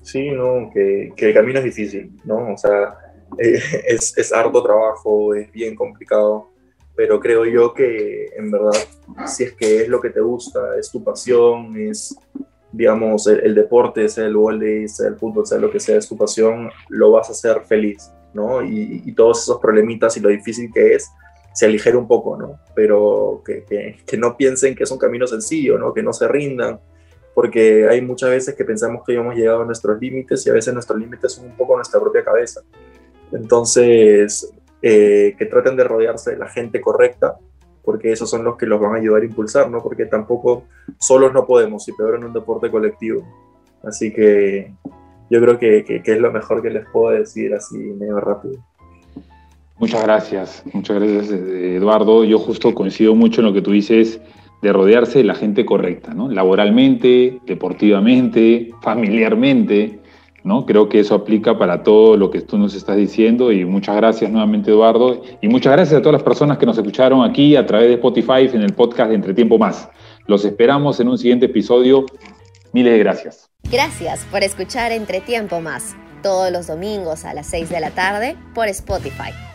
Sí, 0.02 0.30
no, 0.30 0.70
que, 0.72 1.12
que, 1.16 1.28
el 1.28 1.34
camino 1.34 1.58
es 1.60 1.64
difícil, 1.64 2.12
¿no? 2.24 2.52
O 2.52 2.56
sea, 2.56 2.96
es, 3.38 4.16
es 4.16 4.32
harto 4.32 4.62
trabajo, 4.62 5.34
es 5.34 5.50
bien 5.52 5.74
complicado, 5.74 6.52
pero 6.94 7.20
creo 7.20 7.44
yo 7.46 7.72
que 7.72 8.26
en 8.36 8.50
verdad, 8.50 8.72
si 9.26 9.44
es 9.44 9.52
que 9.52 9.82
es 9.82 9.88
lo 9.88 10.00
que 10.00 10.10
te 10.10 10.20
gusta, 10.20 10.76
es 10.78 10.90
tu 10.90 11.02
pasión, 11.02 11.76
es, 11.76 12.16
digamos, 12.70 13.26
el, 13.26 13.54
deporte, 13.54 14.08
sea 14.08 14.26
el 14.26 14.36
voleibol, 14.36 14.88
sea 14.88 15.08
el 15.08 15.16
fútbol, 15.16 15.46
sea 15.46 15.58
lo 15.58 15.70
que 15.70 15.80
sea, 15.80 15.96
es 15.96 16.08
tu 16.08 16.16
pasión, 16.16 16.70
lo 16.88 17.12
vas 17.12 17.28
a 17.28 17.32
hacer 17.32 17.62
feliz, 17.62 18.12
¿no? 18.34 18.62
Y, 18.62 19.12
todos 19.14 19.42
esos 19.42 19.58
problemitas 19.58 20.16
y 20.16 20.20
lo 20.20 20.28
difícil 20.28 20.70
que 20.72 20.94
es, 20.94 21.10
se 21.54 21.66
aligere 21.66 21.96
un 21.96 22.08
poco, 22.08 22.36
¿no? 22.36 22.60
Pero 22.74 23.42
que, 23.44 23.64
que, 24.06 24.16
no 24.16 24.36
piensen 24.36 24.74
que 24.74 24.84
es 24.84 24.90
un 24.90 24.98
camino 24.98 25.26
sencillo, 25.26 25.78
¿no? 25.78 25.94
Que 25.94 26.02
no 26.02 26.12
se 26.12 26.28
rindan, 26.28 26.78
porque 27.34 27.88
hay 27.88 28.00
muchas 28.02 28.30
veces 28.30 28.54
que 28.54 28.64
pensamos 28.64 29.02
que 29.06 29.14
hemos 29.14 29.34
llegado 29.34 29.62
a 29.62 29.64
nuestros 29.64 30.00
límites 30.00 30.46
y 30.46 30.50
a 30.50 30.52
veces 30.52 30.74
nuestros 30.74 30.98
límites 30.98 31.32
son 31.32 31.46
un 31.46 31.56
poco 31.56 31.76
nuestra 31.76 32.00
propia 32.00 32.24
cabeza. 32.24 32.60
Entonces, 33.32 34.52
eh, 34.82 35.34
que 35.38 35.46
traten 35.46 35.76
de 35.76 35.84
rodearse 35.84 36.32
de 36.32 36.36
la 36.36 36.48
gente 36.48 36.80
correcta, 36.80 37.38
porque 37.82 38.12
esos 38.12 38.28
son 38.28 38.44
los 38.44 38.56
que 38.56 38.66
los 38.66 38.80
van 38.80 38.94
a 38.94 38.98
ayudar 38.98 39.22
a 39.22 39.24
impulsar, 39.24 39.70
¿no? 39.70 39.82
Porque 39.82 40.04
tampoco 40.06 40.64
solos 41.00 41.32
no 41.32 41.46
podemos, 41.46 41.88
y 41.88 41.92
peor 41.92 42.16
en 42.16 42.24
un 42.24 42.32
deporte 42.32 42.70
colectivo. 42.70 43.26
Así 43.82 44.12
que 44.12 44.72
yo 45.30 45.40
creo 45.40 45.58
que, 45.58 45.84
que, 45.84 46.02
que 46.02 46.12
es 46.12 46.18
lo 46.18 46.30
mejor 46.30 46.62
que 46.62 46.70
les 46.70 46.86
puedo 46.90 47.16
decir 47.16 47.54
así 47.54 47.78
medio 47.78 48.20
rápido. 48.20 48.62
Muchas 49.78 50.02
gracias, 50.04 50.62
muchas 50.72 51.00
gracias 51.00 51.30
Eduardo. 51.30 52.22
Yo 52.24 52.38
justo 52.38 52.72
coincido 52.72 53.16
mucho 53.16 53.40
en 53.40 53.46
lo 53.46 53.52
que 53.52 53.62
tú 53.62 53.72
dices 53.72 54.20
de 54.62 54.72
rodearse 54.72 55.18
de 55.18 55.24
la 55.24 55.34
gente 55.34 55.66
correcta, 55.66 56.14
¿no? 56.14 56.30
Laboralmente, 56.30 57.40
deportivamente, 57.44 58.70
familiarmente, 58.80 59.98
¿no? 60.44 60.64
Creo 60.66 60.88
que 60.88 61.00
eso 61.00 61.16
aplica 61.16 61.58
para 61.58 61.82
todo 61.82 62.16
lo 62.16 62.30
que 62.30 62.40
tú 62.40 62.58
nos 62.58 62.74
estás 62.74 62.96
diciendo 62.96 63.52
y 63.52 63.64
muchas 63.64 63.96
gracias 63.96 64.30
nuevamente 64.30 64.70
Eduardo 64.70 65.20
y 65.40 65.48
muchas 65.48 65.72
gracias 65.72 65.98
a 65.98 66.02
todas 66.02 66.14
las 66.14 66.22
personas 66.22 66.58
que 66.58 66.66
nos 66.66 66.78
escucharon 66.78 67.28
aquí 67.28 67.56
a 67.56 67.66
través 67.66 67.88
de 67.88 67.94
Spotify 67.94 68.48
en 68.52 68.62
el 68.62 68.72
podcast 68.72 69.10
de 69.10 69.16
Entre 69.16 69.34
Tiempo 69.34 69.58
Más. 69.58 69.88
Los 70.26 70.44
esperamos 70.44 71.00
en 71.00 71.08
un 71.08 71.18
siguiente 71.18 71.46
episodio. 71.46 72.06
Miles 72.72 72.92
de 72.92 72.98
gracias. 73.00 73.50
Gracias 73.70 74.24
por 74.30 74.42
escuchar 74.42 74.92
Entre 74.92 75.20
Tiempo 75.20 75.60
Más, 75.60 75.96
todos 76.22 76.52
los 76.52 76.68
domingos 76.68 77.24
a 77.24 77.34
las 77.34 77.46
6 77.48 77.68
de 77.68 77.80
la 77.80 77.90
tarde 77.90 78.36
por 78.54 78.68
Spotify. 78.68 79.51